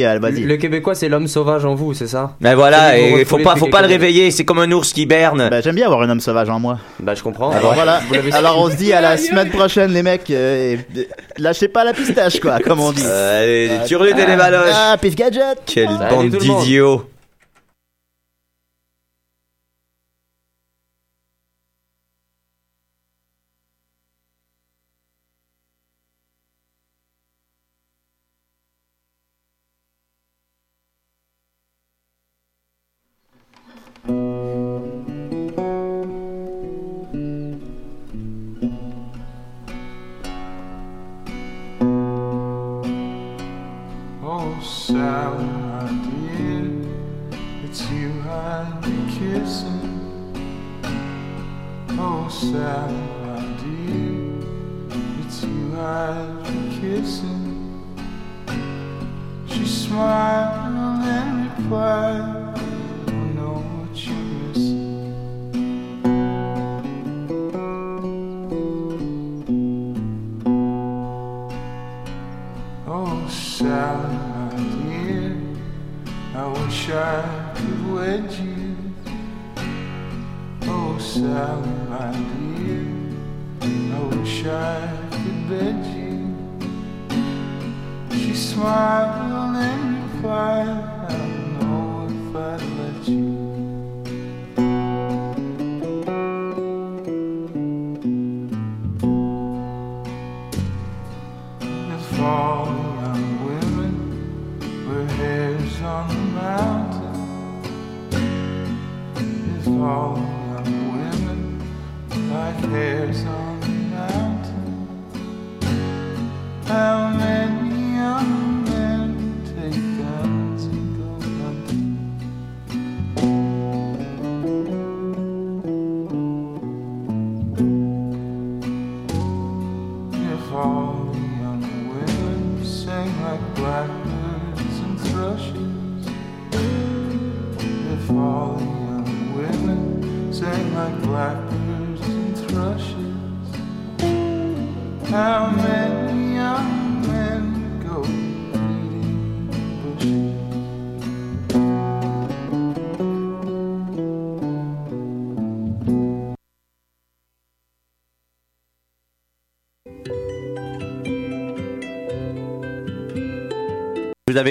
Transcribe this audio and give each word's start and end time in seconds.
Le 0.00 0.54
Québécois, 0.54 0.94
c'est 0.94 1.08
l'homme 1.08 1.26
sauvage 1.26 1.64
en 1.64 1.74
vous, 1.74 1.92
c'est 1.92 2.06
ça 2.06 2.36
Mais 2.40 2.54
voilà, 2.54 2.92
que 2.92 3.10
vous 3.10 3.18
et 3.18 3.24
faut 3.24 3.38
pas, 3.38 3.56
faut 3.56 3.66
pas 3.66 3.82
le 3.82 3.88
réveiller. 3.88 4.30
C'est 4.30 4.44
comme 4.44 4.60
un 4.60 4.70
ours 4.70 4.92
qui 4.92 5.06
berne. 5.06 5.48
Ben, 5.50 5.60
j'aime 5.60 5.74
bien 5.74 5.86
avoir 5.86 6.02
un 6.02 6.08
homme 6.10 6.20
sauvage 6.20 6.48
en 6.48 6.60
moi. 6.60 6.78
Bah, 7.00 7.16
je 7.16 7.22
comprends. 7.24 7.50
Alors 7.50 7.74
voilà. 7.74 8.00
Alors 8.32 8.60
on 8.60 8.70
se 8.70 8.76
dit 8.76 8.92
à 8.92 9.00
la 9.00 9.16
semaine 9.16 9.50
prochaine, 9.50 9.90
les 9.92 10.04
mecs. 10.04 10.30
euh, 10.30 10.76
et- 10.94 11.08
lâchez 11.38 11.66
pas 11.66 11.82
la 11.82 11.92
pistache, 11.92 12.38
quoi, 12.38 12.60
comme 12.60 12.78
on 12.78 12.92
dit. 12.92 13.02
Euh, 13.04 13.42
allez, 13.42 13.86
tu 13.88 13.96
relutais 13.96 14.24
les 14.24 14.36
baloches. 14.36 14.70
Ah, 14.72 14.96
pif 15.02 15.16
gadget. 15.16 15.58
Quelle 15.66 15.88
Salut 15.88 16.30
bande 16.30 16.30
d'idiots. 16.38 17.02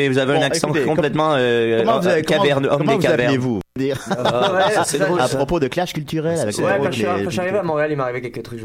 Vous 0.09 0.17
avez, 0.17 0.25
vous 0.25 0.35
avez 0.37 0.43
un 0.43 0.47
accent 0.47 0.67
écoutez, 0.69 0.83
complètement 0.85 1.33
euh, 1.35 1.79
Comment 1.79 1.99
vous, 1.99 2.09
comment- 2.09 2.21
caverneux, 2.41 2.69
homme 2.69 2.77
comment 2.77 2.91
des 2.91 2.95
vous 2.97 3.01
cavernes. 3.01 3.21
appelez-vous 3.21 3.59
Dire. 3.77 3.99
Ah, 4.11 4.53
ouais, 4.53 4.71
ça, 4.73 4.83
c'est 4.83 4.99
drôle, 4.99 5.19
À 5.21 5.27
ça. 5.27 5.37
propos 5.37 5.59
de 5.59 5.67
clash 5.67 5.93
culturel 5.93 6.39
avec 6.39 6.57
Ouais, 6.57 6.77
quand 6.81 6.91
je 6.91 7.29
suis 7.29 7.39
arrivé 7.39 7.57
à 7.57 7.63
Montréal, 7.63 7.91
il 7.91 7.97
arrivé 8.03 8.21
quelques 8.21 8.43
trucs. 8.43 8.61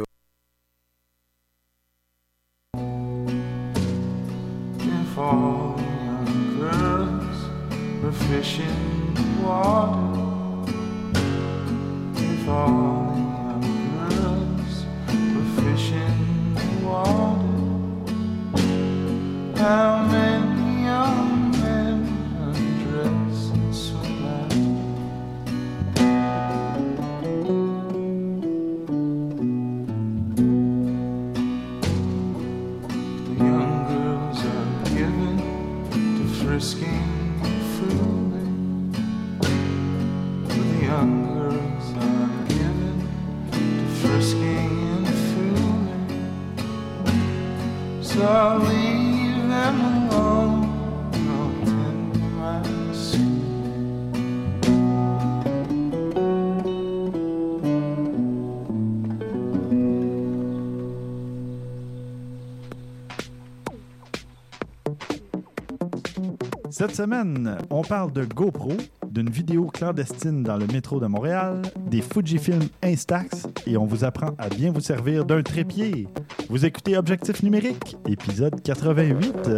Cette 66.83 66.97
semaine, 66.97 67.59
on 67.71 67.83
parle 67.83 68.11
de 68.11 68.25
GoPro, 68.25 68.73
d'une 69.09 69.31
vidéo 69.31 69.67
clandestine 69.67 70.43
dans 70.43 70.57
le 70.57 70.67
métro 70.67 70.99
de 70.99 71.07
Montréal, 71.07 71.63
des 71.89 72.03
Fujifilm 72.03 72.59
Instax 72.83 73.47
et 73.69 73.77
on 73.77 73.87
vous 73.87 74.03
apprend 74.03 74.35
à 74.37 74.49
bien 74.49 74.73
vous 74.73 74.81
servir 74.81 75.25
d'un 75.25 75.45
trépied. 75.45 76.09
Vous 76.51 76.67
écoutez 76.67 76.97
Objectif 76.97 77.45
numérique, 77.45 77.97
épisode 78.09 78.61
88. 78.65 79.49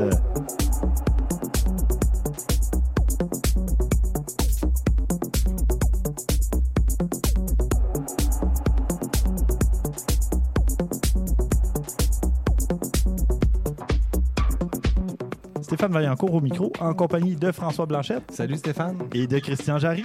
Stéphane 15.94 16.02
Vaillancourt 16.02 16.34
au 16.34 16.40
micro, 16.40 16.72
en 16.80 16.92
compagnie 16.92 17.36
de 17.36 17.52
François 17.52 17.86
Blanchette. 17.86 18.24
Salut 18.32 18.56
Stéphane. 18.56 18.98
Et 19.14 19.28
de 19.28 19.38
Christian 19.38 19.78
Jarry. 19.78 20.04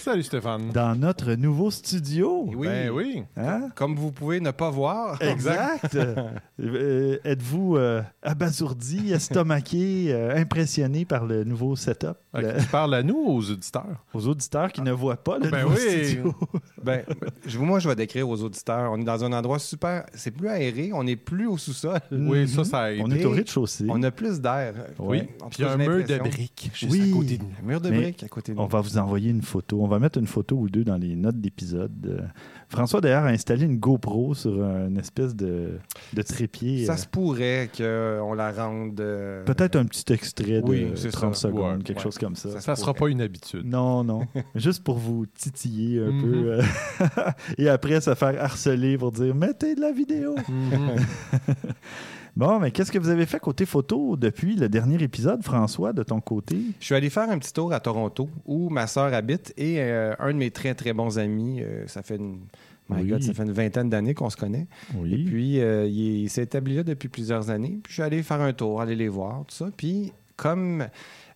Salut 0.00 0.22
Stéphane. 0.22 0.70
Dans 0.72 0.94
notre 0.94 1.32
nouveau 1.34 1.70
studio. 1.70 2.46
Oui. 2.54 2.66
Ben 2.68 2.90
oui. 2.90 3.24
Hein? 3.36 3.68
Comme 3.74 3.96
vous 3.96 4.12
pouvez 4.12 4.40
ne 4.40 4.50
pas 4.52 4.70
voir. 4.70 5.20
Exact. 5.22 5.96
Euh, 6.60 7.18
Êtes-vous 7.22 7.76
euh, 7.76 8.02
abasourdi, 8.20 9.12
estomaqué, 9.12 10.06
euh, 10.12 10.34
impressionné 10.36 11.04
par 11.04 11.24
le 11.24 11.44
nouveau 11.44 11.76
setup? 11.76 12.16
Le- 12.34 12.58
Tu 12.58 12.66
parles 12.66 12.94
à 12.94 13.04
nous 13.04 13.14
ou 13.14 13.36
aux 13.36 13.50
auditeurs? 13.52 14.04
Aux 14.12 14.26
auditeurs 14.26 14.72
qui 14.72 14.82
ne 14.82 14.90
voient 14.90 15.22
pas 15.22 15.38
le 15.38 15.50
Ben 15.50 15.62
nouveau 15.62 15.76
oui. 15.76 16.04
studio. 16.04 16.34
Ben, 16.82 17.02
je- 17.46 17.58
moi, 17.60 17.78
je 17.78 17.88
vais 17.88 17.94
décrire 17.94 18.28
aux 18.28 18.42
auditeurs. 18.42 18.90
On 18.90 19.00
est 19.00 19.04
dans 19.04 19.22
un 19.22 19.32
endroit 19.32 19.60
super. 19.60 20.04
C'est 20.14 20.32
plus 20.32 20.48
aéré. 20.48 20.90
On 20.92 21.04
n'est 21.04 21.14
plus 21.14 21.46
au 21.46 21.56
sous-sol. 21.58 22.00
Oui, 22.10 22.48
ça, 22.48 22.64
ça 22.64 22.78
a 22.86 22.90
On 22.98 23.10
est 23.12 23.24
au 23.24 23.30
rez-de-chaussée. 23.30 23.86
On 23.88 24.02
a 24.02 24.10
plus 24.10 24.40
d'air. 24.40 24.74
Oui. 24.98 25.22
Puis 25.50 25.60
il 25.60 25.62
y 25.62 25.64
a 25.64 25.72
un 25.72 25.76
mur 25.76 26.04
de 26.04 26.18
briques 26.18 26.70
juste 26.74 26.90
Oui. 26.92 27.12
à 27.12 27.16
côté 27.16 27.38
de 27.38 27.42
nous. 27.44 27.50
Un 27.62 27.66
mur 27.68 27.80
de 27.80 27.88
briques 27.90 28.24
à 28.24 28.28
côté 28.28 28.50
de 28.50 28.56
nous. 28.56 28.64
On 28.64 28.66
va 28.66 28.80
vous 28.80 28.98
envoyer 28.98 29.30
une 29.30 29.42
photo. 29.42 29.80
On 29.88 29.90
va 29.90 29.98
mettre 29.98 30.18
une 30.18 30.26
photo 30.26 30.54
ou 30.54 30.68
deux 30.68 30.84
dans 30.84 30.98
les 30.98 31.16
notes 31.16 31.40
d'épisode. 31.40 31.90
Euh, 32.06 32.20
François, 32.68 33.00
d'ailleurs, 33.00 33.24
a 33.24 33.28
installé 33.28 33.64
une 33.64 33.78
GoPro 33.78 34.34
sur 34.34 34.62
une 34.62 34.98
espèce 34.98 35.34
de, 35.34 35.78
de 36.12 36.20
trépied. 36.20 36.84
Ça 36.84 36.92
euh, 36.92 36.96
se 36.96 37.06
pourrait 37.06 37.70
qu'on 37.74 38.34
la 38.34 38.52
rende. 38.52 39.00
euh, 39.00 39.42
Peut-être 39.46 39.76
un 39.76 39.86
petit 39.86 40.12
extrait 40.12 40.60
de 40.60 40.68
Oui, 40.68 40.88
c'est 40.94 41.10
30 41.10 41.34
ça. 41.34 41.48
secondes, 41.48 41.78
Ouais, 41.78 41.82
quelque 41.84 41.96
ouais. 41.96 42.02
chose 42.02 42.18
comme 42.18 42.36
ça. 42.36 42.50
Ça 42.50 42.60
Ça 42.60 42.76
sera 42.76 42.92
pas 42.92 43.08
une 43.08 43.22
habitude. 43.22 43.64
Non, 43.64 44.04
non. 44.04 44.26
Juste 44.54 44.84
pour 44.84 44.98
vous 44.98 45.24
titiller 45.24 46.00
un 46.02 46.10
Mhm. 46.12 46.20
peu. 46.22 46.52
euh, 46.52 46.62
et 47.56 47.70
après 47.70 48.02
se 48.02 48.14
faire 48.14 48.44
harceler 48.44 48.98
pour 48.98 49.10
dire 49.12 49.34
mettez 49.34 49.74
de 49.74 49.80
la 49.80 49.92
vidéo. 49.92 50.34
Bon, 52.38 52.60
mais 52.60 52.70
qu'est-ce 52.70 52.92
que 52.92 53.00
vous 53.00 53.08
avez 53.08 53.26
fait 53.26 53.40
côté 53.40 53.66
photo 53.66 54.16
depuis 54.16 54.54
le 54.54 54.68
dernier 54.68 55.02
épisode, 55.02 55.42
François, 55.42 55.92
de 55.92 56.04
ton 56.04 56.20
côté? 56.20 56.56
Je 56.78 56.84
suis 56.84 56.94
allé 56.94 57.10
faire 57.10 57.28
un 57.28 57.36
petit 57.36 57.52
tour 57.52 57.72
à 57.72 57.80
Toronto 57.80 58.30
où 58.46 58.70
ma 58.70 58.86
sœur 58.86 59.12
habite 59.12 59.52
et 59.56 59.80
euh, 59.80 60.14
un 60.20 60.32
de 60.32 60.38
mes 60.38 60.52
très 60.52 60.72
très 60.76 60.92
bons 60.92 61.18
amis, 61.18 61.60
euh, 61.60 61.84
ça 61.88 62.04
fait 62.04 62.14
une, 62.14 62.38
my 62.90 63.02
Oui. 63.02 63.08
God, 63.08 63.22
ça 63.24 63.34
fait 63.34 63.42
une 63.42 63.50
vingtaine 63.50 63.90
d'années 63.90 64.14
qu'on 64.14 64.30
se 64.30 64.36
connaît. 64.36 64.68
Oui. 64.94 65.14
Et 65.14 65.24
puis 65.24 65.60
euh, 65.60 65.88
il, 65.88 66.22
il 66.22 66.30
s'est 66.30 66.44
établi 66.44 66.76
là 66.76 66.84
depuis 66.84 67.08
plusieurs 67.08 67.50
années. 67.50 67.80
Puis 67.82 67.90
je 67.90 67.94
suis 67.94 68.02
allé 68.04 68.22
faire 68.22 68.40
un 68.40 68.52
tour, 68.52 68.80
aller 68.80 68.94
les 68.94 69.08
voir, 69.08 69.44
tout 69.48 69.56
ça. 69.56 69.70
Puis 69.76 70.12
comme 70.38 70.86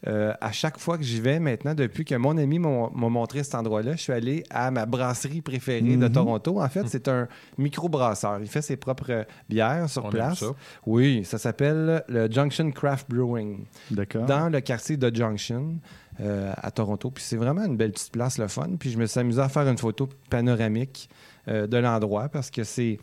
euh, 0.06 0.32
à 0.40 0.50
chaque 0.50 0.78
fois 0.78 0.96
que 0.96 1.04
j'y 1.04 1.20
vais 1.20 1.38
maintenant, 1.38 1.74
depuis 1.74 2.04
que 2.04 2.14
mon 2.14 2.36
ami 2.38 2.58
m'a 2.58 2.88
montré 2.94 3.44
cet 3.44 3.54
endroit-là, 3.54 3.92
je 3.96 4.00
suis 4.02 4.12
allé 4.12 4.42
à 4.50 4.70
ma 4.70 4.84
brasserie 4.86 5.42
préférée 5.42 5.80
de 5.82 6.06
Mhm. 6.06 6.12
Toronto. 6.12 6.60
En 6.60 6.68
fait, 6.68 6.88
c'est 6.88 7.06
un 7.08 7.28
micro-brasseur. 7.58 8.38
Il 8.40 8.48
fait 8.48 8.62
ses 8.62 8.76
propres 8.76 9.26
bières 9.48 9.88
sur 9.88 10.06
On 10.06 10.10
place. 10.10 10.38
ça. 10.40 10.46
Oui, 10.86 11.24
ça 11.24 11.38
s'appelle 11.38 12.02
le 12.08 12.28
Junction 12.30 12.70
Craft 12.72 13.08
Brewing 13.10 13.64
D'accord. 13.90 14.24
dans 14.26 14.48
le 14.48 14.60
quartier 14.60 14.96
de 14.96 15.14
Junction 15.14 15.76
euh, 16.20 16.52
à 16.56 16.70
Toronto. 16.72 17.10
Puis 17.10 17.22
c'est 17.24 17.36
vraiment 17.36 17.64
une 17.64 17.76
belle 17.76 17.92
petite 17.92 18.12
place, 18.12 18.38
le 18.38 18.48
fun. 18.48 18.70
Puis 18.80 18.90
je 18.90 18.98
me 18.98 19.06
suis 19.06 19.20
amusé 19.20 19.40
à 19.40 19.48
faire 19.48 19.68
une 19.68 19.78
photo 19.78 20.08
panoramique 20.30 21.08
euh, 21.48 21.66
de 21.66 21.76
l'endroit 21.76 22.28
parce 22.28 22.50
que 22.50 22.64
c'est. 22.64 22.98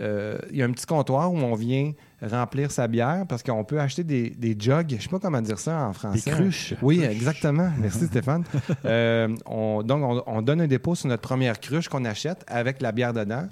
Euh, 0.00 0.38
Il 0.50 0.56
y 0.56 0.62
a 0.62 0.66
un 0.66 0.70
petit 0.72 0.86
comptoir 0.86 1.32
où 1.32 1.36
on 1.36 1.54
vient 1.54 1.92
remplir 2.22 2.70
sa 2.70 2.86
bière 2.86 3.24
parce 3.28 3.42
qu'on 3.42 3.64
peut 3.64 3.80
acheter 3.80 4.04
des, 4.04 4.30
des 4.30 4.54
jugs. 4.58 4.96
Je 4.98 5.02
sais 5.02 5.08
pas 5.08 5.18
comment 5.18 5.40
dire 5.40 5.58
ça 5.58 5.86
en 5.88 5.92
français. 5.92 6.30
cruches. 6.30 6.74
Oui, 6.82 7.02
exactement. 7.02 7.70
Merci 7.78 8.06
Stéphane. 8.06 8.44
Euh, 8.84 9.28
on, 9.46 9.82
donc, 9.82 10.02
on, 10.02 10.22
on 10.26 10.42
donne 10.42 10.62
un 10.62 10.66
dépôt 10.66 10.94
sur 10.94 11.08
notre 11.08 11.22
première 11.22 11.60
cruche 11.60 11.88
qu'on 11.88 12.04
achète 12.04 12.44
avec 12.46 12.80
la 12.80 12.92
bière 12.92 13.12
dedans. 13.12 13.46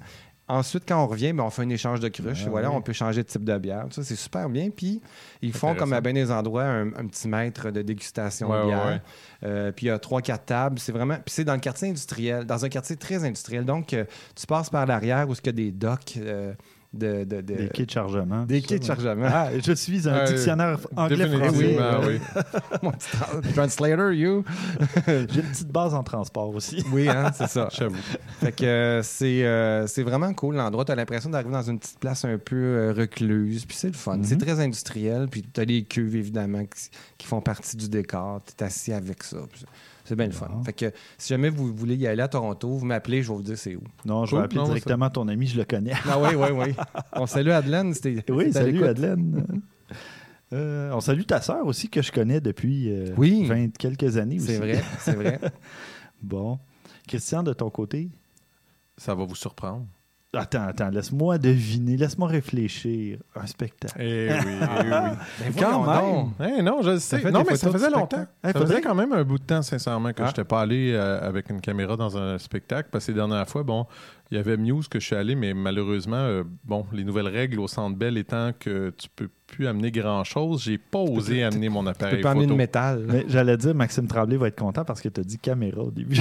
Ensuite, 0.48 0.84
quand 0.88 1.02
on 1.02 1.06
revient, 1.06 1.32
ben, 1.34 1.44
on 1.44 1.50
fait 1.50 1.62
un 1.62 1.68
échange 1.68 2.00
de 2.00 2.08
cruches. 2.08 2.44
Ah 2.46 2.50
voilà, 2.50 2.70
oui. 2.70 2.76
on 2.76 2.80
peut 2.82 2.94
changer 2.94 3.22
de 3.22 3.28
type 3.28 3.44
de 3.44 3.58
bière. 3.58 3.86
Ça, 3.90 4.02
c'est 4.02 4.16
super 4.16 4.48
bien. 4.48 4.70
Puis, 4.70 5.00
ils 5.42 5.52
font 5.52 5.74
comme 5.74 5.92
à 5.92 6.00
bien 6.00 6.14
des 6.14 6.30
endroits 6.30 6.64
un, 6.64 6.88
un 6.88 7.06
petit 7.06 7.28
mètre 7.28 7.70
de 7.70 7.82
dégustation 7.82 8.50
Ouais, 8.50 8.60
de 8.62 8.66
bière. 8.66 8.86
ouais. 8.86 9.00
Euh, 9.44 9.72
puis 9.72 9.86
il 9.86 9.88
y 9.90 9.92
a 9.92 9.98
trois, 9.98 10.22
quatre 10.22 10.46
tables. 10.46 10.78
C'est 10.78 10.92
vraiment. 10.92 11.16
Puis 11.16 11.34
c'est 11.34 11.44
dans 11.44 11.54
le 11.54 11.60
quartier 11.60 11.88
industriel, 11.88 12.44
dans 12.44 12.64
un 12.64 12.68
quartier 12.68 12.96
très 12.96 13.24
industriel. 13.24 13.64
Donc, 13.64 13.92
euh, 13.92 14.04
tu 14.34 14.46
passes 14.46 14.70
par 14.70 14.86
l'arrière 14.86 15.28
où 15.28 15.34
il 15.34 15.46
y 15.46 15.48
a 15.48 15.52
des 15.52 15.70
docks 15.70 16.14
euh, 16.16 16.54
de, 16.92 17.24
de, 17.24 17.40
de- 17.42 17.54
Des 17.54 17.68
quais 17.68 17.84
de 17.84 17.90
chargement. 17.90 18.44
des 18.44 18.62
quais 18.62 18.78
de 18.78 18.84
chargement. 18.84 19.26
Ah, 19.30 19.50
je 19.62 19.72
suis 19.72 20.08
un 20.08 20.14
Euh, 20.14 20.24
dictionnaire 20.26 20.78
anglais-français. 20.96 21.78
Oui. 22.06 22.18
Mon 22.82 22.90
petit 22.92 23.08
tra- 23.10 23.52
translator, 23.54 24.12
you. 24.12 24.42
J'ai 25.06 25.40
une 25.40 25.46
petite 25.50 25.68
base 25.68 25.94
en 25.94 26.02
transport 26.02 26.54
aussi. 26.54 26.82
Oui, 26.92 27.08
hein, 27.08 27.30
c'est 27.34 27.48
ça. 27.48 27.68
J'avoue. 27.76 27.96
Fait 28.40 28.52
que 28.52 28.64
euh, 28.64 29.02
c'est 29.02 29.44
euh, 29.44 29.86
c'est 29.86 30.02
vraiment 30.02 30.32
cool 30.32 30.56
l'endroit. 30.56 30.84
Tu 30.86 30.92
as 30.92 30.94
l'impression 30.94 31.28
d'arriver 31.30 31.52
dans 31.52 31.62
une 31.62 31.78
petite 31.78 31.98
place 31.98 32.24
un 32.24 32.38
peu 32.38 32.56
euh, 32.56 32.94
recluse. 32.96 33.66
Puis 33.66 33.76
c'est 33.76 33.88
le 33.88 33.92
fun. 33.92 34.18
C'est 34.22 34.38
très 34.38 34.58
industriel. 34.60 35.28
Puis 35.30 35.42
tu 35.42 35.60
as 35.60 35.64
les 35.64 35.84
cuves, 35.84 36.16
évidemment, 36.16 36.64
qui, 36.64 36.88
qui 37.18 37.26
font 37.26 37.40
partie 37.42 37.76
du 37.76 37.88
décor. 37.90 38.40
Tu 38.46 38.52
es 38.64 38.66
assis 38.66 38.92
avec 38.94 39.22
ça. 39.22 39.36
Puis 39.52 39.64
C'est 40.08 40.16
bien 40.16 40.24
le 40.26 40.32
fun. 40.32 40.48
Fait 40.64 40.72
que 40.72 40.90
si 41.18 41.28
jamais 41.28 41.50
vous 41.50 41.74
voulez 41.74 41.94
y 41.96 42.06
aller 42.06 42.22
à 42.22 42.28
Toronto, 42.28 42.68
vous 42.68 42.86
m'appelez, 42.86 43.22
je 43.22 43.28
vais 43.28 43.34
vous 43.36 43.42
dire 43.42 43.58
c'est 43.58 43.76
où. 43.76 43.82
Non, 44.06 44.24
je 44.24 44.34
vais 44.34 44.42
appeler 44.42 44.60
ça- 44.60 44.66
directement 44.66 45.10
ton 45.10 45.28
ami, 45.28 45.46
je 45.46 45.58
le 45.58 45.64
connais. 45.66 45.92
Ah 46.08 46.18
oui, 46.18 46.30
oui, 46.34 46.48
oui. 46.52 46.74
On 47.12 47.26
salue 47.26 47.50
Adelaine. 47.50 47.92
C'était, 47.92 48.24
Oui, 48.32 48.52
salut. 48.52 48.84
Adelaine. 48.84 49.46
Euh, 50.54 50.92
on 50.94 51.00
salue 51.00 51.24
ta 51.26 51.42
sœur 51.42 51.66
aussi 51.66 51.90
que 51.90 52.00
je 52.00 52.10
connais 52.10 52.40
depuis 52.40 52.90
euh, 52.90 53.12
Oui. 53.18 53.44
20 53.44 53.76
quelques 53.76 54.16
années 54.16 54.38
C'est 54.38 54.52
aussi. 54.52 54.58
vrai, 54.60 54.82
c'est 54.98 55.12
vrai. 55.14 55.38
Bon. 56.22 56.58
Christian, 57.06 57.42
de 57.42 57.52
ton 57.52 57.68
côté? 57.68 58.08
Ça 58.96 59.14
va 59.14 59.26
vous 59.26 59.34
surprendre. 59.34 59.84
Attends, 60.34 60.64
attends, 60.68 60.90
laisse-moi 60.90 61.38
deviner, 61.38 61.96
laisse-moi 61.96 62.28
réfléchir. 62.28 63.18
Un 63.34 63.46
spectacle. 63.46 63.94
Eh 63.98 64.28
oui, 64.30 64.36
eh 64.46 64.82
oui. 64.84 64.90
Ben, 64.90 65.16
Quand 65.58 65.86
même. 65.86 66.00
donc. 66.00 66.32
Eh 66.58 66.62
non, 66.62 66.82
je 66.82 66.90
le 66.90 66.98
sais. 66.98 67.30
Non, 67.30 67.44
mais 67.48 67.56
ça 67.56 67.70
faisait 67.72 67.88
longtemps. 67.88 68.08
spectacle. 68.18 68.30
Eh, 68.44 68.46
ça 68.48 68.52
faisait- 68.52 68.66
faisait 68.66 68.80
quand 68.82 68.94
même 68.94 69.12
un 69.14 69.24
bout 69.24 69.38
de 69.38 69.44
temps, 69.44 69.62
sincèrement, 69.62 70.12
que 70.12 70.20
Ah. 70.22 70.26
je 70.26 70.30
n'étais 70.32 70.44
pas 70.44 70.60
allé 70.60 70.92
euh, 70.92 71.26
avec 71.26 71.48
une 71.48 71.62
caméra 71.62 71.96
dans 71.96 72.18
un 72.18 72.36
spectacle. 72.36 72.90
Parce 72.92 73.06
que 73.06 73.12
les 73.12 73.16
dernières 73.16 73.48
fois, 73.48 73.62
bon, 73.62 73.86
il 74.30 74.36
y 74.36 74.38
avait 74.40 74.58
Muse 74.58 74.86
que 74.88 75.00
je 75.00 75.06
suis 75.06 75.16
allé, 75.16 75.34
mais 75.34 75.54
malheureusement, 75.54 76.16
euh, 76.16 76.44
bon, 76.62 76.84
les 76.92 77.04
nouvelles 77.04 77.28
règles 77.28 77.58
au 77.58 77.66
Centre 77.66 77.96
Bell 77.96 78.18
étant 78.18 78.50
que 78.58 78.90
tu 78.98 79.08
peux 79.16 79.30
plus 79.48 79.66
amener 79.66 79.90
grand-chose, 79.90 80.62
j'ai 80.62 80.78
pas 80.78 80.98
osé 81.00 81.42
amener 81.42 81.68
mon 81.68 81.82
Tu 81.82 81.88
appareil 81.88 82.16
peux 82.16 82.20
pas 82.22 82.30
amener 82.32 82.44
de 82.44 82.50
photo. 82.50 82.56
métal. 82.58 83.04
Mais 83.08 83.24
j'allais 83.28 83.56
dire, 83.56 83.74
Maxime 83.74 84.06
Tremblay 84.06 84.36
va 84.36 84.48
être 84.48 84.58
content 84.58 84.84
parce 84.84 85.00
que 85.00 85.08
tu 85.08 85.20
as 85.20 85.24
dit 85.24 85.38
caméra 85.38 85.80
au 85.82 85.90
début. 85.90 86.20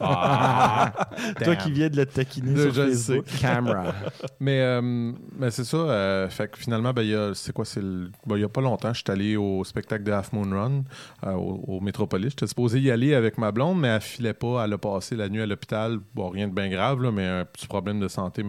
Ah! 0.00 0.92
Toi 1.44 1.56
qui 1.56 1.70
viens 1.72 1.88
de 1.88 1.96
le 1.96 2.06
taquiner 2.06 2.54
Je- 2.56 2.62
sur 2.62 2.74
je 2.74 2.80
le 2.82 2.88
Facebook. 2.90 3.24
Camera. 3.40 3.94
Mais, 4.40 4.60
euh, 4.60 5.12
mais 5.38 5.50
c'est 5.52 5.64
ça. 5.64 5.76
euh, 5.76 6.28
fait 6.28 6.50
que 6.50 6.58
finalement, 6.58 6.92
ben, 6.92 7.02
il 7.02 7.10
y 7.10 7.14
a, 7.14 7.32
c'est 7.34 7.52
quoi, 7.52 7.64
c'est 7.64 7.80
le- 7.80 8.10
ben, 8.26 8.36
il 8.36 8.40
y 8.40 8.44
a 8.44 8.48
pas 8.48 8.60
longtemps, 8.60 8.92
je 8.92 8.98
suis 9.02 9.10
allé 9.10 9.36
au 9.36 9.62
spectacle 9.64 10.02
de 10.04 10.10
Half 10.12 10.32
Moon 10.32 10.50
Run 10.50 10.82
euh, 11.24 11.32
au, 11.34 11.76
au 11.76 11.80
Métropolis. 11.80 12.30
J'étais 12.30 12.46
supposé 12.48 12.80
y 12.80 12.90
aller 12.90 13.14
avec 13.14 13.38
ma 13.38 13.52
blonde, 13.52 13.78
mais 13.80 13.88
elle 13.88 14.00
filait 14.00 14.34
pas. 14.34 14.64
Elle 14.64 14.72
a 14.72 14.78
passé 14.78 15.14
la 15.16 15.28
nuit 15.28 15.40
à 15.42 15.46
l'hôpital. 15.46 15.98
Bon, 16.14 16.28
rien 16.28 16.48
de 16.48 16.52
bien 16.54 16.68
grave, 16.68 17.00
là, 17.02 17.12
mais 17.12 17.26
un 17.26 17.44
petit 17.44 17.66
problème 17.68 18.00
de 18.00 18.08
santé. 18.08 18.44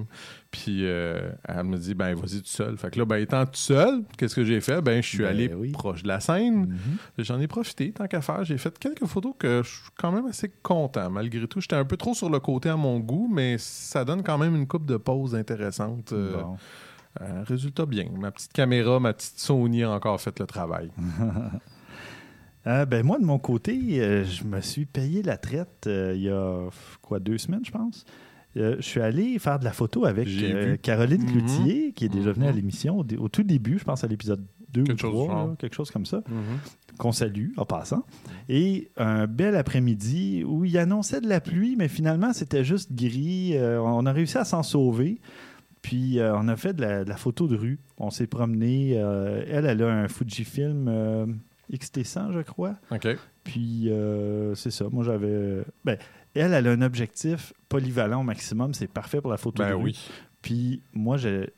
Puis 0.54 0.86
euh, 0.86 1.32
elle 1.48 1.64
me 1.64 1.78
dit, 1.78 1.96
ben 1.96 2.14
vas-y 2.14 2.38
tout 2.42 2.46
seul. 2.48 2.78
Fait 2.78 2.92
que 2.92 3.00
là, 3.00 3.06
ben 3.06 3.16
étant 3.18 3.44
tout 3.46 3.52
seul, 3.56 4.04
qu'est-ce 4.18 4.36
que 4.36 4.44
j'ai 4.46 4.62
fait? 4.62 4.82
Ben 4.82 5.02
je 5.02 5.08
suis 5.08 5.18
Ben 5.18 5.30
allé 5.30 5.52
oui. 5.52 5.72
proche 5.72 6.04
de 6.04 6.08
la 6.08 6.20
scène. 6.20 6.68
Mhm. 6.68 6.98
J'en 7.26 7.40
ai 7.40 7.48
profité, 7.48 7.92
tant 7.92 8.06
qu'à 8.06 8.22
faire. 8.22 8.44
J'ai 8.44 8.60
fait 8.60 8.78
quelques 8.78 9.06
photos 9.06 9.34
que 9.40 9.62
je 9.64 9.70
suis 9.70 9.82
quand 9.98 10.12
même 10.12 10.28
assez 10.28 10.52
content. 10.62 11.10
Malgré 11.10 11.48
tout, 11.48 11.60
j'étais 11.60 11.76
un 11.76 11.86
peu 11.86 11.98
trop 11.98 12.14
sur 12.14 12.30
le 12.30 12.40
côté 12.40 12.70
à 12.70 12.76
mon 12.78 13.00
goût, 13.00 13.28
mais 13.34 13.58
ça 13.58 14.06
donne 14.06 14.22
quand 14.22 14.38
même 14.38 14.56
une 14.56 14.68
coupe 14.68 14.86
de 14.86 14.98
pause 14.98 15.34
intéressante. 15.34 16.14
Euh, 16.14 16.42
Bon. 16.44 16.58
euh, 17.22 17.44
résultat 17.48 17.88
bien. 17.88 18.06
Ma 18.20 18.30
petite 18.30 18.54
caméra, 18.54 19.00
ma 19.00 19.14
petite 19.14 19.40
Sony 19.40 19.82
a 19.84 19.90
encore 19.90 20.22
fait 20.22 20.40
le 20.40 20.46
travail. 20.46 20.92
Euh, 22.66 22.86
ben 22.86 23.06
moi, 23.06 23.20
de 23.20 23.26
mon 23.26 23.40
côté, 23.40 24.24
je 24.24 24.46
me 24.46 24.62
suis 24.62 24.86
payé 24.86 25.22
la 25.22 25.36
traite 25.36 25.86
il 25.86 26.22
y 26.22 26.30
a 26.30 26.70
quoi 27.02 27.20
deux 27.20 27.38
semaines, 27.38 27.66
je 27.66 27.72
pense. 27.72 28.06
Euh, 28.58 28.76
je 28.78 28.84
suis 28.84 29.02
allé 29.02 29.40
faire 29.40 29.60
de 29.60 29.64
la 29.66 29.72
photo 29.72 30.06
avec 30.06 30.28
euh. 30.28 30.78
Caroline 30.78 31.24
Mhm. 31.24 31.30
Cloutier, 31.32 31.92
qui 31.94 32.06
est 32.06 32.10
déjà 32.10 32.32
venue 32.32 32.46
à 32.46 32.50
Mhm. 32.52 32.56
l'émission 32.56 32.98
au, 33.20 33.30
tout 33.30 33.44
début, 33.44 33.80
je 33.80 33.84
pense 33.84 34.04
à 34.04 34.08
l'épisode 34.08 34.46
2 34.72 34.84
Quelque 34.84 34.94
ou 34.96 35.02
chose 35.02 35.12
3, 35.14 35.24
du 35.26 35.32
genre. 35.32 35.48
là, 35.50 35.56
quelque 35.58 35.76
chose 35.76 35.92
comme 35.92 36.06
ça, 36.06 36.24
Mhm. 36.30 36.60
qu'on 36.98 37.12
salue 37.12 37.50
en 37.58 37.66
passant. 37.66 38.04
Et 38.50 38.90
un 38.98 39.26
bel 39.28 39.56
après-midi 39.56 40.44
où 40.46 40.66
il 40.66 40.78
annonçait 40.78 41.22
de 41.22 41.28
la 41.28 41.42
pluie, 41.42 41.76
mais 41.76 41.88
finalement, 41.88 42.32
c'était 42.34 42.64
juste 42.64 42.94
gris. 42.94 43.56
Euh, 43.58 43.80
on 43.82 44.06
a 44.06 44.12
réussi 44.12 44.38
à 44.38 44.46
s'en 44.46 44.62
sauver. 44.64 45.20
Puis 45.82 46.20
euh, 46.20 46.34
on 46.38 46.48
a 46.48 46.56
fait 46.56 46.74
de 46.74 46.82
la, 46.82 47.04
de 47.04 47.10
la 47.10 47.18
photo 47.18 47.48
de 47.48 47.56
rue. 47.58 47.80
On 47.98 48.10
s'est 48.10 48.28
promené. 48.28 48.94
euh, 48.98 49.44
elle, 49.50 49.66
elle 49.66 49.82
a 49.84 49.90
un 49.94 50.08
Fujifilm 50.08 50.88
euh, 50.88 51.26
XT100, 51.72 52.32
je 52.34 52.40
crois. 52.42 52.76
OK. 52.92 53.08
Puis 53.44 53.90
euh, 53.90 54.56
c'est 54.56 54.72
ça. 54.72 54.86
Moi, 54.92 55.04
j'avais. 55.04 55.64
Ben, 55.84 55.98
elle, 56.40 56.54
elle 56.54 56.68
a 56.68 56.72
un 56.72 56.82
objectif 56.82 57.54
polyvalent 57.70 58.22
au 58.22 58.24
maximum. 58.24 58.74
C'est 58.74 58.88
parfait 58.88 59.22
pour 59.22 59.32
la 59.32 59.38
photo 59.38 59.64
de 59.64 59.68
Ben 59.70 59.76
rue. 59.76 59.84
oui. 59.84 60.00
Puis 60.42 60.82
moi, 60.94 61.18
j'ai. 61.18 61.54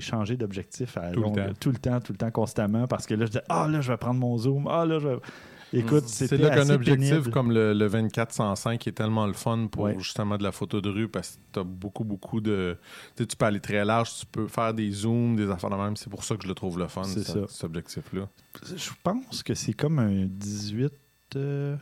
Changé 0.00 0.36
d'objectif 0.36 0.96
à 0.96 1.12
Tout 1.12 1.20
le 1.22 1.30
temps. 1.32 1.52
tout 1.60 1.70
le 1.70 1.76
temps, 1.78 2.00
tout 2.00 2.12
le 2.12 2.18
temps, 2.18 2.30
constamment, 2.32 2.88
parce 2.88 3.06
que 3.06 3.14
là, 3.14 3.26
je 3.26 3.30
disais, 3.30 3.44
ah 3.48 3.68
là, 3.68 3.80
je 3.80 3.92
vais 3.92 3.96
prendre 3.98 4.18
mon 4.18 4.36
zoom, 4.36 4.66
ah 4.68 4.84
là, 4.84 4.98
je 4.98 5.06
vais... 5.06 5.16
Écoute, 5.72 6.08
C'est 6.08 6.36
là 6.38 6.50
qu'un 6.50 6.68
objectif 6.70 7.10
pénible. 7.10 7.30
comme 7.30 7.52
le, 7.52 7.72
le 7.72 7.88
2405 7.88 8.88
est 8.88 8.90
tellement 8.90 9.28
le 9.28 9.32
fun 9.32 9.68
pour 9.70 9.84
Ouais. 9.84 9.94
justement 10.00 10.36
de 10.36 10.42
la 10.42 10.50
photo 10.50 10.80
de 10.80 10.88
rue 10.90 11.06
parce 11.08 11.36
que 11.36 11.40
tu 11.52 11.60
as 11.60 11.62
beaucoup, 11.62 12.02
beaucoup 12.02 12.40
de. 12.40 12.76
Tu 13.14 13.22
sais, 13.22 13.26
tu 13.28 13.36
peux 13.36 13.44
aller 13.44 13.60
très 13.60 13.84
large, 13.84 14.10
tu 14.18 14.26
peux 14.26 14.48
faire 14.48 14.74
des 14.74 14.90
zooms, 14.90 15.36
des 15.36 15.48
affaires 15.48 15.70
de 15.70 15.76
même. 15.76 15.94
C'est 15.94 16.10
pour 16.10 16.24
ça 16.24 16.34
que 16.34 16.42
je 16.42 16.48
le 16.48 16.54
trouve 16.54 16.76
le 16.76 16.88
fun, 16.88 17.04
C'est 17.04 17.22
ça, 17.22 17.34
ça. 17.34 17.40
cet 17.46 17.62
objectif-là. 17.62 18.28
Je 18.74 18.90
pense 19.04 19.44
que 19.44 19.54
c'est 19.54 19.72
comme 19.74 20.00
un 20.00 20.26
18... 20.26 20.92
euh, 21.36 21.76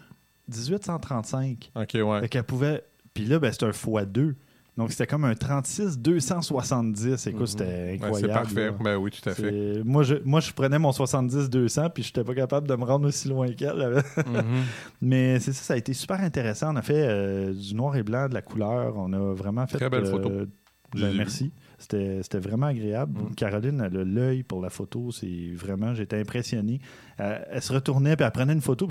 1835. 0.49 1.71
OK, 1.75 1.91
ouais. 1.95 2.21
Fait 2.21 2.29
qu'elle 2.29 2.43
pouvait... 2.45 2.85
Puis 3.15 3.25
là, 3.25 3.39
ben, 3.39 3.53
c'est 3.53 3.65
un 3.65 3.71
x2. 3.71 4.35
Donc, 4.77 4.93
c'était 4.93 5.09
comme 5.09 5.25
un 5.25 5.35
36 5.35 5.99
270. 5.99 7.27
Écoute, 7.27 7.41
Mhm. 7.41 7.47
c'était 7.49 7.91
incroyable. 7.95 8.17
c'est 8.21 8.29
parfait. 8.33 8.71
Ben 8.81 8.97
oui, 8.97 9.11
tout 9.11 9.29
à 9.29 9.35
fait. 9.35 9.83
Moi 9.85 10.05
je, 10.05 10.15
moi, 10.25 10.39
je 10.39 10.53
prenais 10.53 10.79
mon 10.79 10.93
70-200 10.93 11.91
puis 11.91 12.05
je 12.05 12.11
n'étais 12.11 12.23
pas 12.23 12.35
capable 12.35 12.69
de 12.69 12.77
me 12.77 12.85
rendre 12.85 13.09
aussi 13.09 13.29
loin 13.29 13.51
qu'elle. 13.53 14.03
Mhm. 14.27 14.63
Mais 15.03 15.41
c'est 15.41 15.53
ça, 15.53 15.63
ça 15.65 15.75
a 15.75 15.77
été 15.77 15.93
super 15.95 16.21
intéressant. 16.21 16.73
On 16.73 16.77
a 16.77 16.83
fait 16.83 17.09
euh, 17.09 17.53
du 17.53 17.75
noir 17.75 17.97
et 17.97 18.05
blanc, 18.05 18.29
de 18.29 18.35
la 18.35 18.43
couleur. 18.43 18.95
On 18.97 19.13
a 19.13 19.35
vraiment 19.35 19.67
fait. 19.67 19.79
Très 19.79 19.91
belle 19.91 20.07
photo. 20.07 20.29
ben, 20.29 20.47
J'ai 20.95 21.11
vu. 21.11 21.51
C'était 21.79 22.39
vraiment 22.41 22.67
agréable. 22.67 23.21
Mm. 23.21 23.35
Caroline, 23.37 23.83
elle 23.87 23.97
a 24.01 24.05
l'œil 24.05 24.43
pour 24.43 24.61
la 24.61 24.69
photo. 24.69 25.11
C'est 25.13 25.51
vraiment, 25.55 25.95
j'étais 25.95 26.19
impressionné. 26.21 26.81
Euh, 27.21 27.39
elle 27.51 27.63
se 27.63 27.73
retournait, 27.73 28.17
puis 28.17 28.25
elle 28.25 28.33
prenait 28.33 28.53
une 28.53 28.61
photo. 28.61 28.89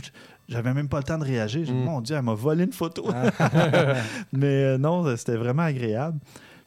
J'avais 0.48 0.74
même 0.74 0.88
pas 0.88 0.98
le 1.00 1.03
temps 1.03 1.17
de 1.17 1.25
réagir. 1.25 1.65
J'ai 1.65 1.74
dit, 1.74 1.77
Mm. 1.77 1.84
mon 1.84 2.01
Dieu, 2.01 2.15
elle 2.15 2.22
m'a 2.24 2.34
volé 2.34 2.63
une 2.63 2.72
photo. 2.72 3.06
Ah. 3.13 3.32
Mais 4.32 4.63
euh, 4.63 4.77
non, 4.77 5.15
c'était 5.17 5.36
vraiment 5.36 5.63
agréable. 5.63 6.17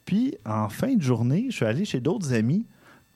Puis, 0.05 0.35
en 0.45 0.69
fin 0.69 0.95
de 0.95 1.03
journée, 1.03 1.47
je 1.51 1.57
suis 1.57 1.65
allé 1.65 1.85
chez 1.85 2.01
d'autres 2.01 2.35
amis. 2.35 2.67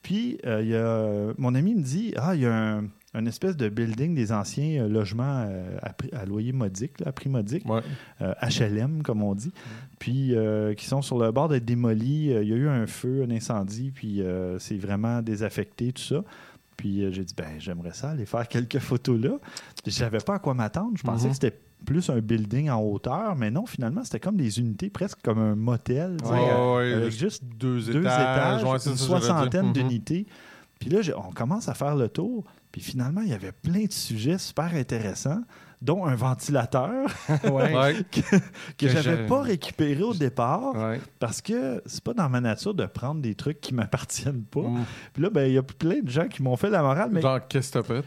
Puis, 0.02 0.38
euh, 0.46 0.62
il 0.62 0.68
y 0.68 0.76
a, 0.76 1.32
mon 1.38 1.54
ami 1.54 1.74
me 1.74 1.82
dit 1.82 2.12
Ah, 2.16 2.34
il 2.34 2.42
y 2.42 2.46
a 2.46 2.54
un, 2.78 2.84
un 3.14 3.26
espèce 3.26 3.56
de 3.56 3.68
building 3.68 4.14
des 4.14 4.32
anciens 4.32 4.82
euh, 4.84 4.88
logements 4.88 5.44
euh, 5.48 5.76
à, 5.82 5.92
prix- 5.92 6.10
à 6.12 6.24
loyer 6.26 6.52
modique, 6.52 6.98
là, 7.00 7.08
à 7.08 7.12
prix 7.12 7.28
modique, 7.30 7.64
Ouais. 7.68 7.80
euh, 8.22 8.34
HLM, 8.42 9.02
comme 9.02 9.22
on 9.22 9.34
dit. 9.34 9.52
Puis, 9.98 10.34
euh, 10.34 10.74
qui 10.74 10.86
sont 10.86 11.00
sur 11.02 11.18
le 11.18 11.30
bord 11.30 11.48
d'être 11.48 11.64
démolis. 11.64 12.26
Il 12.30 12.48
y 12.48 12.52
a 12.52 12.56
eu 12.56 12.68
un 12.68 12.86
feu, 12.86 13.24
un 13.26 13.30
incendie, 13.30 13.90
puis 13.94 14.20
c'est 14.58 14.76
vraiment 14.76 15.22
désaffecté, 15.22 15.92
tout 15.92 16.02
ça. 16.02 16.22
Puis, 16.76 17.04
j'ai 17.12 17.24
dit 17.24 17.34
Ben, 17.36 17.46
j'aimerais 17.58 17.92
ça 17.92 18.10
aller 18.10 18.26
faire 18.26 18.48
quelques 18.48 18.80
photos 18.80 19.20
là. 19.20 19.38
Je 19.86 19.90
savais 19.90 20.18
pas 20.18 20.34
à 20.34 20.38
quoi 20.40 20.54
m'attendre. 20.54 20.92
Je 20.96 21.02
pensais 21.04 21.26
Mhm. 21.26 21.30
que 21.30 21.34
c'était 21.34 21.58
plus 21.86 22.08
un 22.10 22.18
building 22.20 22.70
en 22.70 22.80
hauteur, 22.82 23.36
mais 23.36 23.50
non, 23.50 23.66
finalement, 23.66 24.02
c'était 24.02 24.18
comme 24.18 24.36
des 24.36 24.58
unités, 24.58 24.88
presque 24.90 25.18
comme 25.22 25.38
un 25.38 25.54
motel. 25.54 26.16
euh, 26.24 26.76
ouais, 26.78 26.92
avec 26.94 27.12
juste 27.12 27.44
deux, 27.44 27.80
deux 27.80 28.00
étages, 28.00 28.64
ouais, 28.64 28.70
une 28.72 28.78
ça, 28.78 28.96
soixantaine 28.96 29.66
Mhm. 29.66 29.72
d'unités. 29.72 30.26
Puis 30.80 30.90
là, 30.90 31.00
on 31.16 31.30
commence 31.32 31.68
à 31.68 31.74
faire 31.74 31.94
le 31.94 32.08
tour. 32.08 32.44
Puis 32.74 32.82
finalement, 32.82 33.20
il 33.20 33.28
y 33.28 33.32
avait 33.32 33.52
plein 33.52 33.84
de 33.84 33.92
sujets 33.92 34.36
super 34.36 34.74
intéressants, 34.74 35.42
dont 35.82 36.04
un 36.06 36.14
ventilateur 36.14 37.06
Ouais. 37.44 37.94
Que, 38.10 38.36
Que 38.78 38.88
j'avais 38.88 39.24
je- 39.24 39.28
pas 39.28 39.42
récupéré 39.42 40.02
au 40.02 40.14
départ 40.14 40.74
Ouais. 40.74 41.00
parce 41.18 41.40
que 41.40 41.82
c'est 41.86 42.02
pas 42.02 42.14
dans 42.14 42.28
ma 42.28 42.40
nature 42.40 42.74
de 42.74 42.86
prendre 42.86 43.20
des 43.20 43.34
trucs 43.34 43.60
qui 43.60 43.74
m'appartiennent 43.74 44.42
pas. 44.44 44.60
Mm. 44.60 44.84
Puis 45.12 45.22
là, 45.22 45.30
ben, 45.30 45.46
il 45.46 45.54
y 45.54 45.58
a 45.58 45.62
plein 45.62 46.00
de 46.02 46.08
gens 46.08 46.26
qui 46.28 46.42
m'ont 46.42 46.56
fait 46.56 46.70
la 46.70 46.82
morale, 46.82 47.10
mais 47.12 47.20
Genre, 47.20 47.40
qu'est-ce 47.48 47.72
que 47.72 47.78
t'as 47.78 47.84
fait? 47.84 48.04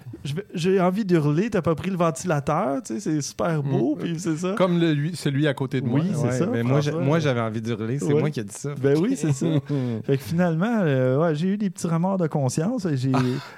j'ai 0.53 0.79
envie 0.81 1.05
d'hurler, 1.05 1.49
t'as 1.49 1.61
pas 1.61 1.75
pris 1.75 1.89
le 1.89 1.97
ventilateur, 1.97 2.81
tu 2.83 2.95
sais, 2.95 2.99
c'est 2.99 3.21
super 3.21 3.61
beau, 3.63 3.95
Mm. 3.95 3.99
puis 3.99 4.19
c'est 4.19 4.37
ça. 4.37 4.53
Comme 4.57 4.79
le, 4.79 4.93
lui, 4.93 5.15
celui 5.15 5.47
à 5.47 5.53
côté 5.53 5.81
de 5.81 5.85
moi. 5.87 5.99
Oui, 5.99 6.11
c'est 6.13 6.21
Ouais, 6.27 6.31
ça, 6.31 6.45
Mais 6.47 6.63
moi, 6.63 7.19
j'avais 7.19 7.41
envie 7.41 7.61
de 7.61 7.69
hurler. 7.71 7.99
C'est 7.99 8.05
Ouais. 8.13 8.19
moi 8.19 8.29
qui 8.29 8.39
ai 8.39 8.43
dit 8.43 8.53
ça. 8.53 8.73
Ben 8.81 8.97
oui, 8.99 9.15
c'est 9.15 9.33
ça. 9.33 9.45
Fait 10.05 10.17
que 10.17 10.23
finalement, 10.23 10.79
euh, 10.81 11.17
ouais, 11.19 11.35
j'ai 11.35 11.47
eu 11.49 11.57
des 11.57 11.69
petits 11.69 11.87
remords 11.87 12.17
de 12.17 12.27
conscience. 12.27 12.87
J'ai 12.93 13.11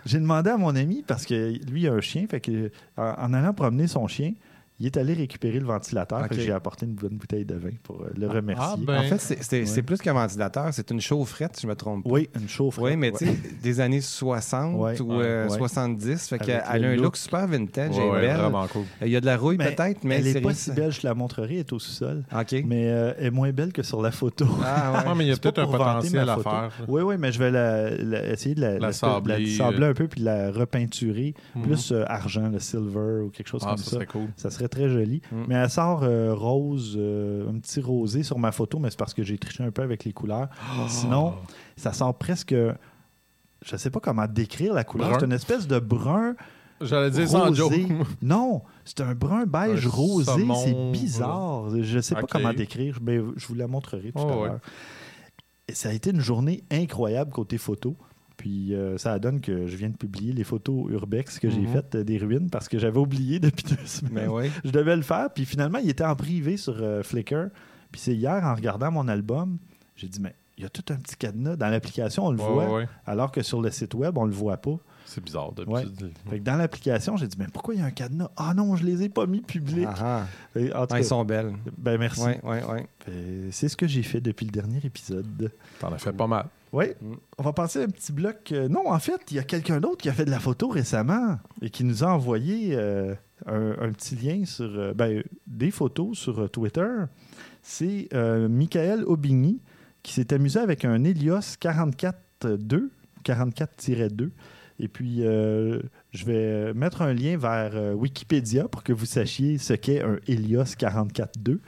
j'ai 0.06 0.20
demandé 0.20 0.50
à 0.50 0.58
mon 0.58 0.75
ami, 0.75 1.04
parce 1.06 1.25
que 1.25 1.54
lui 1.72 1.88
a 1.88 1.94
un 1.94 2.01
chien, 2.01 2.25
fait 2.30 2.39
que 2.39 2.72
en, 2.98 3.13
en 3.18 3.34
allant 3.34 3.54
promener 3.54 3.88
son 3.88 4.08
chien, 4.10 4.36
il 4.80 4.86
est 4.86 4.98
allé 4.98 5.14
récupérer 5.14 5.60
le 5.60 5.66
ventilateur. 5.66 6.20
Ok. 6.20 6.30
Fait 6.30 6.36
que 6.36 6.42
j'ai 6.42 6.52
apporté 6.52 6.86
une 6.86 6.94
bonne 6.94 7.18
bouteille 7.18 7.46
de 7.46 7.56
vin 7.56 7.72
pour 7.84 8.02
euh, 8.02 8.10
le 8.18 8.28
remercier. 8.28 8.66
Ah, 8.70 8.76
ben. 8.78 9.00
En 9.00 9.04
fait, 9.04 9.18
c'est- 9.42 9.76
Ouais. 9.76 9.82
plus 9.82 9.98
qu'un 9.98 10.14
ventilateur, 10.14 10.70
c'est 10.74 10.90
une 10.92 11.02
chaufferette, 11.02 11.56
si 11.56 11.64
je 11.64 11.68
me 11.68 11.76
trompe 11.76 12.04
pas. 12.04 12.10
Oui, 12.10 12.30
une 12.40 12.48
chauffe. 12.48 12.78
Oui, 12.80 12.96
mais 12.96 13.12
tu 13.12 13.26
sais, 13.26 13.38
des 13.62 13.80
années 13.80 14.02
60 14.02 14.76
Ouais, 14.80 15.00
ou 15.02 15.18
ouais, 15.18 15.26
euh, 15.26 15.48
ouais. 15.50 15.58
70. 15.58 16.28
Fait 16.30 16.40
qu'elle 16.40 16.64
le 16.82 16.88
a 16.88 16.92
un 16.92 16.96
look. 16.96 17.04
look 17.06 17.18
super 17.18 17.48
vintage 17.48 17.98
Ouais, 17.98 18.06
et 18.06 18.10
ouais, 18.10 18.22
belle. 18.22 18.38
vraiment 18.38 18.68
cool. 18.68 18.84
Il 19.02 19.10
y 19.10 19.16
a 19.16 19.22
de 19.22 19.26
la 19.26 19.38
rouille 19.38 19.58
peut-être, 19.58 20.04
mais 20.04 20.16
elle 20.20 20.28
est 20.28 20.34
c'est 20.34 20.42
pas 20.42 20.54
si 20.54 20.72
belle, 20.72 20.92
je 20.92 21.02
te 21.02 21.08
la 21.08 21.14
montrerai, 21.14 21.56
elle 21.56 21.60
est 21.60 21.74
au 21.74 21.80
sous-sol. 21.80 22.24
OK. 22.34 22.56
Mais 22.66 22.90
euh, 22.90 23.14
elle 23.18 23.26
est 23.28 23.32
moins 23.32 23.52
belle 23.52 23.74
que 23.74 23.84
sur 23.84 24.02
la 24.02 24.12
photo. 24.12 24.46
Ah 24.64 25.04
Ouais, 25.08 25.14
mais 25.18 25.26
il 25.26 25.30
y 25.30 25.34
a 25.34 25.38
peut-être 25.38 25.60
un 25.60 25.68
potentiel 25.68 26.30
à 26.30 26.38
faire. 26.38 26.72
Oui, 26.88 27.02
oui, 27.02 27.16
mais 27.20 27.32
je 27.32 27.40
vais 27.40 27.52
la, 27.52 27.90
la- 27.90 28.32
essayer 28.32 28.56
de 28.56 28.62
la, 28.62 28.92
sabler, 28.94 29.50
un 29.86 29.94
peu 29.94 30.08
puis 30.08 30.22
de 30.22 30.26
la 30.26 30.52
repeinturer. 30.52 31.34
Mhm. 31.56 31.64
Plus 31.64 31.94
argent, 32.08 32.50
le 32.50 32.60
silver 32.60 33.24
ou 33.26 33.30
quelque 33.30 33.48
chose 33.48 33.62
Ah, 33.66 33.70
comme 33.70 33.78
ça 33.78 33.84
ça. 33.86 33.92
serait 33.92 34.06
cool. 34.06 34.28
Ça 34.38 34.50
serait 34.50 34.69
très 34.70 34.88
joli. 34.90 35.22
Mm. 35.32 35.44
Mais 35.48 35.56
elle 35.56 35.70
sort 35.70 36.04
euh, 36.04 36.34
rose, 36.34 36.96
euh, 36.98 37.50
un 37.50 37.60
petit 37.60 37.82
rosé 37.82 38.24
sur 38.24 38.40
ma 38.40 38.52
photo, 38.52 38.80
mais 38.80 38.90
c'est 38.90 38.98
parce 39.00 39.14
que 39.14 39.24
j'ai 39.24 39.38
triché 39.38 39.64
un 39.64 39.72
peu 39.72 39.82
avec 39.82 40.06
les 40.06 40.14
couleurs. 40.14 40.48
Sinon, 40.88 41.34
ça 41.76 41.92
sort 41.94 42.18
presque. 42.18 42.56
Je 43.66 43.76
sais 43.76 43.90
pas 43.90 44.00
comment 44.00 44.26
décrire 44.28 44.74
la 44.74 44.84
couleur. 44.86 45.18
C'est 45.20 45.26
une 45.26 45.34
espèce 45.34 45.68
de 45.68 45.80
brun 45.80 46.36
J'allais 46.82 47.12
dire 47.12 47.28
sans 47.28 47.54
joke. 47.54 47.72
rosé. 47.74 47.88
non, 48.22 48.62
c'est 48.86 49.02
un 49.02 49.14
brun 49.14 49.46
beige 49.46 49.86
Un 49.86 49.90
rosé. 49.90 50.32
saumon, 50.32 50.56
C'est 50.56 50.92
bizarre. 50.98 51.64
Je 51.82 52.00
sais 52.00 52.16
pas 52.16 52.24
comment 52.24 52.54
décrire, 52.54 53.00
mais 53.02 53.18
je 53.36 53.48
vous 53.48 53.56
la 53.56 53.68
montrerai 53.68 54.14
tout 54.14 54.20
Oh, 54.24 54.44
à 54.44 54.48
l'heure. 54.48 54.60
Ça 55.74 55.90
a 55.90 55.92
été 55.92 56.12
une 56.12 56.22
journée 56.22 56.64
incroyable 56.72 57.32
côté 57.32 57.58
photo. 57.58 57.98
Puis 58.39 58.74
euh, 58.74 58.98
ça 58.98 59.19
donne 59.19 59.41
que 59.41 59.67
je 59.67 59.75
viens 59.75 59.89
de 59.89 59.98
publier 59.98 60.31
les 60.31 60.46
photos 60.46 60.89
urbex 60.89 61.39
que 61.39 61.50
j'ai 61.50 61.60
Mhm. 61.60 61.67
faites 61.74 61.96
euh, 61.96 62.03
des 62.05 62.17
ruines 62.17 62.50
parce 62.50 62.69
que 62.69 62.79
j'avais 62.79 62.98
oublié 62.98 63.38
depuis 63.41 63.65
deux 63.65 63.86
semaines. 63.86 64.13
Mais 64.13 64.27
oui. 64.27 64.50
Je 64.63 64.72
devais 64.72 64.96
le 64.96 65.01
faire. 65.01 65.27
Puis 65.34 65.43
finalement, 65.43 65.79
il 65.79 65.89
était 65.89 66.05
en 66.05 66.15
privé 66.15 66.55
sur 66.55 66.75
euh, 66.79 67.03
Flickr. 67.03 67.50
Puis 67.91 68.00
c'est 68.00 68.15
hier, 68.15 68.41
en 68.46 68.55
regardant 68.55 68.91
mon 68.91 69.10
album, 69.10 69.58
j'ai 69.98 70.08
dit, 70.08 70.22
mais 70.22 70.34
il 70.58 70.63
y 70.63 70.65
a 70.65 70.69
tout 70.69 70.86
un 70.89 70.96
petit 70.96 71.17
cadenas. 71.17 71.58
Dans 71.58 71.67
l'application, 71.67 72.27
on 72.27 72.31
le 72.31 72.39
Ouais, 72.39 72.48
voit, 72.48 72.74
ouais. 72.77 72.88
alors 73.05 73.29
que 73.31 73.41
sur 73.41 73.62
le 73.62 73.72
site 73.72 73.93
web, 73.93 74.17
on 74.17 74.24
le 74.25 74.31
voit 74.31 74.55
pas. 74.58 74.77
C'est 75.05 75.22
bizarre. 75.24 75.51
Ouais. 75.67 75.84
d'habitude. 75.84 76.12
Fait 76.29 76.39
que 76.39 76.43
dans 76.43 76.55
l'application, 76.55 77.17
j'ai 77.17 77.27
dit, 77.27 77.36
mais 77.39 77.48
pourquoi 77.51 77.74
il 77.74 77.79
y 77.79 77.84
a 77.84 77.88
un 77.88 77.91
cadenas? 77.91 78.29
Ah 78.38 78.53
non, 78.53 78.75
je 78.77 78.86
les 78.86 79.03
ai 79.03 79.10
pas 79.10 79.25
mis 79.25 79.41
publics. 79.41 79.88
Ah, 79.98 80.24
ah. 80.24 80.25
Elles 80.55 80.72
cas, 80.88 81.03
sont 81.03 81.25
belles. 81.25 81.51
ben 81.77 81.98
merci. 81.98 82.22
C'est 83.51 83.67
ce 83.67 83.75
que 83.75 83.88
j'ai 83.88 84.03
fait 84.03 84.22
depuis 84.22 84.46
le 84.46 84.51
dernier 84.51 84.79
épisode. 84.84 85.51
T'en 85.79 85.91
as 85.91 85.98
fait 85.98 86.13
pas 86.13 86.27
mal. 86.27 86.46
Oui, 86.72 86.86
Mm. 87.02 87.14
on 87.40 87.44
va 87.44 87.54
passer 87.54 87.80
à 87.80 87.84
un 87.84 87.88
petit 87.88 88.12
bloc. 88.12 88.52
euh, 88.52 88.68
non, 88.68 88.92
en 88.92 89.00
fait, 89.00 89.20
il 89.32 89.38
y 89.38 89.40
a 89.40 89.44
quelqu'un 89.44 89.80
d'autre 89.80 89.98
qui 89.98 90.10
a 90.10 90.14
fait 90.14 90.26
de 90.26 90.30
la 90.32 90.40
photo 90.40 90.68
récemment 90.70 91.40
et 91.62 91.70
qui 91.70 91.84
nous 91.84 92.04
a 92.04 92.08
envoyé 92.08 92.76
euh, 92.76 93.16
un, 93.48 93.76
un 93.80 93.92
petit 93.92 94.16
lien 94.16 94.46
sur 94.46 94.66
euh, 94.70 94.94
ben, 94.94 95.24
des 95.48 95.72
photos 95.72 96.18
sur 96.18 96.50
Twitter. 96.52 96.88
C'est 97.64 98.08
euh, 98.14 98.48
Michael 98.48 99.04
Aubigny 99.06 99.62
qui 100.04 100.14
s'est 100.14 100.34
amusé 100.34 100.60
avec 100.60 100.86
un 100.86 101.04
Helios 101.04 101.40
44-2, 101.60 102.90
44-2. 103.26 104.30
Et 104.82 104.88
puis, 104.88 105.24
je 105.24 106.26
vais 106.26 106.74
mettre 106.74 107.02
un 107.02 107.14
lien 107.14 107.36
vers 107.38 107.98
Wikipédia 107.98 108.70
pour 108.70 108.82
que 108.82 108.94
vous 108.94 109.06
sachiez 109.06 109.58
ce 109.58 109.74
qu'est 109.74 110.02
un 110.02 110.20
Helios 110.26 110.64
44-2. 110.64 111.60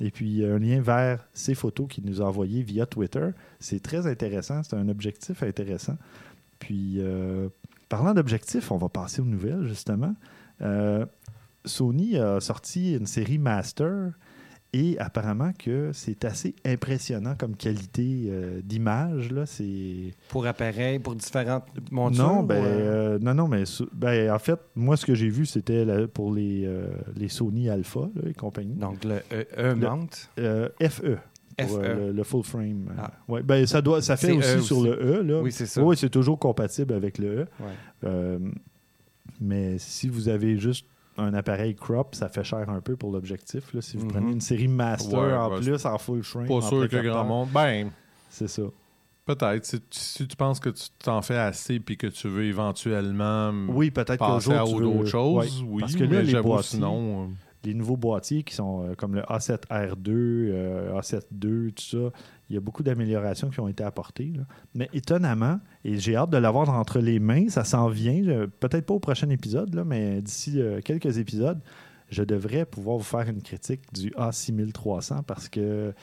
Et 0.00 0.10
puis, 0.10 0.44
un 0.44 0.58
lien 0.58 0.80
vers 0.80 1.26
ces 1.34 1.54
photos 1.54 1.86
qu'il 1.88 2.04
nous 2.06 2.22
a 2.22 2.24
envoyées 2.24 2.62
via 2.62 2.86
Twitter. 2.86 3.30
C'est 3.58 3.82
très 3.82 4.06
intéressant. 4.06 4.62
C'est 4.62 4.76
un 4.76 4.88
objectif 4.88 5.42
intéressant. 5.42 5.96
Puis, 6.58 6.96
euh, 6.98 7.48
parlant 7.88 8.14
d'objectifs, 8.14 8.70
on 8.72 8.78
va 8.78 8.88
passer 8.88 9.20
aux 9.20 9.26
nouvelles, 9.26 9.66
justement. 9.66 10.14
Euh, 10.62 11.04
Sony 11.64 12.16
a 12.16 12.40
sorti 12.40 12.94
une 12.94 13.06
série 13.06 13.38
Master 13.38 14.12
et 14.72 14.96
apparemment 14.98 15.52
que 15.58 15.90
c'est 15.92 16.24
assez 16.24 16.54
impressionnant 16.64 17.34
comme 17.36 17.56
qualité 17.56 18.26
euh, 18.28 18.60
d'image. 18.62 19.32
là. 19.32 19.44
C'est 19.46 20.14
Pour 20.28 20.46
appareil, 20.46 20.98
pour 21.00 21.14
différentes 21.16 21.64
montures. 21.90 22.24
non, 22.24 22.42
ben, 22.44 22.62
ou, 22.62 22.66
euh, 22.66 22.68
euh, 23.14 23.18
non, 23.20 23.34
non, 23.34 23.48
mais 23.48 23.64
ben, 23.92 24.30
en 24.32 24.38
fait, 24.38 24.58
moi, 24.76 24.96
ce 24.96 25.04
que 25.06 25.14
j'ai 25.14 25.28
vu, 25.28 25.44
c'était 25.46 26.06
pour 26.06 26.32
les, 26.32 26.64
euh, 26.66 26.86
les 27.16 27.28
Sony 27.28 27.68
Alpha 27.68 28.08
là, 28.14 28.30
et 28.30 28.32
compagnie. 28.34 28.74
Donc, 28.76 29.02
le 29.04 29.16
E, 29.32 29.44
e 29.58 29.74
mount. 29.74 30.08
FE. 30.36 31.16
Pour, 31.58 31.68
FE. 31.68 31.82
euh, 31.82 32.06
le, 32.06 32.12
le 32.12 32.22
full 32.22 32.44
frame. 32.44 32.92
Ah. 32.96 33.10
ouais, 33.28 33.42
ben, 33.42 33.66
ça, 33.66 33.82
doit, 33.82 34.00
ça 34.02 34.16
fait 34.16 34.28
C'est 34.28 34.32
aussi, 34.36 34.56
E 34.56 34.60
sur 34.60 34.82
le 34.82 34.92
E. 34.92 35.22
Là. 35.22 35.40
Oui, 35.42 35.50
c'est 35.52 35.66
ça. 35.66 35.82
Oui, 35.82 35.96
c'est 35.96 36.10
toujours 36.10 36.38
compatible 36.38 36.94
avec 36.94 37.18
le 37.18 37.40
E. 37.40 37.46
Ouais. 37.60 38.38
Mais 39.40 39.78
si 39.78 40.08
vous 40.08 40.28
avez 40.28 40.58
juste 40.58 40.86
un 41.20 41.34
appareil 41.34 41.74
crop, 41.74 42.14
ça 42.14 42.28
fait 42.28 42.44
cher 42.44 42.68
un 42.68 42.80
peu 42.80 42.96
pour 42.96 43.12
l'objectif. 43.12 43.72
là. 43.74 43.80
Si 43.80 43.96
vous 43.96 44.04
Mhm. 44.06 44.10
prenez 44.12 44.32
une 44.32 44.40
série 44.40 44.68
master 44.68 45.18
Ouais, 45.18 45.32
en 45.32 45.50
ouais, 45.52 45.60
plus, 45.60 45.86
en 45.86 45.98
full 45.98 46.22
frame. 46.22 46.46
Pas 46.48 46.60
sûr 46.62 46.88
que 46.88 47.02
grand 47.08 47.24
monde. 47.24 47.48
Ben, 47.52 47.90
C'est 48.28 48.48
ça. 48.48 48.62
peut-être. 49.26 49.64
Si, 49.64 49.80
si 49.90 50.26
tu 50.26 50.36
penses 50.36 50.58
que 50.60 50.70
tu 50.70 50.84
t'en 51.02 51.22
fais 51.22 51.36
assez 51.38 51.78
puis 51.80 51.96
que 51.96 52.06
tu 52.08 52.28
veux 52.28 52.44
éventuellement 52.44 53.52
Oui, 53.68 53.90
peut-être 53.90 54.18
passer 54.18 54.52
à 54.52 54.64
tu 54.64 54.74
veux- 54.74 54.80
d'autres 54.82 55.06
choses, 55.06 55.60
Ouais. 55.62 55.66
oui. 55.68 55.80
Parce 55.80 55.94
que 55.94 56.04
là, 56.04 56.10
mais 56.10 56.22
les 56.22 56.30
j'avoue, 56.30 56.48
boîtiers, 56.48 56.70
sinon. 56.78 57.30
Les 57.64 57.74
nouveaux 57.74 57.96
boîtiers 57.96 58.42
qui 58.42 58.54
sont 58.54 58.84
euh, 58.84 58.94
comme 58.94 59.14
le 59.14 59.22
A7R2, 59.22 60.08
euh, 60.08 61.00
A7II, 61.00 61.72
tout 61.72 61.82
ça, 61.82 62.18
il 62.48 62.54
y 62.54 62.56
a 62.56 62.60
beaucoup 62.60 62.82
d'améliorations 62.82 63.50
qui 63.50 63.60
ont 63.60 63.68
été 63.68 63.84
apportées. 63.84 64.32
Mais 64.74 64.88
étonnamment, 64.92 65.60
et 65.84 65.98
j'ai 65.98 66.16
hâte 66.16 66.30
de 66.30 66.36
l'avoir 66.36 66.70
entre 66.70 66.98
les 66.98 67.18
mains, 67.18 67.48
ça 67.48 67.64
s'en 67.64 67.88
vient, 67.88 68.46
peut-être 68.60 68.86
pas 68.86 68.94
au 68.94 69.00
prochain 69.00 69.28
épisode, 69.30 69.82
mais 69.86 70.20
d'ici 70.22 70.60
euh, 70.60 70.80
quelques 70.80 71.18
épisodes, 71.18 71.60
je 72.10 72.24
devrais 72.24 72.64
pouvoir 72.64 72.96
vous 72.96 73.04
faire 73.04 73.28
une 73.28 73.42
critique 73.42 73.82
du 73.92 74.10
A6300 74.10 75.22
parce 75.22 75.48
que 75.48 75.94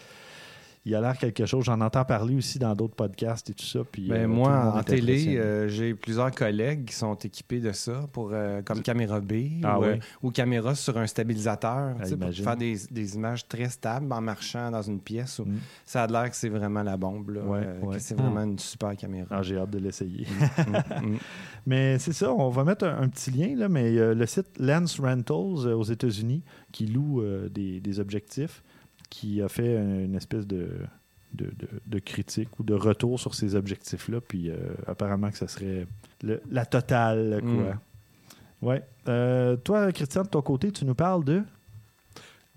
il 0.88 0.96
a 0.96 1.02
l'air 1.02 1.18
quelque 1.18 1.46
chose. 1.46 1.66
J'en 1.66 1.82
entends 1.82 2.06
parler 2.06 2.36
aussi 2.36 2.60
dans 2.60 2.74
d'autres 2.74 2.96
podcasts 2.96 3.50
et 3.50 3.54
tout 3.54 3.66
ça. 3.66 3.80
Puis, 3.92 4.08
Ben, 4.08 4.24
euh, 4.24 4.28
moi, 4.28 4.74
en 4.76 4.82
télé, 4.84 5.38
euh, 5.38 5.68
j'ai 5.68 5.94
plusieurs 5.94 6.32
collègues 6.32 6.86
qui 6.86 6.96
sont 6.96 7.14
équipés 7.16 7.60
de 7.60 7.72
ça 7.74 8.08
pour 8.14 8.30
euh, 8.32 8.62
comme 8.62 8.82
caméra 8.82 9.20
B 9.20 9.34
Ah 9.64 9.80
ou, 9.80 9.84
euh, 9.84 9.94
oui. 9.96 10.00
ou 10.24 10.32
caméra 10.32 10.76
sur 10.76 10.98
un 10.98 11.06
stabilisateur 11.08 11.96
Ah, 12.00 12.04
pour 12.20 12.34
faire 12.34 12.58
des, 12.58 12.78
des 12.90 13.16
images 13.16 13.48
très 13.48 13.70
stables 13.70 14.12
en 14.12 14.22
marchant 14.22 14.72
dans 14.72 14.82
une 14.82 15.00
pièce. 15.00 15.40
où 15.40 15.46
Mm. 15.46 15.58
Ça 15.86 16.04
a 16.04 16.08
l'air 16.08 16.30
que 16.30 16.36
c'est 16.36 16.50
vraiment 16.50 16.84
la 16.84 16.98
bombe. 16.98 17.30
là, 17.32 17.42
Ouais, 17.42 17.60
euh, 17.64 17.80
ouais. 17.82 17.96
que 17.98 18.02
c'est 18.02 18.16
vraiment 18.16 18.44
une 18.44 18.60
super 18.60 18.96
caméra. 18.96 19.28
Ah, 19.32 19.42
j'ai 19.42 19.58
hâte 19.58 19.70
de 19.72 19.80
l'essayer. 19.80 20.26
Mm, 20.68 21.12
mm. 21.14 21.18
Mais 21.66 22.00
c'est 22.00 22.14
ça, 22.14 22.32
on 22.34 22.50
va 22.50 22.64
mettre 22.64 22.86
un, 22.86 23.02
un 23.02 23.10
petit 23.10 23.30
lien, 23.32 23.54
là, 23.56 23.68
mais 23.70 23.98
euh, 23.98 24.14
le 24.14 24.26
site 24.26 24.48
Lens 24.58 25.00
Rentals 25.00 25.68
euh, 25.68 25.76
aux 25.76 25.84
États-Unis, 25.84 26.44
qui 26.72 26.86
loue 26.88 27.22
euh, 27.22 27.50
des, 27.50 27.80
des 27.82 28.00
objectifs, 28.00 28.64
qui 29.10 29.42
a 29.42 29.48
fait 29.50 29.76
une 29.78 30.16
espèce 30.16 30.46
de 30.48 30.70
de, 31.34 31.46
de- 31.46 31.68
de 31.86 32.00
critique 32.00 32.58
ou 32.60 32.64
de 32.64 32.74
retour 32.74 33.20
sur 33.20 33.36
ces 33.36 33.54
objectifs-là. 33.56 34.22
Puis 34.22 34.50
euh, 34.50 34.56
apparemment 34.88 35.30
que 35.30 35.38
ça 35.38 35.48
serait 35.48 35.86
le- 36.24 36.42
la 36.50 36.66
totale, 36.66 37.42
quoi. 37.42 37.52
Mm. 37.52 37.80
Ouais. 38.62 38.82
Euh, 39.08 39.56
toi, 39.58 39.92
Christian, 39.92 40.24
de 40.24 40.30
ton 40.30 40.42
côté, 40.42 40.72
tu 40.72 40.86
nous 40.86 40.96
parles 40.96 41.24
de? 41.26 41.44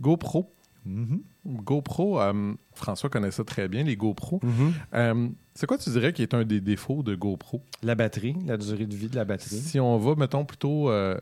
GoPro. 0.01 0.51
Mhm. 0.87 1.21
GoPro, 1.47 2.21
euh, 2.21 2.55
François 2.73 3.11
connaît 3.11 3.31
ça 3.31 3.45
très 3.45 3.69
bien, 3.69 3.83
les 3.85 3.97
GoPro. 3.97 4.41
Mhm. 4.43 4.73
Euh, 4.95 5.29
c'est 5.55 5.67
quoi 5.67 5.77
tu 5.77 5.91
dirais 5.91 6.13
qui 6.13 6.23
est 6.23 6.33
un 6.33 6.45
des 6.45 6.61
défauts 6.61 7.03
de 7.03 7.15
GoPro? 7.15 7.63
La 7.83 7.95
batterie, 7.95 8.35
la 8.47 8.57
durée 8.57 8.87
de 8.87 8.95
vie 8.95 9.09
de 9.09 9.17
la 9.17 9.25
batterie. 9.25 9.57
Si 9.57 9.79
on 9.79 9.99
va, 9.99 10.15
mettons, 10.15 10.45
plutôt, 10.47 10.91
euh, 10.91 11.19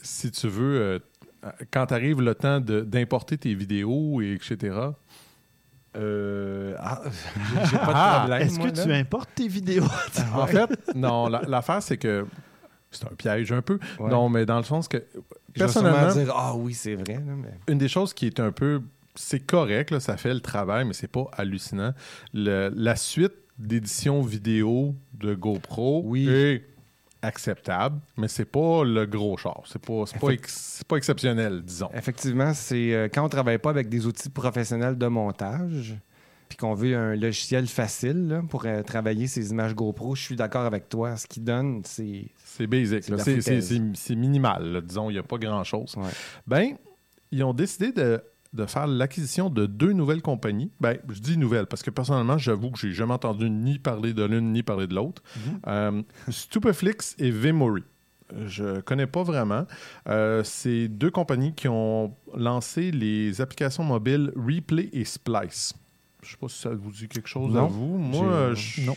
si 0.00 0.30
tu 0.30 0.46
veux, 0.48 0.80
euh, 0.80 0.98
quand 1.70 1.92
arrive 1.92 2.20
le 2.20 2.34
temps 2.34 2.60
d'importer 2.60 3.38
tes 3.38 3.54
vidéos, 3.54 4.20
et 4.20 4.32
etc., 4.34 4.76
Euh, 5.96 6.74
ah, 6.78 7.02
j'ai 7.64 7.76
pas 7.78 7.86
de 7.86 7.92
Ah, 7.94 8.16
problème. 8.20 8.42
Est-ce 8.42 8.58
que 8.60 8.64
là. 8.66 8.84
tu 8.84 8.92
importes 8.92 9.30
tes 9.34 9.48
vidéos? 9.48 9.84
en 10.34 10.46
fait, 10.46 10.70
non, 10.94 11.26
la- 11.28 11.42
l'affaire, 11.42 11.82
c'est 11.82 11.96
que 11.96 12.26
c'est 12.92 13.04
un 13.06 13.14
piège 13.16 13.50
un 13.50 13.60
peu. 13.62 13.78
Ouais. 13.98 14.08
Non, 14.08 14.28
mais 14.28 14.46
dans 14.46 14.58
le 14.58 14.62
sens 14.62 14.86
que, 14.86 15.04
personnellement, 15.52 16.12
dire 16.12 16.32
ah 16.36 16.54
oui 16.56 16.74
c'est 16.74 16.94
vrai 16.94 17.18
mais 17.18 17.50
une 17.68 17.78
des 17.78 17.88
choses 17.88 18.14
qui 18.14 18.26
est 18.26 18.38
un 18.38 18.52
peu. 18.52 18.82
C'est 19.16 19.40
correct, 19.40 19.90
là, 19.90 19.98
ça 19.98 20.16
fait 20.16 20.32
le 20.32 20.40
travail, 20.40 20.84
mais 20.84 20.92
c'est 20.92 21.10
pas 21.10 21.24
hallucinant. 21.32 21.92
Le- 22.32 22.70
la 22.74 22.94
suite 22.94 23.32
d'édition 23.58 24.22
vidéo 24.22 24.94
de 25.14 25.34
GoPro 25.34 26.02
Oui. 26.06 26.28
est 26.28 26.64
acceptable, 27.22 28.00
mais 28.16 28.28
c'est 28.28 28.44
pas 28.44 28.84
le 28.84 29.06
gros 29.06 29.36
char. 29.36 29.62
C'est 29.66 29.80
pas, 29.84 30.04
c'est 30.06 30.18
pas, 30.18 30.30
ex- 30.30 30.82
pas 30.86 30.96
exceptionnel, 30.96 31.62
disons. 31.62 31.90
effectivement 31.94 32.54
c'est 32.54 32.94
euh, 32.94 33.08
quand 33.12 33.24
on 33.24 33.28
travaille 33.28 33.58
pas 33.58 33.70
avec 33.70 33.88
des 33.88 34.06
outils 34.06 34.30
professionnels 34.30 34.96
de 34.96 35.06
montage 35.06 35.96
puis 36.48 36.56
qu'on 36.58 36.74
veut 36.74 36.96
un 36.96 37.14
logiciel 37.14 37.66
facile 37.68 38.26
là, 38.28 38.42
pour 38.48 38.64
euh, 38.66 38.82
travailler 38.82 39.26
ces 39.28 39.50
images 39.50 39.74
GoPro 39.74 40.14
je 40.16 40.22
suis 40.22 40.36
d'accord 40.36 40.64
avec 40.64 40.88
toi 40.88 41.16
ce 41.16 41.26
qui 41.26 41.40
donne 41.40 41.82
c'est 41.84 42.26
C'est 42.44 42.66
basic. 42.66 43.04
C'est 43.94 44.16
minimal, 44.16 44.64
là, 44.72 44.80
disons. 44.80 45.10
Il 45.10 45.14
n'y 45.14 45.18
a 45.18 45.22
pas 45.22 45.38
grand-chose. 45.38 45.94
Ouais. 45.96 46.10
Ben, 46.46 46.74
ils 47.30 47.44
ont 47.44 47.54
décidé 47.54 47.92
de, 47.92 48.20
de 48.52 48.66
faire 48.66 48.86
l'acquisition 48.86 49.48
de 49.48 49.66
deux 49.66 49.92
nouvelles 49.92 50.22
compagnies. 50.22 50.70
Ben, 50.80 50.98
je 51.08 51.20
dis 51.20 51.36
nouvelles 51.38 51.66
parce 51.66 51.82
que 51.82 51.90
personnellement, 51.90 52.36
j'avoue 52.38 52.70
que 52.72 52.78
j'ai 52.78 52.92
jamais 52.92 53.12
entendu 53.12 53.48
ni 53.48 53.78
parler 53.78 54.12
de 54.12 54.24
l'une 54.24 54.52
ni 54.52 54.62
parler 54.62 54.86
de 54.88 54.94
l'autre. 54.94 55.22
Euh, 55.68 56.02
Stupeflix 56.28 57.14
et 57.18 57.30
Vimory. 57.30 57.84
Je 58.46 58.80
connais 58.80 59.06
pas 59.06 59.22
vraiment. 59.24 59.66
Euh, 60.08 60.42
c'est 60.44 60.88
deux 60.88 61.10
compagnies 61.10 61.52
qui 61.54 61.68
ont 61.68 62.14
lancé 62.36 62.90
les 62.92 63.40
applications 63.40 63.82
mobiles 63.84 64.32
Replay 64.36 64.88
et 64.92 65.04
Splice. 65.04 65.74
Je 66.22 66.30
sais 66.32 66.36
pas 66.36 66.48
si 66.48 66.58
ça 66.60 66.70
vous 66.70 66.90
dit 66.92 67.08
quelque 67.08 67.28
chose 67.28 67.52
Non. 67.52 67.64
à 67.64 67.68
vous. 67.68 67.98
Moi, 67.98 68.54
je- 68.54 68.82
non. 68.82 68.94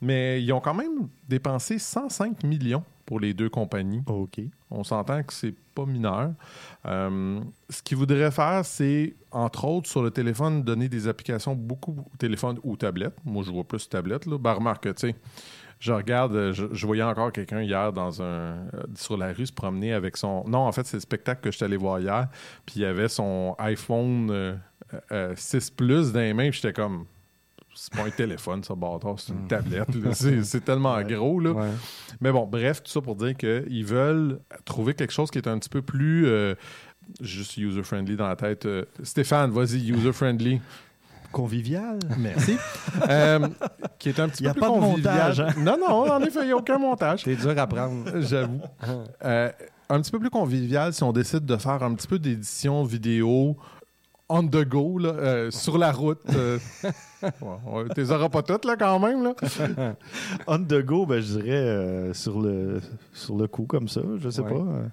Mais 0.00 0.42
ils 0.42 0.50
ont 0.52 0.60
quand 0.60 0.72
même 0.74 1.08
dépensé 1.28 1.78
105 1.78 2.42
millions 2.44 2.84
pour 3.10 3.18
les 3.18 3.34
deux 3.34 3.48
compagnies. 3.48 4.04
OK. 4.06 4.40
On 4.70 4.84
s'entend 4.84 5.24
que 5.24 5.32
c'est 5.32 5.56
pas 5.74 5.84
mineur. 5.84 6.30
Euh, 6.86 7.40
ce 7.68 7.82
qu'ils 7.82 7.96
voudraient 7.96 8.30
faire, 8.30 8.64
c'est, 8.64 9.16
entre 9.32 9.64
autres, 9.64 9.88
sur 9.88 10.00
le 10.00 10.12
téléphone, 10.12 10.62
donner 10.62 10.88
des 10.88 11.08
applications 11.08 11.56
beaucoup 11.56 12.04
téléphone 12.20 12.60
ou 12.62 12.76
tablette. 12.76 13.14
Moi, 13.24 13.42
je 13.44 13.50
vois 13.50 13.64
plus 13.64 13.88
tablette. 13.88 14.26
Là. 14.26 14.38
Ben, 14.38 14.52
remarque, 14.52 14.94
tu 14.94 15.08
sais, 15.08 15.16
je 15.80 15.92
regarde, 15.92 16.52
je, 16.52 16.66
je 16.70 16.86
voyais 16.86 17.02
encore 17.02 17.32
quelqu'un 17.32 17.62
hier 17.62 17.92
dans 17.92 18.22
un, 18.22 18.24
euh, 18.24 18.58
sur 18.94 19.16
la 19.16 19.32
rue 19.32 19.46
se 19.46 19.52
promener 19.52 19.92
avec 19.92 20.16
son. 20.16 20.44
Non, 20.46 20.60
en 20.60 20.70
fait, 20.70 20.86
c'est 20.86 20.98
le 20.98 21.00
spectacle 21.00 21.40
que 21.40 21.50
je 21.50 21.56
suis 21.56 21.64
allé 21.64 21.76
voir 21.76 21.98
hier. 21.98 22.28
Puis 22.64 22.76
il 22.76 22.82
y 22.82 22.84
avait 22.84 23.08
son 23.08 23.56
iPhone 23.58 24.30
euh, 24.30 24.54
euh, 25.10 25.32
6 25.34 25.70
Plus 25.70 26.12
dans 26.12 26.20
les 26.20 26.32
mains. 26.32 26.50
Puis 26.50 26.60
j'étais 26.62 26.72
comme. 26.72 27.06
C'est 27.82 27.94
pas 27.94 28.06
un 28.06 28.10
téléphone, 28.10 28.62
ça, 28.62 28.74
bâtard, 28.74 29.18
c'est 29.18 29.32
une 29.32 29.48
tablette. 29.48 29.94
là. 29.94 30.12
C'est 30.12 30.62
tellement 30.62 31.00
gros. 31.00 31.40
Là. 31.40 31.52
ouais. 31.52 31.70
Mais 32.20 32.30
bon, 32.30 32.46
bref, 32.46 32.82
tout 32.82 32.90
ça 32.90 33.00
pour 33.00 33.16
dire 33.16 33.34
qu'ils 33.34 33.86
veulent 33.86 34.38
trouver 34.66 34.92
quelque 34.92 35.14
chose 35.14 35.30
qui 35.30 35.38
est 35.38 35.48
un 35.48 35.58
petit 35.58 35.70
peu 35.70 35.80
plus 35.80 36.26
euh, 36.26 36.54
juste 37.22 37.56
user-friendly 37.56 38.16
dans 38.16 38.28
la 38.28 38.36
tête. 38.36 38.66
Euh, 38.66 38.84
Stéphane, 39.02 39.50
vas-y, 39.50 39.88
user-friendly. 39.90 40.60
Convivial. 41.32 41.98
Merci. 42.18 42.58
Euh, 43.08 43.48
qui 43.98 44.10
est 44.10 44.20
un 44.20 44.28
petit 44.28 44.42
y 44.42 44.46
peu 44.46 44.50
a 44.50 44.52
plus 44.52 44.60
pas 44.60 44.66
de 44.66 44.72
convivial. 44.72 45.14
montage, 45.14 45.40
hein? 45.40 45.54
Non, 45.58 45.78
non, 45.78 46.10
en 46.10 46.20
effet, 46.20 46.40
il 46.42 46.46
n'y 46.46 46.52
a 46.52 46.56
aucun 46.56 46.76
montage. 46.76 47.22
c'est 47.24 47.36
dur 47.36 47.56
à 47.56 47.66
prendre 47.66 48.20
J'avoue. 48.20 48.60
Euh, 49.24 49.50
un 49.88 50.00
petit 50.00 50.10
peu 50.10 50.18
plus 50.18 50.28
convivial 50.28 50.92
si 50.92 51.02
on 51.02 51.12
décide 51.12 51.46
de 51.46 51.56
faire 51.56 51.82
un 51.82 51.94
petit 51.94 52.06
peu 52.06 52.18
d'édition 52.18 52.84
vidéo 52.84 53.56
on 54.30 54.46
the 54.46 54.64
go, 54.66 54.96
là, 54.98 55.10
euh, 55.10 55.50
sur 55.50 55.76
la 55.76 55.92
route. 55.92 56.20
euh. 56.34 56.58
Ouais, 57.66 57.84
T'es 57.94 58.10
auras 58.12 58.30
pas 58.30 58.42
toutes, 58.42 58.64
là, 58.64 58.76
quand 58.78 58.98
même. 58.98 59.22
Là. 59.22 59.34
On 60.46 60.58
the 60.58 60.80
go, 60.82 61.04
ben, 61.04 61.20
je 61.20 61.38
dirais 61.38 61.50
euh, 61.50 62.14
sur, 62.14 62.40
le, 62.40 62.80
sur 63.12 63.36
le 63.36 63.46
coup, 63.46 63.66
comme 63.66 63.88
ça. 63.88 64.00
Je 64.16 64.30
sais 64.30 64.40
Ouais. 64.40 64.48
pas. 64.50 64.56
euh. 64.56 64.86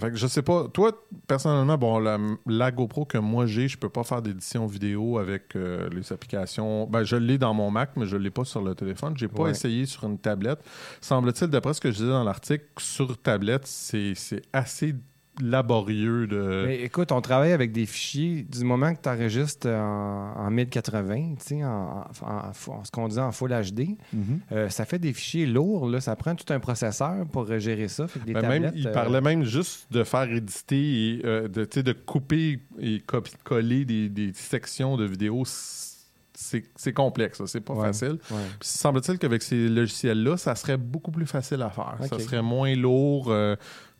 Fait 0.00 0.10
que 0.10 0.16
je 0.16 0.26
sais 0.26 0.42
pas. 0.42 0.66
Toi, 0.74 0.90
personnellement, 1.28 1.78
bon, 1.78 2.00
la, 2.00 2.18
la 2.46 2.72
GoPro 2.72 3.04
que 3.04 3.18
moi 3.18 3.46
j'ai, 3.46 3.68
je 3.68 3.78
peux 3.78 3.88
pas 3.88 4.02
faire 4.02 4.20
d'édition 4.20 4.66
vidéo 4.66 5.16
avec 5.18 5.54
les 5.54 6.12
applications. 6.12 6.88
Ben, 6.88 7.04
je 7.04 7.14
l'ai 7.14 7.38
dans 7.38 7.54
mon 7.54 7.70
Mac, 7.70 7.90
mais 7.96 8.04
je 8.06 8.16
l'ai 8.16 8.30
pas 8.32 8.44
sur 8.44 8.60
le 8.62 8.74
téléphone. 8.74 9.14
J'ai 9.16 9.28
pas 9.28 9.44
Ouais. 9.44 9.52
essayé 9.52 9.86
sur 9.86 10.02
une 10.04 10.18
tablette. 10.18 10.58
Semble-t-il, 11.00 11.48
d'après 11.48 11.72
ce 11.74 11.80
que 11.80 11.92
je 11.92 11.98
disais 11.98 12.08
dans 12.08 12.24
l'article, 12.24 12.64
sur 12.78 13.16
tablette, 13.22 13.64
c'est 13.68 14.14
assez 14.52 14.96
laborieux 15.42 16.26
de. 16.26 16.64
Mais 16.66 16.80
écoute, 16.82 17.12
on 17.12 17.20
travaille 17.20 17.52
avec 17.52 17.72
des 17.72 17.86
fichiers 17.86 18.42
du 18.42 18.64
moment 18.64 18.94
que 18.94 19.00
tu 19.02 19.08
enregistres 19.08 19.68
en, 19.68 20.32
en 20.36 20.50
1080, 20.50 21.34
tu 21.38 21.44
sais, 21.58 21.64
en, 21.64 22.04
en- 22.22 22.72
en- 22.72 22.84
ce 22.84 22.90
qu'on 22.90 23.08
dit 23.08 23.18
en 23.18 23.32
Full 23.32 23.50
HD, 23.50 23.96
Mhm. 24.12 24.40
euh, 24.52 24.68
ça 24.68 24.84
fait 24.84 24.98
des 24.98 25.12
fichiers 25.12 25.46
lourds. 25.46 25.88
Là, 25.88 26.00
ça 26.00 26.16
prend 26.16 26.34
tout 26.34 26.50
un 26.52 26.60
processeur 26.60 27.26
pour 27.32 27.50
euh, 27.50 27.58
gérer 27.58 27.88
ça. 27.88 28.06
Fait 28.08 28.20
que 28.20 28.24
des 28.26 28.32
Ben, 28.32 28.48
même, 28.48 28.72
il 28.74 28.88
euh, 28.88 28.92
parlait 28.92 29.20
même 29.20 29.44
juste 29.44 29.86
de 29.92 30.04
faire 30.04 30.30
éditer 30.30 30.76
et 31.16 31.22
euh, 31.24 31.48
de, 31.48 31.92
couper 31.92 32.60
et 32.78 33.00
copier-coller 33.00 33.84
des, 33.84 34.08
des 34.08 34.32
sections 34.34 34.96
de 34.96 35.04
vidéos. 35.04 35.44
C'est 36.38 36.92
complexe, 36.92 37.42
c'est 37.46 37.60
pas 37.62 37.72
Ouais. 37.72 37.86
facile. 37.86 38.18
ouais. 38.30 38.36
Semble-t-il 38.60 39.18
qu'avec 39.18 39.42
ces 39.42 39.68
logiciels-là, 39.68 40.36
ça 40.36 40.54
serait 40.54 40.76
beaucoup 40.76 41.10
plus 41.10 41.24
facile 41.26 41.62
à 41.62 41.70
faire. 41.70 41.96
Ça 42.10 42.18
serait 42.18 42.42
moins 42.42 42.74
lourd, 42.74 43.28
euh, 43.30 43.56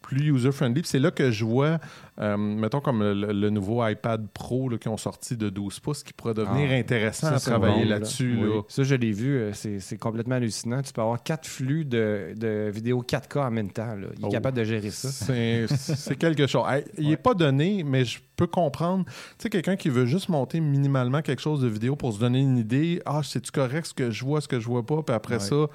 plus 0.06 0.30
user-friendly. 0.32 0.82
Puis 0.82 0.88
c'est 0.90 0.98
là 1.00 1.10
que 1.10 1.30
je 1.32 1.44
vois, 1.44 1.78
euh, 2.20 2.36
mettons 2.36 2.80
comme 2.80 3.02
le, 3.02 3.32
le 3.32 3.50
nouveau 3.50 3.86
iPad 3.86 4.26
Pro 4.32 4.68
là, 4.68 4.78
qui 4.78 4.88
ont 4.88 4.96
sorti 4.96 5.36
de 5.36 5.48
12 5.50 5.80
pouces, 5.80 6.02
qui 6.04 6.12
pourrait 6.12 6.34
devenir 6.34 6.68
Ah, 6.70 6.74
intéressant 6.76 7.28
Ça, 7.30 7.34
à 7.34 7.40
travailler 7.40 7.82
bon, 7.84 7.90
là. 7.90 7.98
là-dessus. 7.98 8.38
Oui. 8.40 8.60
Ça, 8.68 8.84
je 8.84 8.94
l'ai 8.94 9.10
vu. 9.12 9.36
euh, 9.36 9.50
C'est 9.52 9.98
complètement 9.98 10.36
hallucinant. 10.36 10.80
Tu 10.82 10.92
peux 10.92 11.00
avoir 11.00 11.22
quatre 11.22 11.46
flux 11.46 11.84
de, 11.84 12.34
de 12.36 12.70
vidéos 12.72 13.02
4K 13.02 13.38
en 13.48 13.50
même 13.50 13.70
temps. 13.70 13.94
là. 13.96 14.06
Il 14.16 14.22
est 14.24 14.26
Oh. 14.26 14.30
capable 14.30 14.56
de 14.58 14.64
gérer 14.64 14.90
ça. 14.90 15.08
C'est 15.10 15.66
c'est 15.68 16.16
quelque 16.16 16.46
chose. 16.46 16.64
Hey, 16.68 16.84
il 16.98 17.08
n'est 17.08 17.16
pas 17.16 17.34
donné, 17.34 17.82
mais 17.84 18.04
je 18.04 18.20
peux 18.36 18.46
comprendre. 18.46 19.04
Tu 19.06 19.12
sais, 19.38 19.50
quelqu'un 19.50 19.76
qui 19.76 19.88
veut 19.88 20.06
juste 20.06 20.28
monter 20.28 20.60
minimalement 20.60 21.22
quelque 21.22 21.42
chose 21.42 21.60
de 21.62 21.68
vidéo 21.68 21.96
pour 21.96 22.12
se 22.12 22.20
donner 22.20 22.40
une 22.40 22.58
idée. 22.58 23.02
Ah, 23.06 23.22
c'est-tu 23.24 23.50
correct 23.50 23.86
ce 23.86 23.94
que 23.94 24.10
je 24.10 24.24
vois, 24.24 24.40
ce 24.40 24.46
que 24.48 24.60
je 24.60 24.66
vois 24.66 24.84
pas? 24.86 25.02
Puis 25.02 25.14
après 25.14 25.34
Ouais. 25.36 25.40
ça, 25.40 25.66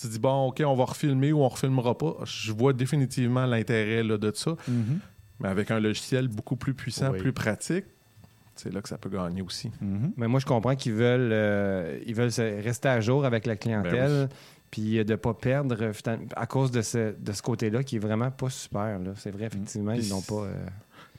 tu 0.00 0.06
dis, 0.06 0.18
bon, 0.18 0.48
OK, 0.48 0.62
on 0.64 0.74
va 0.74 0.84
refilmer 0.84 1.32
ou 1.32 1.40
on 1.42 1.48
refilmera 1.48 1.96
pas. 1.98 2.16
Je 2.24 2.52
vois 2.52 2.72
définitivement 2.72 3.46
l'intérêt 3.46 4.02
là, 4.02 4.16
de 4.18 4.30
ça. 4.34 4.52
Mhm. 4.68 5.00
Mais 5.40 5.48
avec 5.48 5.70
un 5.70 5.80
logiciel 5.80 6.28
beaucoup 6.28 6.56
plus 6.56 6.74
puissant, 6.74 7.10
Oui. 7.12 7.18
plus 7.18 7.32
pratique, 7.32 7.84
c'est 8.56 8.72
là 8.72 8.80
que 8.82 8.88
ça 8.88 8.98
peut 8.98 9.08
gagner 9.08 9.42
aussi. 9.42 9.70
Mhm. 9.80 10.12
Mais 10.16 10.26
moi, 10.28 10.40
je 10.40 10.46
comprends 10.46 10.74
qu'ils 10.76 10.92
veulent, 10.94 11.30
euh, 11.32 11.98
ils 12.06 12.14
veulent 12.14 12.30
rester 12.62 12.88
à 12.88 13.00
jour 13.00 13.24
avec 13.24 13.46
la 13.46 13.56
clientèle. 13.56 14.28
Ben 14.28 14.36
Puis 14.70 15.02
de 15.04 15.10
ne 15.12 15.16
pas 15.16 15.32
perdre 15.34 15.76
à 16.36 16.46
cause 16.46 16.70
de 16.70 16.82
ce, 16.82 17.14
de 17.18 17.32
ce 17.32 17.40
côté-là 17.42 17.82
qui 17.82 17.96
est 17.96 18.00
vraiment 18.00 18.30
pas 18.30 18.50
super. 18.50 18.98
là. 18.98 19.12
C'est 19.16 19.30
vrai, 19.30 19.44
effectivement, 19.46 19.92
Puis 19.94 20.06
ils 20.06 20.10
n'ont 20.10 20.20
pas. 20.22 20.44
euh, 20.44 20.66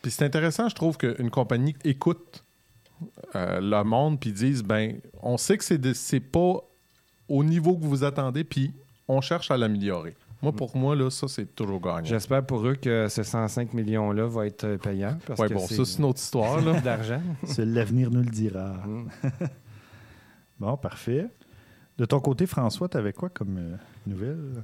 Puis 0.02 0.12
c'est 0.12 0.24
intéressant, 0.26 0.70
je 0.70 0.76
trouve, 0.76 0.98
qu'une 0.98 1.30
compagnie 1.32 1.76
écoute 1.84 2.44
euh, 3.36 3.60
le 3.62 3.84
monde 3.84 4.20
puis 4.20 4.32
dise, 4.32 4.62
ben, 4.64 5.00
on 5.24 5.38
sait 5.38 5.58
que 5.58 5.64
c'est 5.64 5.94
c'est 5.96 6.20
pas 6.20 6.62
au 7.30 7.44
niveau 7.44 7.78
que 7.78 7.86
vous 7.86 8.04
attendez, 8.04 8.44
puis 8.44 8.74
on 9.08 9.22
cherche 9.22 9.52
à 9.52 9.58
l'améliorer. 9.58 10.16
Moi, 10.42 10.54
pour 10.54 10.76
moi, 10.78 10.96
là, 10.96 11.10
ça, 11.10 11.28
c'est 11.28 11.54
toujours 11.54 11.82
gagnant. 11.82 12.06
J'espère 12.06 12.46
pour 12.46 12.66
eux 12.66 12.76
que 12.76 13.08
ce 13.10 13.24
105 13.24 13.74
millions-là 13.74 14.26
va 14.26 14.46
être 14.46 14.64
euh, 14.64 14.78
payant. 14.78 15.18
Que 15.26 15.54
bon, 15.54 15.68
ça, 15.68 15.86
c'est 15.86 16.00
une 16.00 16.06
autre 16.06 16.20
histoire, 16.20 16.62
d'argent. 16.84 17.22
L'avenir 17.58 18.10
nous 18.10 18.22
le 18.22 18.30
dira. 18.30 18.74
Mm. 18.86 19.10
Bon, 20.60 20.76
parfait. 20.76 21.26
De 21.98 22.04
ton 22.04 22.20
côté, 22.20 22.46
François, 22.46 22.90
t'avais 22.90 23.14
quoi 23.14 23.30
comme 23.30 23.58
euh, 23.58 23.76
nouvelle? 24.06 24.62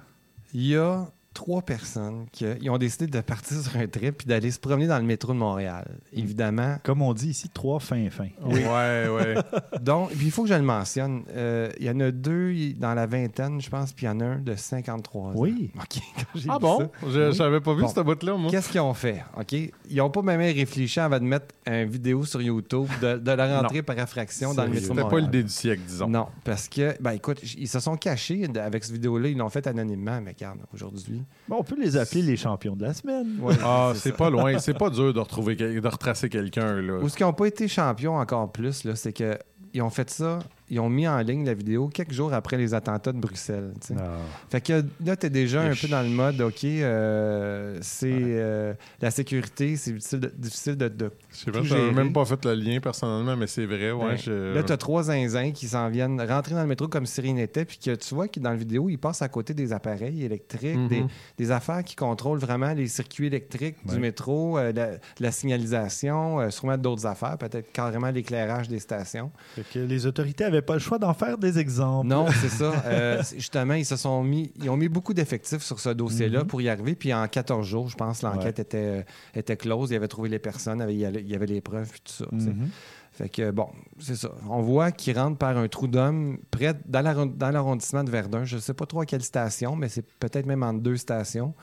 Il 0.54 0.68
y 0.68 0.76
a 0.76 1.08
trois 1.36 1.62
personnes 1.62 2.26
qui 2.32 2.46
ils 2.62 2.70
ont 2.72 2.78
décidé 2.80 3.06
de 3.08 3.22
partir 3.22 3.58
sur 3.62 3.76
un 3.78 3.86
trip 3.88 4.18
puis 4.20 4.26
d'aller 4.28 4.50
se 4.50 4.60
promener 4.60 4.88
dans 4.88 4.98
le 4.98 5.04
métro 5.04 5.34
de 5.34 5.38
Montréal. 5.38 5.86
Évidemment. 6.14 6.78
Comme 6.84 7.02
on 7.04 7.14
dit 7.14 7.30
ici, 7.30 7.50
trois 7.54 7.80
fins 7.80 8.10
fins. 8.10 8.30
Ouais, 8.44 9.08
ouais. 9.10 9.36
Donc, 9.82 10.10
puis 10.12 10.26
il 10.28 10.32
faut 10.32 10.44
que 10.44 10.50
je 10.50 10.54
le 10.56 10.62
mentionne. 10.64 11.24
Euh, 11.36 11.70
Il 11.80 11.86
y 11.86 11.90
en 11.90 12.00
a 12.00 12.10
deux 12.12 12.74
dans 12.78 12.94
la 12.94 13.06
vingtaine, 13.06 13.62
je 13.62 13.70
pense, 13.70 13.92
puis 13.94 14.06
il 14.06 14.10
y 14.10 14.12
en 14.12 14.20
a 14.22 14.26
un 14.26 14.40
de 14.40 14.56
53 14.56 15.22
ans. 15.30 15.34
Oui. 15.36 15.72
OK. 15.78 16.02
quand 16.34 16.40
Ah 16.50 16.60
bon? 16.60 16.80
ça. 16.80 16.90
Je 17.10 17.32
J'avais 17.34 17.60
pas 17.62 17.74
vu 17.74 17.82
Bon. 17.82 17.88
cette 17.88 18.04
bout-là, 18.06 18.38
moi. 18.38 18.50
Qu'est-ce 18.50 18.70
qu'ils 18.70 18.82
ont 18.82 18.94
fait? 18.94 19.24
OK? 19.38 19.52
Ils 19.54 19.74
n'ont 19.98 20.10
pas 20.10 20.22
même 20.22 20.40
réfléchi 20.42 21.00
avant 21.00 21.20
de 21.20 21.26
mettre 21.26 21.48
une 21.68 21.86
vidéo 21.90 22.24
sur 22.26 22.42
YouTube 22.42 22.88
de, 23.02 23.18
de 23.18 23.32
la 23.32 23.60
rentrée 23.62 23.82
par 23.84 24.00
effraction 24.00 24.54
dans 24.54 24.64
le 24.64 24.70
métro 24.70 24.82
de 24.82 24.88
C'était 24.88 24.96
pas 25.02 25.04
Montréal. 25.04 25.24
l'idée 25.26 25.44
du 25.44 25.50
siècle, 25.50 25.82
disons. 25.86 26.08
Non, 26.08 26.28
parce 26.46 26.70
que, 26.70 26.96
ben 27.02 27.12
écoute, 27.12 27.42
ils 27.58 27.68
se 27.68 27.80
sont 27.80 27.98
cachés 27.98 28.48
avec 28.56 28.84
cette 28.84 28.94
vidéo-là. 28.94 29.28
Ils 29.30 29.38
l'ont 29.38 29.50
fait 29.50 29.68
anonymement, 29.68 30.22
mais 30.22 30.32
regarde, 30.32 30.60
aujourd'hui. 30.74 31.24
Bon, 31.48 31.58
on 31.60 31.64
peut 31.64 31.80
les 31.80 31.98
appeler 31.98 32.22
les 32.22 32.38
champions 32.38 32.76
de 32.76 32.84
la 32.84 32.94
semaine. 32.94 33.40
Ah, 33.64 33.94
c'est 33.96 34.16
pas 34.16 34.30
loin. 34.30 34.58
C'est 34.60 34.78
pas 34.78 34.90
dur 34.90 35.14
de 35.14 35.20
retrouver, 35.20 35.56
de 35.56 35.88
retracer 35.88 36.30
quelqu'un, 36.30 36.82
là. 36.82 37.00
Où 37.00 37.10
ce 37.10 37.16
qu'ils 37.18 37.26
n'ont 37.26 37.34
pas 37.34 37.48
été 37.48 37.68
champions 37.68 38.18
encore 38.18 38.52
plus, 38.52 38.84
là, 38.84 38.96
c'est 38.96 39.14
que 39.14 39.38
ils 39.74 39.82
ont 39.82 39.90
fait 39.90 40.10
ça, 40.10 40.40
ils 40.70 40.80
ont 40.80 40.90
mis 40.90 41.08
en 41.08 41.20
ligne 41.20 41.46
la 41.46 41.54
vidéo 41.54 41.88
quelques 41.90 42.12
jours 42.14 42.34
après 42.34 42.58
les 42.58 42.74
attentats 42.74 43.12
de 43.12 43.20
Bruxelles. 43.20 43.74
Ah. 43.98 44.18
Fait 44.50 44.62
que 44.62 44.84
là, 45.06 45.16
tu 45.16 45.28
es 45.28 45.30
déjà 45.30 45.62
un 45.62 45.74
peu 45.76 45.88
dans 45.88 46.02
le 46.02 46.10
mode, 46.10 46.42
OK, 46.42 46.64
euh, 46.64 47.78
c'est 47.82 48.12
euh, 48.12 48.74
la 49.02 49.12
sécurité, 49.12 49.76
c'est 49.76 49.92
difficile 49.94 50.20
de, 50.20 50.32
difficile 50.38 50.76
de, 50.78 50.88
de- 50.88 51.12
Je 51.32 51.38
sais 51.38 51.52
pas, 51.52 51.60
tout 51.60 51.66
j'avais 51.66 51.82
gérer. 51.82 51.94
même 51.94 52.14
pas 52.14 52.26
fait 52.26 52.44
le 52.46 52.54
lien 52.56 52.80
personnellement, 52.80 53.36
mais 53.38 53.48
c'est 53.48 53.66
vrai, 53.66 53.92
ouais. 53.92 54.06
Ben, 54.12 54.18
je- 54.18 54.54
Là, 54.56 54.64
tu 54.64 54.72
as 54.72 54.78
trois 54.78 55.04
zinzins 55.04 55.52
qui 55.52 55.68
s'en 55.68 55.90
viennent 55.90 56.20
rentrer 56.22 56.56
dans 56.56 56.62
le 56.62 56.68
métro 56.68 56.88
comme 56.88 57.06
si 57.06 57.22
rien 57.22 57.34
n'était, 57.34 57.66
puis 57.66 57.78
que 57.78 57.96
tu 57.96 58.16
vois 58.16 58.28
que 58.28 58.40
dans 58.40 58.50
la 58.52 58.56
vidéo, 58.56 58.90
ils 58.90 58.98
passent 58.98 59.22
à 59.22 59.28
côté 59.30 59.54
des 59.54 59.72
appareils 59.74 60.24
électriques, 60.24 60.76
Mhm. 60.76 60.88
des, 60.88 61.04
des 61.38 61.52
affaires 61.52 61.84
qui 61.84 61.96
contrôlent 61.96 62.40
vraiment 62.40 62.74
les 62.74 62.88
circuits 62.88 63.28
électriques 63.28 63.78
Ouais. 63.86 63.94
du 63.96 64.00
métro, 64.00 64.58
euh, 64.58 64.72
la, 64.74 64.88
la 65.20 65.32
signalisation, 65.32 66.40
euh, 66.40 66.50
sûrement 66.50 66.78
d'autres 66.78 67.06
affaires, 67.06 67.38
peut-être 67.38 67.72
carrément 67.72 68.10
l'éclairage 68.10 68.68
des 68.68 68.80
stations. 68.80 69.32
Fait 69.56 69.64
que 69.74 69.80
les 69.80 70.06
autorités 70.06 70.46
n'avaient 70.56 70.66
pas 70.66 70.74
le 70.74 70.80
choix 70.80 70.98
d'en 70.98 71.14
faire 71.14 71.38
des 71.38 71.60
exemples. 71.60 72.08
Non, 72.08 72.26
c'est 72.42 72.50
ça. 72.50 72.72
Euh, 72.86 73.22
justement, 73.36 73.74
ils 73.76 73.86
se 73.86 73.96
sont 73.96 74.24
mis, 74.24 74.52
ils 74.62 74.70
ont 74.70 74.78
mis 74.78 74.90
beaucoup 74.90 75.14
d'effectifs 75.14 75.62
sur 75.64 75.80
ce 75.80 75.90
dossier-là 75.90 76.42
Mhm. 76.42 76.48
pour 76.48 76.62
y 76.62 76.70
arriver. 76.70 76.96
Puis 76.96 77.14
en 77.14 77.28
14 77.28 77.66
jours, 77.66 77.90
je 77.90 77.96
pense, 77.96 78.22
l'enquête 78.22 78.60
était, 78.60 78.78
euh, 78.78 79.04
était 79.36 79.58
close. 79.58 79.92
Ils 79.92 79.96
avaient 79.96 80.08
trouvé 80.08 80.30
les 80.30 80.40
personnes, 80.40 80.86
il 80.90 80.98
y 80.98 81.06
avait, 81.06 81.22
il 81.22 81.30
y 81.30 81.36
avait 81.36 81.46
les 81.46 81.62
preuves, 81.62 81.90
puis 81.90 82.02
tout 82.04 82.14
ça. 82.14 82.26
Mhm. 82.32 82.70
Fait 83.12 83.30
que, 83.30 83.50
bon, 83.52 83.70
c'est 83.98 84.16
ça. 84.18 84.30
On 84.50 84.62
voit 84.62 84.92
qu'ils 84.92 85.18
rentrent 85.18 85.38
par 85.38 85.58
un 85.58 85.70
trou 85.70 85.88
d'homme 85.88 86.38
près 86.52 86.74
dans 86.86 87.00
l'arron- 87.00 87.26
dans 87.34 87.50
l'arrondissement 87.50 88.04
de 88.04 88.10
Verdun. 88.12 88.44
Je 88.44 88.58
ne 88.58 88.62
sais 88.62 88.74
pas 88.74 88.86
trop 88.86 89.00
à 89.02 89.06
quelle 89.06 89.24
station, 89.24 89.78
mais 89.78 89.88
c'est 89.88 90.06
peut-être 90.20 90.46
même 90.46 90.64
entre 90.64 90.82
deux 90.82 90.98
stations. 90.98 91.54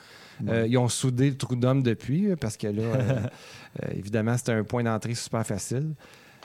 Euh, 0.48 0.66
ils 0.66 0.78
ont 0.78 0.88
soudé 0.88 1.28
le 1.28 1.36
trou 1.36 1.54
d'homme 1.54 1.82
depuis, 1.82 2.34
parce 2.36 2.56
que 2.56 2.66
là, 2.68 2.82
euh, 2.82 3.20
euh, 3.82 3.88
évidemment, 3.94 4.36
c'était 4.38 4.52
un 4.52 4.64
point 4.64 4.82
d'entrée 4.82 5.14
super 5.14 5.46
facile. 5.46 5.92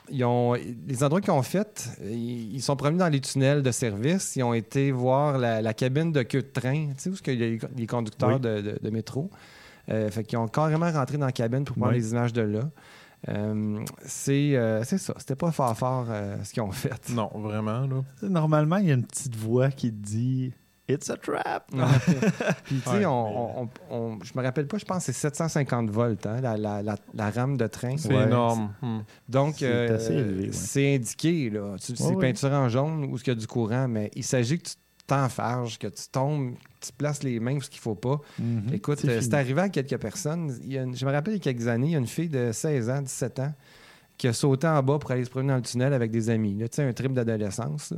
Ils 0.10 0.24
ont, 0.24 0.54
les 0.54 1.04
endroits 1.04 1.22
qu'ils 1.22 1.32
ont 1.32 1.42
fait, 1.44 1.90
ils, 2.04 2.56
ils 2.56 2.62
sont 2.62 2.76
promenés 2.76 3.00
dans 3.00 3.10
les 3.10 3.20
tunnels 3.22 3.62
de 3.64 3.72
service. 3.72 4.36
Ils 4.36 4.44
ont 4.44 4.54
été 4.54 4.92
voir 4.92 5.38
la, 5.38 5.62
la 5.62 5.74
cabine 5.74 6.12
de 6.12 6.24
queue 6.24 6.42
de 6.42 6.48
train, 6.48 6.88
tu 6.88 6.94
sais, 6.98 7.10
où 7.10 7.14
est-ce 7.14 7.22
qu'il 7.22 7.40
y 7.40 7.44
a 7.44 7.48
les, 7.48 7.60
les 7.76 7.88
conducteurs 7.88 8.36
Oui. 8.36 8.40
de, 8.40 8.62
de- 8.62 8.80
de 8.82 8.90
métro. 8.90 9.30
Euh, 9.90 10.10
fait 10.10 10.24
qu'ils 10.24 10.38
ont 10.38 10.48
carrément 10.48 10.92
rentré 10.92 11.18
dans 11.18 11.26
la 11.26 11.32
cabine 11.32 11.64
pour 11.64 11.76
prendre 11.78 11.94
Oui. 11.94 12.00
les 12.00 12.12
images 12.12 12.34
de 12.34 12.42
là. 12.42 12.62
Euh, 13.30 13.80
c'est 14.06 14.56
euh, 14.56 14.84
c'est 14.84 14.98
ça. 15.00 15.14
C'était 15.18 15.36
pas 15.36 15.52
fort 15.52 15.76
fort 15.78 16.06
euh, 16.10 16.38
ce 16.44 16.54
qu'ils 16.54 16.62
ont 16.62 16.72
fait. 16.72 17.10
Non, 17.10 17.30
vraiment, 17.34 17.82
là. 17.88 18.04
Normalement, 18.22 18.78
il 18.78 18.88
y 18.88 18.92
a 18.92 18.94
une 18.94 19.06
petite 19.06 19.36
voix 19.36 19.70
qui 19.72 19.90
te 19.92 19.96
dit 20.06 20.54
It's 20.90 21.10
a 21.10 21.18
trap. 21.18 21.70
Puis, 22.64 22.76
tu 22.82 22.90
sais, 22.90 23.06
on, 23.06 23.68
je 24.24 24.32
me 24.38 24.42
rappelle 24.44 24.68
pas, 24.68 24.78
je 24.78 24.86
pense 24.86 25.00
que 25.06 25.12
c'est 25.12 25.20
750 25.20 25.90
volts, 25.90 26.26
hein, 26.26 26.40
la, 26.42 26.56
la- 26.58 26.82
la- 26.82 26.96
la 27.14 27.30
rame 27.30 27.58
de 27.58 27.68
train. 27.68 27.98
C'est 27.98 28.14
Ouais, 28.14 28.24
énorme. 28.24 28.74
Hmm. 28.82 29.00
Donc, 29.28 29.56
C'est 29.60 29.66
euh, 29.66 29.98
ouais. 30.46 30.50
c'est 30.54 30.96
indiqué, 30.96 31.50
là. 31.50 31.76
Tu- 31.78 31.96
C'est 31.96 32.04
Ouais, 32.06 32.16
peinture 32.32 32.52
en 32.54 32.70
jaune 32.70 33.04
ou 33.12 33.18
ce 33.18 33.24
qu'il 33.24 33.34
y 33.34 33.38
a 33.38 33.40
du 33.40 33.48
courant, 33.48 33.88
mais 33.90 34.12
il 34.16 34.24
s'agit 34.24 34.60
que 34.60 34.70
tu 34.70 34.76
t'enfarges, 35.06 35.78
que 35.78 35.88
tu 35.88 36.04
tombes, 36.12 36.54
que 36.56 36.86
tu 36.88 36.94
places 36.94 37.24
les 37.24 37.40
mains 37.40 37.56
où 37.58 37.62
ce 37.62 37.70
qu'il 37.70 37.82
faut 37.82 37.96
pas. 37.96 38.20
Mhm. 38.40 38.74
Écoute, 38.74 39.00
C'est 39.02 39.34
euh, 39.34 39.38
arrivé 39.38 39.62
à 39.62 39.70
quelques 39.70 39.98
personnes. 39.98 40.58
Il 40.64 40.72
y 40.74 40.78
a 40.78 40.84
une- 40.84 40.96
je 40.96 41.06
me 41.06 41.12
rappelle 41.12 41.34
il 41.34 41.38
y 41.38 41.40
a 41.40 41.44
quelques 41.54 41.68
années, 41.68 41.88
il 41.88 41.92
y 41.94 41.96
a 41.96 42.00
une 42.00 42.08
fille 42.08 42.30
de 42.30 42.52
16 42.54 42.90
ans, 42.90 43.02
17 43.02 43.40
ans, 43.40 43.54
qui 44.18 44.28
a 44.28 44.34
sauté 44.34 44.68
en 44.68 44.82
bas 44.84 45.00
pour 45.00 45.12
aller 45.12 45.26
se 45.26 45.30
promener 45.30 45.50
dans 45.50 45.58
le 45.58 45.62
tunnel 45.64 45.94
avec 45.94 46.12
des 46.12 46.30
amis. 46.30 46.56
là. 46.56 46.68
Tu 46.70 46.78
sais, 46.78 46.84
un 46.84 46.94
trip 46.94 47.12
d'adolescence. 47.14 47.92
là. 47.92 47.98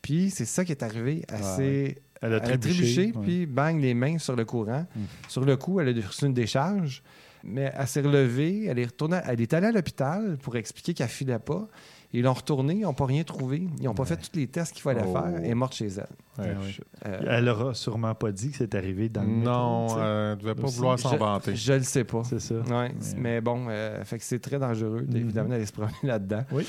Puis 0.00 0.30
c'est 0.30 0.46
ça 0.46 0.64
qui 0.64 0.72
est 0.72 0.82
arrivé. 0.82 1.24
Ah, 1.32 1.40
s'est- 1.42 1.98
Elle 2.22 2.34
a 2.34 2.36
elle 2.36 2.42
a 2.42 2.58
trébuché. 2.58 2.72
trébuché, 2.82 3.12
ouais. 3.18 3.22
puis 3.24 3.46
bang, 3.46 3.80
les 3.80 3.94
mains 3.94 4.18
sur 4.18 4.36
le 4.36 4.44
courant. 4.44 4.86
Mm. 4.94 5.00
Sur 5.28 5.44
le 5.44 5.56
coup, 5.56 5.80
elle 5.80 5.88
a 6.02 6.06
reçu 6.06 6.24
une 6.26 6.34
décharge, 6.34 7.02
mais 7.44 7.72
elle 7.76 7.86
s'est 7.88 8.00
relevée, 8.00 8.66
elle 8.66 8.78
est 8.78 8.86
retournée, 8.86 9.18
elle 9.26 9.40
est 9.40 9.52
allée 9.52 9.66
à 9.66 9.72
l'hôpital 9.72 10.38
pour 10.42 10.56
expliquer 10.56 10.94
qu'elle 10.94 11.08
filait 11.08 11.38
pas. 11.40 11.66
Ils 12.14 12.22
l'ont 12.24 12.34
retournée, 12.34 12.74
ils 12.74 12.80
n'ont 12.82 12.92
pas 12.92 13.06
rien 13.06 13.24
trouvé. 13.24 13.66
Ils 13.78 13.84
n'ont 13.84 13.94
pas 13.94 14.04
fait 14.04 14.18
tous 14.18 14.38
les 14.38 14.46
tests 14.46 14.72
qu'il 14.74 14.82
fallait 14.82 15.00
Oh. 15.06 15.12
faire. 15.14 15.32
Elle 15.38 15.46
est 15.46 15.54
morte 15.54 15.74
chez 15.74 15.86
elle. 15.86 16.06
Ouais, 16.38 16.44
ouais. 16.50 16.54
je- 16.68 16.82
Euh, 17.08 17.20
Elle 17.26 17.48
aura 17.48 17.72
sûrement 17.72 18.14
pas 18.14 18.30
dit 18.30 18.50
que 18.50 18.58
c'est 18.58 18.74
arrivé 18.74 19.08
dans 19.08 19.22
le 19.22 19.28
Non, 19.28 19.86
euh, 19.98 20.32
elle 20.34 20.38
devait 20.38 20.54
pas 20.54 20.64
Aussi, 20.68 20.76
vouloir 20.76 20.98
s'en 20.98 21.16
vanter. 21.16 21.56
je 21.56 21.72
le 21.72 21.82
sais 21.82 22.04
pas. 22.04 22.22
C'est 22.24 22.38
ça. 22.38 22.56
Ouais, 22.56 22.92
mais 23.16 23.40
bon, 23.40 23.64
euh, 23.70 24.04
fait 24.04 24.18
que 24.18 24.24
c'est 24.24 24.40
très 24.40 24.58
dangereux, 24.58 25.06
Mhm. 25.08 25.16
évidemment, 25.16 25.48
d'aller 25.48 25.64
se 25.64 25.72
promener 25.72 25.94
là-dedans. 26.02 26.44
Oui. 26.52 26.66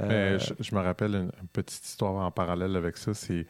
Euh, 0.00 0.06
Mais 0.08 0.38
je, 0.40 0.52
je 0.58 0.74
me 0.74 0.80
rappelle 0.80 1.14
une, 1.14 1.30
une 1.40 1.48
petite 1.52 1.84
histoire 1.86 2.14
en 2.14 2.30
parallèle 2.32 2.74
avec 2.74 2.96
ça. 2.96 3.14
C'est 3.14 3.46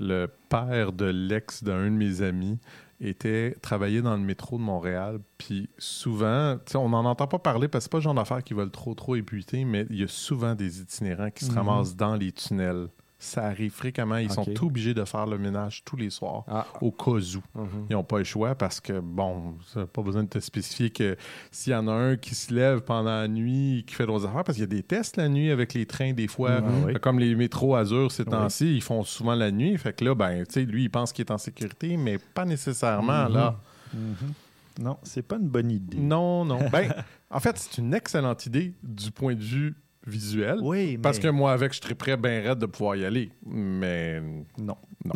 le 0.00 0.26
père 0.48 0.92
de 0.92 1.04
l'ex 1.04 1.62
d'un 1.62 1.84
de 1.84 1.90
mes 1.90 2.22
amis 2.22 2.58
était 3.02 3.54
travaillait 3.62 4.02
dans 4.02 4.14
le 4.16 4.22
métro 4.22 4.58
de 4.58 4.62
Montréal. 4.62 5.20
Puis 5.38 5.68
souvent, 5.78 6.56
on 6.74 6.88
n'en 6.88 7.04
entend 7.04 7.26
pas 7.26 7.38
parler 7.38 7.68
parce 7.68 7.84
que 7.84 7.86
c'est 7.86 7.92
pas 7.92 7.98
le 7.98 8.02
genre 8.02 8.14
d'affaires 8.14 8.42
qui 8.42 8.52
veulent 8.54 8.70
trop 8.70 8.94
trop 8.94 9.14
épuiter, 9.16 9.64
mais 9.64 9.86
il 9.90 9.96
y 10.00 10.02
a 10.02 10.08
souvent 10.08 10.54
des 10.54 10.80
itinérants 10.80 11.30
qui 11.30 11.44
se 11.44 11.50
Mhm. 11.50 11.56
ramassent 11.58 11.94
dans 11.96 12.16
les 12.16 12.32
tunnels. 12.32 12.88
Ça 13.22 13.44
arrive 13.44 13.70
fréquemment. 13.72 14.16
Ils 14.16 14.32
sont 14.32 14.46
obligés 14.64 14.94
de 14.94 15.04
faire 15.04 15.26
le 15.26 15.36
ménage 15.36 15.82
tous 15.84 15.96
les 15.96 16.08
soirs 16.08 16.44
ah, 16.48 16.66
au 16.80 16.90
cas 16.90 17.10
où. 17.10 17.42
mhm. 17.54 17.68
Ils 17.90 17.92
n'ont 17.92 18.02
pas 18.02 18.16
le 18.16 18.24
choix 18.24 18.54
parce 18.54 18.80
que, 18.80 18.98
bon, 18.98 19.56
ça 19.66 19.80
n'a 19.80 19.86
pas 19.86 20.00
besoin 20.00 20.24
de 20.24 20.28
te 20.30 20.38
spécifier 20.40 20.88
que 20.88 21.16
s'il 21.50 21.74
y 21.74 21.76
en 21.76 21.86
a 21.86 21.92
un 21.92 22.16
qui 22.16 22.34
se 22.34 22.52
lève 22.54 22.80
pendant 22.80 23.10
la 23.20 23.28
nuit, 23.28 23.84
qui 23.86 23.94
fait 23.94 24.06
d'autres 24.06 24.26
affaires, 24.26 24.42
parce 24.42 24.56
qu'il 24.56 24.62
y 24.62 24.72
a 24.72 24.74
des 24.74 24.82
tests 24.82 25.18
la 25.18 25.28
nuit 25.28 25.50
avec 25.50 25.74
les 25.74 25.84
trains, 25.84 26.14
des 26.14 26.28
fois. 26.28 26.62
Oui. 26.86 26.94
comme 26.94 27.18
les 27.18 27.34
métros 27.34 27.76
Azur 27.76 28.10
ces 28.10 28.22
Oui. 28.22 28.30
temps-ci, 28.30 28.74
ils 28.74 28.82
font 28.82 29.04
souvent 29.04 29.34
la 29.34 29.50
nuit. 29.50 29.76
Fait 29.76 29.92
que 29.94 30.02
là, 30.04 30.14
ben, 30.14 30.46
tu 30.46 30.54
sais, 30.54 30.64
lui, 30.64 30.84
il 30.84 30.90
pense 30.90 31.12
qu'il 31.12 31.24
est 31.26 31.30
en 31.30 31.38
sécurité, 31.38 31.98
mais 31.98 32.16
pas 32.18 32.46
nécessairement, 32.46 33.28
Mhm. 33.28 33.34
là. 33.34 33.60
Mhm. 33.92 34.32
Non, 34.80 34.96
c'est 35.02 35.22
pas 35.22 35.36
une 35.36 35.48
bonne 35.48 35.70
idée. 35.70 35.98
Non, 35.98 36.44
non. 36.46 36.58
ben, 36.72 36.90
en 37.30 37.38
fait, 37.40 37.58
c'est 37.58 37.76
une 37.78 37.92
excellente 37.92 38.46
idée 38.46 38.72
du 38.82 39.10
point 39.10 39.34
de 39.34 39.42
vue 39.42 39.74
visuel. 40.06 40.58
Oui, 40.62 40.92
mais 40.92 40.98
Parce 40.98 41.18
que 41.18 41.28
moi, 41.28 41.52
avec, 41.52 41.72
je 41.74 41.80
serais 41.80 41.94
prêt 41.94 42.16
bien 42.16 42.40
raide 42.42 42.58
de 42.58 42.66
pouvoir 42.66 42.96
y 42.96 43.04
aller. 43.04 43.30
Mais 43.46 44.20
non. 44.58 44.76
Non. 45.04 45.14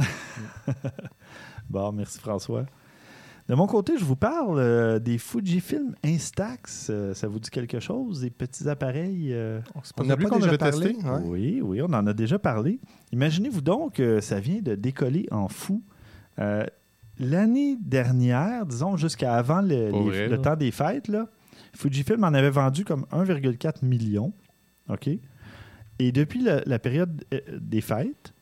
bon, 1.70 1.92
merci 1.92 2.18
François. 2.18 2.66
De 3.46 3.54
mon 3.54 3.66
côté, 3.66 3.98
je 3.98 4.04
vous 4.04 4.16
parle 4.16 4.58
euh, 4.58 4.98
des 4.98 5.18
Fujifilm 5.18 5.94
Instax. 6.02 6.88
Euh, 6.90 7.12
ça 7.12 7.28
vous 7.28 7.38
dit 7.38 7.50
quelque 7.50 7.78
chose? 7.78 8.22
Des 8.22 8.30
petits 8.30 8.66
appareils 8.70 9.34
euh, 9.34 9.60
c'est 9.82 9.94
pas 9.94 10.02
On 10.02 10.06
n'a 10.06 10.16
pas 10.16 10.30
qu'on 10.30 10.38
déjà 10.38 10.56
parlé? 10.56 10.94
testé. 10.94 11.06
Ouais. 11.06 11.20
Oui, 11.24 11.60
oui, 11.62 11.82
on 11.82 11.92
en 11.92 12.06
a 12.06 12.14
déjà 12.14 12.38
parlé. 12.38 12.80
Imaginez-vous 13.12 13.60
donc 13.60 13.94
que 13.96 14.20
ça 14.20 14.40
vient 14.40 14.62
de 14.62 14.74
décoller 14.74 15.26
en 15.30 15.48
fou. 15.48 15.82
Euh, 16.38 16.64
L'année 17.20 17.76
dernière, 17.80 18.66
disons 18.66 18.96
jusqu'à 18.96 19.34
avant 19.34 19.60
le, 19.60 19.90
Pas 19.92 19.98
les- 19.98 20.04
vrai, 20.04 20.26
le 20.28 20.34
là. 20.36 20.38
temps 20.38 20.56
des 20.56 20.72
fêtes, 20.72 21.06
là, 21.06 21.28
Fujifilm 21.76 22.24
en 22.24 22.34
avait 22.34 22.50
vendu 22.50 22.84
comme 22.84 23.04
1,4 23.12 23.84
million. 23.84 24.32
OK? 24.88 25.08
Et 25.98 26.12
depuis 26.12 26.42
la, 26.42 26.62
la 26.66 26.78
période 26.78 27.24
euh, 27.32 27.40
des 27.60 27.80
fêtes, 27.80 28.34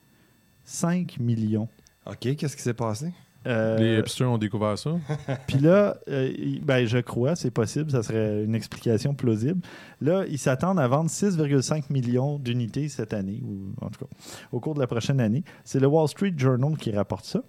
5 0.64 1.18
millions. 1.20 1.68
OK, 2.06 2.36
qu'est-ce 2.36 2.56
qui 2.56 2.62
s'est 2.62 2.74
passé? 2.74 3.12
Euh, 3.46 3.76
Les 3.76 3.98
hipsters 3.98 4.30
ont 4.30 4.38
découvert 4.38 4.78
ça. 4.78 4.92
puis 5.46 5.58
là, 5.58 5.96
euh, 6.08 6.32
ben, 6.62 6.86
je 6.86 6.98
crois, 6.98 7.34
c'est 7.34 7.50
possible, 7.50 7.90
ça 7.90 8.02
serait 8.02 8.44
une 8.44 8.54
explication 8.54 9.14
plausible. 9.14 9.60
Là, 10.00 10.24
ils 10.28 10.38
s'attendent 10.38 10.78
à 10.78 10.86
vendre 10.86 11.10
6,5 11.10 11.92
millions 11.92 12.38
d'unités 12.38 12.88
cette 12.88 13.12
année, 13.12 13.42
ou 13.44 13.72
en 13.84 13.90
tout 13.90 14.04
cas, 14.04 14.10
au 14.52 14.60
cours 14.60 14.74
de 14.74 14.80
la 14.80 14.86
prochaine 14.86 15.20
année. 15.20 15.42
C'est 15.64 15.80
le 15.80 15.88
Wall 15.88 16.08
Street 16.08 16.34
Journal 16.36 16.76
qui 16.76 16.92
rapporte 16.92 17.24
ça. 17.24 17.42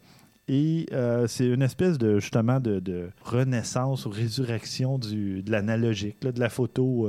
Et 0.48 0.88
euh, 0.92 1.26
c'est 1.28 1.48
une 1.48 1.62
espèce 1.62 1.98
de 1.98 2.20
justement 2.20 2.60
de, 2.60 2.80
de 2.80 3.10
renaissance 3.24 4.06
ou 4.06 4.10
résurrection 4.10 4.98
du, 4.98 5.42
de 5.42 5.52
l'analogique, 5.52 6.24
là, 6.24 6.32
de 6.32 6.40
la 6.40 6.50
photo. 6.50 7.08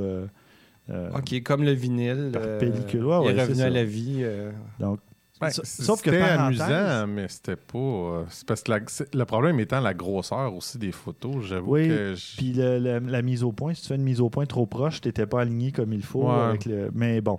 Euh, 0.89 1.09
OK, 1.17 1.41
comme 1.43 1.63
le 1.63 1.71
vinyle. 1.71 2.29
Par 2.33 2.41
euh, 2.45 2.59
pellicule. 2.59 3.05
Ouais, 3.05 3.31
il 3.33 3.37
est 3.39 3.41
revenu 3.43 3.61
à 3.61 3.69
la 3.69 3.83
vie. 3.83 4.19
euh, 4.21 4.51
donc, 4.79 4.99
Ben, 5.41 5.49
Sa- 5.49 5.65
sauf 5.65 6.01
que 6.01 6.11
c'était 6.11 6.23
amusant, 6.23 7.07
mais 7.07 7.27
c'était 7.27 7.57
pas. 7.57 7.77
euh, 7.77 8.23
c'est 8.29 8.47
parce 8.47 8.63
que 8.63 8.71
la- 8.71 8.79
le 9.13 9.25
problème 9.25 9.59
étant 9.59 9.81
la 9.81 9.93
grosseur 9.93 10.53
aussi 10.55 10.77
des 10.77 10.93
photos. 10.93 11.43
J'avoue 11.43 11.73
Oui, 11.73 11.89
que. 11.89 12.15
je- 12.15 12.37
Puis 12.37 12.53
le- 12.53 12.79
le- 12.79 12.99
la 12.99 13.21
mise 13.21 13.43
au 13.43 13.51
point, 13.51 13.73
si 13.73 13.81
tu 13.81 13.89
fais 13.89 13.95
une 13.95 14.03
mise 14.03 14.21
au 14.21 14.29
point 14.29 14.45
trop 14.45 14.65
proche, 14.65 15.01
tu 15.01 15.09
n'étais 15.09 15.25
pas 15.25 15.41
aligné 15.41 15.73
comme 15.73 15.91
il 15.91 16.03
faut. 16.03 16.27
Ouais. 16.29 16.33
Avec 16.33 16.65
le, 16.65 16.89
mais 16.93 17.19
bon. 17.19 17.37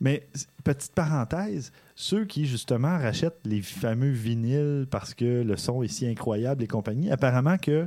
Mais 0.00 0.24
petite 0.62 0.92
parenthèse, 0.94 1.72
ceux 1.96 2.24
qui 2.26 2.46
justement 2.46 2.96
rachètent 2.98 3.40
les 3.44 3.60
fameux 3.60 4.10
vinyles 4.10 4.86
parce 4.90 5.12
que 5.14 5.42
le 5.42 5.56
son 5.56 5.82
est 5.82 5.88
si 5.88 6.06
incroyable 6.06 6.62
et 6.62 6.66
compagnie, 6.68 7.10
apparemment 7.10 7.56
que 7.58 7.86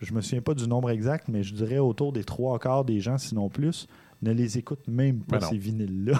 je 0.00 0.12
me 0.14 0.20
souviens 0.20 0.42
pas 0.42 0.54
du 0.54 0.66
nombre 0.68 0.90
exact, 0.90 1.28
mais 1.28 1.42
je 1.44 1.54
dirais 1.54 1.78
autour 1.78 2.12
des 2.12 2.24
trois 2.24 2.58
quarts 2.58 2.84
des 2.84 3.00
gens, 3.00 3.18
sinon 3.18 3.48
plus, 3.48 3.86
ne 4.22 4.32
les 4.32 4.58
écoutent 4.58 4.88
même 4.88 5.20
pas 5.20 5.38
Ben 5.38 5.46
ces 5.48 5.58
vinyles-là. 5.58 6.18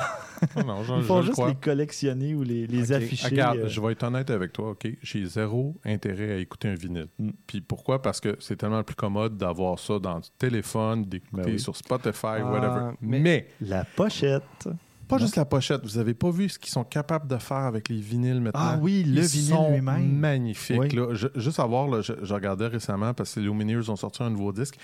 Non, 0.66 0.84
je, 0.84 0.94
Ils 0.94 1.02
font 1.02 1.22
juste 1.22 1.32
crois. 1.32 1.48
les 1.48 1.54
collectionner 1.54 2.34
ou 2.34 2.42
les, 2.42 2.92
afficher. 2.92 3.28
Regarde, 3.28 3.58
euh, 3.58 3.68
je 3.68 3.80
vais 3.80 3.92
être 3.92 4.02
honnête 4.02 4.30
avec 4.30 4.52
toi, 4.52 4.70
OK? 4.70 4.86
J'ai 5.02 5.24
zéro 5.24 5.74
intérêt 5.84 6.32
à 6.32 6.36
écouter 6.36 6.68
un 6.68 6.74
vinyle. 6.74 7.08
Mm. 7.18 7.30
Puis 7.46 7.60
pourquoi? 7.62 8.02
Parce 8.02 8.20
que 8.20 8.36
c'est 8.38 8.56
tellement 8.56 8.82
plus 8.82 8.96
commode 8.96 9.36
d'avoir 9.38 9.78
ça 9.78 9.98
dans 9.98 10.16
le 10.16 10.22
téléphone, 10.38 11.04
d'écouter 11.04 11.42
Ben 11.42 11.52
oui. 11.52 11.58
sur 11.60 11.74
Spotify, 11.76 12.26
Ah, 12.40 12.50
whatever. 12.52 12.90
mais- 13.00 13.18
Mais, 13.20 13.48
La 13.62 13.84
pochette. 13.84 14.68
Pas 15.08 15.18
juste 15.18 15.36
la 15.36 15.44
pochette. 15.44 15.82
Vous 15.84 15.98
avez 15.98 16.14
pas 16.14 16.30
vu 16.30 16.48
ce 16.48 16.58
qu'ils 16.58 16.70
sont 16.72 16.84
capables 16.84 17.28
de 17.28 17.36
faire 17.38 17.58
avec 17.58 17.88
les 17.88 17.96
vinyles 18.00 18.40
maintenant? 18.40 18.60
Ah 18.62 18.78
oui, 18.80 19.04
le 19.04 19.22
Ils 19.22 19.26
vinyle 19.26 19.72
lui-même. 19.74 20.12
magnifiques. 20.18 20.78
Oui. 20.78 20.88
là. 20.90 21.14
Je- 21.14 21.28
juste 21.36 21.60
à 21.60 21.66
voir, 21.66 21.88
là, 21.88 22.00
je, 22.02 22.12
je 22.22 22.34
regardais 22.34 22.66
récemment 22.66 23.14
parce 23.14 23.34
que 23.34 23.40
les 23.40 23.46
Lumineers 23.46 23.88
ont 23.90 23.96
sorti 23.96 24.22
un 24.22 24.30
nouveau 24.30 24.52
disque. 24.52 24.76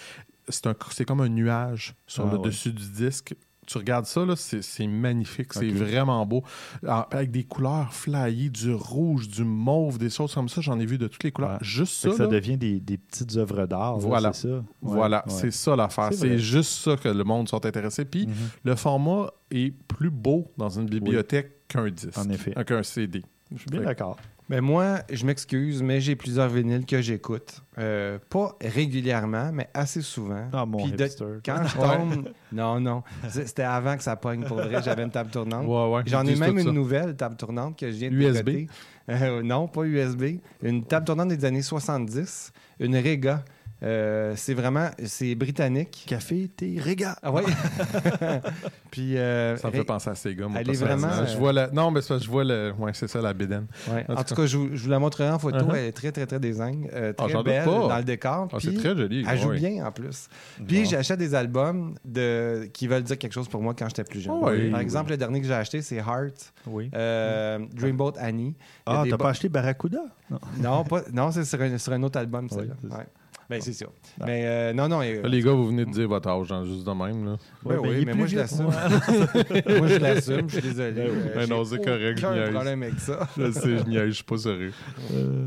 C'est 0.48 0.66
un- 0.66 0.74
c'est 0.90 1.04
comme 1.04 1.20
un 1.20 1.28
nuage 1.28 1.94
sur 2.06 2.26
Ah 2.26 2.32
le 2.32 2.38
dessus 2.38 2.72
du 2.72 2.88
disque. 2.88 3.34
Tu 3.66 3.78
regardes 3.78 4.06
ça, 4.06 4.24
là, 4.26 4.34
c'est 4.36 4.86
magnifique, 4.88 5.52
c'est 5.52 5.68
vraiment 5.70 6.26
beau. 6.26 6.42
Avec 6.84 7.30
des 7.30 7.44
couleurs 7.44 7.92
flyées, 7.94 8.50
du 8.50 8.74
rouge, 8.74 9.28
du 9.28 9.44
mauve, 9.44 9.98
des 9.98 10.10
choses 10.10 10.34
comme 10.34 10.48
ça, 10.48 10.60
j'en 10.60 10.80
ai 10.80 10.84
vu 10.86 10.98
de 10.98 11.06
toutes 11.06 11.22
les 11.22 11.30
couleurs. 11.30 11.52
Ouais. 11.52 11.58
Juste 11.60 11.94
ça, 11.94 12.10
que 12.10 12.16
ça 12.16 12.26
devient 12.26 12.56
des, 12.56 12.80
des 12.80 12.98
petites 12.98 13.36
œuvres 13.36 13.66
d'art. 13.66 13.94
là, 13.98 13.98
Voilà. 14.00 14.32
C'est 14.32 14.48
ça? 14.48 14.54
Ouais, 14.54 14.62
voilà, 14.82 15.24
ouais. 15.26 15.32
c'est 15.32 15.50
ça 15.52 15.76
l'affaire. 15.76 16.10
C'est 16.12 16.38
juste 16.38 16.72
ça 16.72 16.96
que 16.96 17.08
le 17.08 17.22
monde 17.24 17.48
sont 17.48 17.64
intéressés. 17.64 18.04
Puis 18.04 18.26
Mhm. 18.26 18.34
le 18.64 18.74
format 18.74 19.30
est 19.52 19.70
plus 19.86 20.10
beau 20.10 20.50
dans 20.58 20.68
une 20.70 20.86
bibliothèque 20.86 21.68
qu'un 21.68 21.88
disque, 21.88 22.18
En 22.18 22.28
effet. 22.30 22.52
qu'un 22.66 22.82
CD. 22.82 23.22
Je 23.54 23.60
suis 23.60 23.70
bien 23.70 23.82
d'accord. 23.82 24.16
Ben 24.48 24.60
moi, 24.60 24.98
je 25.10 25.24
m'excuse, 25.24 25.82
mais 25.82 26.00
j'ai 26.00 26.14
plusieurs 26.16 26.48
vinyles 26.48 26.84
que 26.84 27.00
j'écoute. 27.00 27.62
Euh, 27.78 28.18
pas 28.28 28.56
régulièrement, 28.60 29.50
mais 29.52 29.68
assez 29.72 30.02
souvent. 30.02 30.48
Ah, 30.52 30.66
mon 30.66 30.82
Puis 30.82 30.92
de-. 30.92 31.40
Quand 31.44 31.62
je 31.64 31.74
tombe... 31.76 32.28
non, 32.52 32.80
non. 32.80 33.02
C'était 33.28 33.62
avant 33.62 33.96
que 33.96 34.02
ça 34.02 34.16
pogne, 34.16 34.44
pour 34.44 34.58
vrai. 34.58 34.82
J'avais 34.82 35.04
une 35.04 35.10
table 35.10 35.30
tournante. 35.30 35.66
Ouais, 35.66 35.94
ouais, 35.96 36.02
J'en 36.06 36.26
ai 36.26 36.36
même 36.36 36.58
une 36.58 36.66
ça. 36.66 36.72
nouvelle 36.72 37.16
table 37.16 37.36
tournante 37.36 37.78
que 37.78 37.90
je 37.90 37.96
viens 37.96 38.10
de 38.10 38.16
USB? 38.16 38.68
Euh, 39.08 39.42
non, 39.42 39.68
pas 39.68 39.84
USB. 39.84 40.38
Une 40.62 40.84
table 40.84 41.06
tournante 41.06 41.28
des 41.28 41.44
années 41.44 41.62
70. 41.62 42.52
Une 42.80 42.96
Rega. 42.96 43.44
Euh, 43.82 44.34
c'est 44.36 44.54
vraiment... 44.54 44.90
C'est 45.04 45.34
britannique. 45.34 46.04
Café, 46.06 46.48
thé, 46.56 46.76
réga. 46.78 47.16
Ah 47.22 47.32
ouais? 47.32 47.42
Puis... 48.90 49.16
euh, 49.16 49.56
Ça 49.56 49.68
me 49.68 49.72
fait 49.72 49.84
penser 49.84 50.10
à 50.10 50.14
Sega, 50.14 50.46
moi, 50.48 50.60
Elle 50.60 50.70
est 50.70 50.74
Je 50.74 50.84
euh, 50.84 51.38
vois 51.38 51.52
la... 51.52 51.68
Non, 51.70 51.90
mais 51.90 52.00
que 52.00 52.18
je 52.18 52.28
vois 52.30 52.44
le... 52.44 52.72
Ouais, 52.78 52.92
c'est 52.94 53.08
ça, 53.08 53.20
la 53.20 53.32
bédaine. 53.32 53.66
Ouais. 53.90 54.04
En 54.08 54.12
En, 54.12 54.16
tout 54.18 54.24
tout 54.34 54.34
cas, 54.42 54.46
je 54.46 54.56
vous, 54.56 54.68
je 54.72 54.84
vous 54.84 54.90
la 54.90 54.98
montrerai 54.98 55.30
en 55.30 55.38
photo. 55.38 55.58
Uh-huh. 55.58 55.74
Elle 55.74 55.86
est 55.86 55.92
très, 55.92 56.12
très, 56.12 56.26
très 56.26 56.38
design. 56.38 56.88
euh, 56.92 57.12
Ah, 57.18 57.24
très 57.24 57.32
doute 57.34 57.44
belle 57.44 57.64
pas. 57.64 57.88
dans 57.88 57.98
le 57.98 58.04
décor. 58.04 58.48
Ah, 58.52 58.56
c'est 58.60 58.68
puis 58.68 58.78
très 58.78 58.96
joli. 58.96 59.24
Elle 59.28 59.38
joue 59.38 59.48
ouais. 59.48 59.58
bien 59.58 59.84
en 59.86 59.92
plus. 59.92 60.28
Puis 60.66 60.84
j'achète 60.86 61.18
des 61.18 61.34
albums 61.34 61.94
de... 62.04 62.68
qui 62.72 62.86
veulent 62.86 63.02
dire 63.02 63.18
quelque 63.18 63.32
chose 63.32 63.48
pour 63.48 63.62
moi 63.62 63.74
quand 63.76 63.88
j'étais 63.88 64.04
plus 64.04 64.20
jeune. 64.20 64.34
Ah. 64.42 64.50
Par 64.70 64.80
exemple, 64.80 65.10
le 65.10 65.16
dernier 65.16 65.40
que 65.40 65.46
j'ai 65.46 65.54
acheté, 65.54 65.82
c'est 65.82 65.96
Heart, 65.96 66.52
Oui. 66.66 66.90
euh, 66.94 67.58
Dreamboat 67.74 68.14
Annie. 68.18 68.54
Ah, 68.86 69.02
t'as 69.04 69.16
bo- 69.16 69.24
pas 69.24 69.30
acheté 69.30 69.48
Barracuda? 69.48 70.02
Non. 70.30 70.38
Non, 70.60 70.84
pas... 70.84 71.02
non 71.12 71.30
c'est 71.32 71.44
sur 71.44 71.60
un, 71.60 71.78
sur 71.78 71.92
un 71.92 72.02
autre 72.02 72.18
album, 72.18 72.46
Oui, 72.52 72.68
ça. 72.90 73.04
Ben, 73.52 73.60
c'est 73.60 73.72
ça. 73.72 73.86
Ah. 74.20 74.24
Mais 74.26 74.42
euh, 74.46 74.72
non, 74.72 74.88
non. 74.88 75.00
euh, 75.02 75.22
les 75.28 75.40
gars, 75.42 75.52
vous 75.52 75.66
venez 75.68 75.84
de 75.84 75.90
dire 75.90 76.08
votre 76.08 76.28
âge, 76.28 76.50
hein, 76.52 76.64
juste 76.64 76.84
de 76.86 76.90
même. 76.92 77.24
Là. 77.24 77.36
ben 77.64 77.70
Ouais, 77.70 77.78
oui, 77.78 77.88
ben, 77.90 78.02
est 78.02 78.04
mais 78.06 78.14
moi, 78.14 78.26
je 78.26 78.36
l'assume. 78.36 78.64
moi. 78.66 79.86
je 79.88 79.96
l'assume. 79.98 80.48
Je 80.48 80.58
suis 80.60 80.68
désolé. 80.68 80.92
Ben 80.92 81.08
oui. 81.10 81.18
Euh, 81.26 81.34
Ben 81.34 81.48
non, 81.48 81.64
c'est 81.64 81.84
correct, 81.84 82.18
je 82.18 82.26
niaise. 82.26 82.50
problème 82.50 82.82
avec 82.82 82.98
ça. 83.00 83.28
Je 83.36 83.50
sais, 83.52 83.78
je 83.78 83.84
niaise, 83.84 84.06
je 84.08 84.10
suis 84.12 84.24
pas 84.24 84.38
sérieux. 84.38 84.72
Euh, 85.14 85.46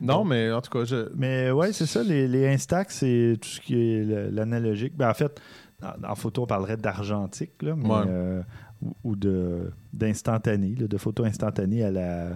Non, 0.00 0.24
mais 0.24 0.50
en 0.52 0.60
tout 0.60 0.70
cas, 0.70 0.84
je... 0.84 1.08
Mais 1.16 1.50
ouais, 1.50 1.72
c'est 1.72 1.86
ça. 1.86 2.02
Les, 2.02 2.28
les 2.28 2.46
Instax, 2.48 2.96
c'est 2.98 3.36
tout 3.40 3.48
ce 3.48 3.60
qui 3.60 3.74
est 3.80 4.04
l'analogique. 4.30 4.94
Ben, 4.96 5.08
en 5.10 5.14
fait, 5.14 5.40
en, 5.82 6.10
en 6.12 6.14
photo, 6.14 6.42
on 6.42 6.46
parlerait 6.46 6.76
d'argentique, 6.76 7.52
là, 7.62 7.74
mais, 7.76 7.88
Ouais. 7.88 8.04
euh, 8.08 8.42
ou, 8.82 8.94
ou 9.04 9.16
de 9.16 9.70
d'instantané, 9.92 10.74
là, 10.78 10.86
de 10.86 10.96
photos 10.98 11.26
instantanées 11.26 11.82
à 11.84 11.90
la 11.90 12.28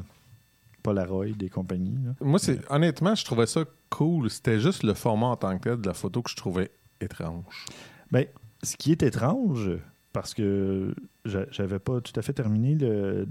Polaroid 0.83 1.27
et 1.27 1.49
compagnie. 1.49 1.97
là. 2.05 2.15
moi, 2.21 2.39
c'est 2.39 2.61
honnêtement, 2.71 3.15
je 3.15 3.25
trouvais 3.25 3.47
ça 3.47 3.65
cool. 3.91 4.31
C'était 4.31 4.61
juste 4.61 4.83
le 4.83 4.95
format 4.95 5.27
en 5.29 5.37
tant 5.37 5.59
que 5.59 5.69
tel 5.71 5.81
de 5.81 5.87
la 5.87 5.95
photo 5.95 6.23
que 6.23 6.31
je 6.31 6.37
trouvais 6.37 6.71
étrange. 7.01 7.67
Ben, 8.11 8.27
ce 8.63 8.77
qui 8.77 8.93
est 8.93 9.03
étrange, 9.03 9.71
parce 10.13 10.35
que 10.35 10.95
j'a- 11.25 11.47
j'avais 11.51 11.79
pas 11.79 12.01
tout 12.01 12.13
à 12.17 12.23
fait 12.23 12.33
terminé 12.33 12.75
le- 12.75 13.29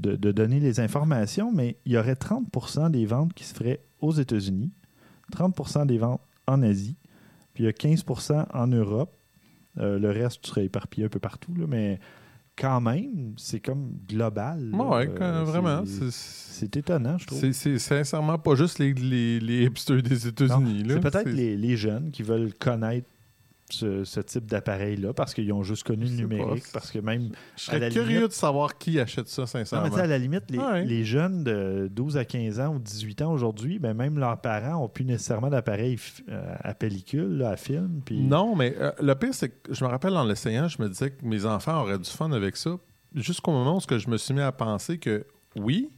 de, 0.00 0.14
de 0.16 0.32
donner 0.32 0.60
les 0.60 0.80
informations, 0.80 1.50
mais 1.52 1.76
il 1.84 1.92
y 1.92 1.98
aurait 1.98 2.14
30% 2.14 2.90
des 2.90 3.04
ventes 3.06 3.34
qui 3.34 3.44
se 3.44 3.54
feraient 3.54 3.82
aux 4.00 4.12
États-Unis, 4.12 4.70
30% 5.32 5.86
des 5.86 5.98
ventes 5.98 6.20
en 6.46 6.62
Asie, 6.62 6.96
puis 7.54 7.64
il 7.64 7.66
y 7.66 7.68
a 7.68 7.72
15% 7.72 8.46
en 8.54 8.66
Europe. 8.68 9.14
Euh, 9.78 9.98
le 9.98 10.10
reste 10.10 10.46
serait 10.46 10.64
éparpillé 10.64 11.06
un 11.06 11.08
peu 11.08 11.18
partout, 11.20 11.52
là, 11.54 11.66
mais 11.68 12.00
quand 12.58 12.80
même, 12.80 13.34
c'est 13.36 13.60
comme 13.60 13.92
global. 14.08 14.70
Ouais, 14.74 15.08
Euh, 15.20 15.44
vraiment. 15.44 15.84
c'est- 15.86 16.76
étonnant, 16.76 17.16
je 17.18 17.26
trouve. 17.26 17.52
C'est 17.52 17.78
sincèrement 17.78 18.36
pas 18.36 18.54
juste 18.56 18.80
les, 18.80 18.92
les, 18.92 19.38
les 19.38 19.64
hipsters 19.66 20.02
des 20.02 20.26
États-Unis. 20.26 20.82
C'est 20.88 21.00
peut-être 21.00 21.28
les, 21.30 21.56
les 21.56 21.76
jeunes 21.76 22.10
qui 22.10 22.22
veulent 22.24 22.52
connaître 22.58 23.08
ce, 23.70 24.04
ce 24.04 24.20
type 24.20 24.46
d'appareil-là 24.46 25.12
parce 25.12 25.34
qu'ils 25.34 25.52
ont 25.52 25.62
juste 25.62 25.84
connu 25.84 26.04
le 26.04 26.10
numérique. 26.10 26.64
pas. 26.64 26.70
Parce 26.74 26.90
que 26.90 26.98
même, 26.98 27.30
Je 27.56 27.62
à 27.62 27.66
serais 27.66 27.78
la 27.80 27.90
curieux 27.90 28.16
limite- 28.18 28.28
de 28.28 28.32
savoir 28.32 28.78
qui 28.78 28.98
achète 29.00 29.28
ça, 29.28 29.42
non, 29.42 29.46
sincèrement. 29.46 29.84
mais 29.84 29.90
tu 29.90 29.96
sais, 29.96 30.02
à 30.02 30.06
la 30.06 30.18
limite, 30.18 30.44
les, 30.50 30.58
Ouais. 30.58 30.84
les 30.84 31.04
jeunes 31.04 31.44
de 31.44 31.88
12 31.92 32.16
à 32.16 32.24
15 32.24 32.60
ans 32.60 32.74
ou 32.74 32.78
18 32.78 33.22
ans 33.22 33.32
aujourd'hui, 33.32 33.78
ben 33.78 33.94
même 33.94 34.18
leurs 34.18 34.40
parents 34.40 34.80
n'ont 34.80 34.88
plus 34.88 35.04
nécessairement 35.04 35.50
d'appareil 35.50 35.98
euh, 36.28 36.54
à 36.60 36.74
pellicule, 36.74 37.38
là, 37.38 37.50
à 37.50 37.56
film. 37.56 38.00
Non, 38.10 38.54
mais 38.56 38.74
euh, 38.78 38.90
le 39.00 39.14
pire, 39.14 39.34
c'est 39.34 39.48
que 39.50 39.74
je 39.74 39.84
me 39.84 39.88
rappelle 39.90 40.16
en 40.16 40.24
l'essayant, 40.24 40.68
je 40.68 40.80
me 40.82 40.88
disais 40.88 41.10
que 41.10 41.24
mes 41.24 41.44
enfants 41.44 41.80
auraient 41.82 41.98
du 41.98 42.10
fun 42.10 42.32
avec 42.32 42.56
ça. 42.56 42.76
Jusqu'au 43.14 43.52
moment 43.52 43.76
où 43.78 43.80
je 43.80 44.08
me 44.10 44.16
suis 44.18 44.34
mis 44.34 44.40
à 44.40 44.52
penser 44.52 44.98
que 44.98 45.24
oui, 45.56 45.90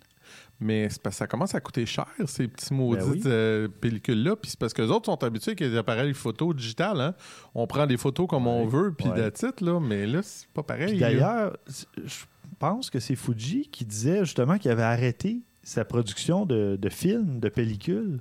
mais 0.60 0.88
c'est 0.90 1.00
parce 1.02 1.16
que 1.16 1.18
ça 1.18 1.26
commence 1.26 1.54
à 1.54 1.60
coûter 1.60 1.86
cher, 1.86 2.06
ces 2.26 2.48
petits 2.48 2.72
maudites 2.74 3.04
Ben 3.04 3.10
oui. 3.12 3.22
euh, 3.26 3.68
pellicules-là. 3.80 4.36
Puis 4.36 4.50
c'est 4.50 4.58
parce 4.60 4.72
que 4.72 4.82
les 4.82 4.90
autres 4.90 5.06
sont 5.06 5.22
habitués 5.24 5.50
avec 5.52 5.58
des 5.70 5.76
appareils 5.76 6.14
photo 6.14 6.52
digital. 6.54 7.00
Hein? 7.00 7.14
On 7.54 7.66
prend 7.66 7.86
des 7.86 7.96
photos 7.96 8.26
comme 8.28 8.46
on 8.46 8.66
veut, 8.66 8.92
puis 8.92 9.08
Ouais. 9.08 9.30
titre, 9.30 9.64
là. 9.64 9.80
Mais 9.80 10.06
là, 10.06 10.20
c'est 10.22 10.48
pas 10.48 10.62
pareil. 10.62 10.88
Puis 10.92 10.98
là. 10.98 11.08
d'ailleurs, 11.12 11.56
je 12.04 12.24
pense 12.58 12.90
que 12.90 13.00
c'est 13.00 13.16
Fuji 13.16 13.68
qui 13.72 13.84
disait 13.84 14.20
justement 14.24 14.58
qu'il 14.58 14.70
avait 14.70 14.82
arrêté 14.82 15.40
sa 15.62 15.84
production 15.84 16.46
de, 16.46 16.76
de 16.80 16.88
films, 16.88 17.40
de 17.40 17.48
pellicules. 17.48 18.20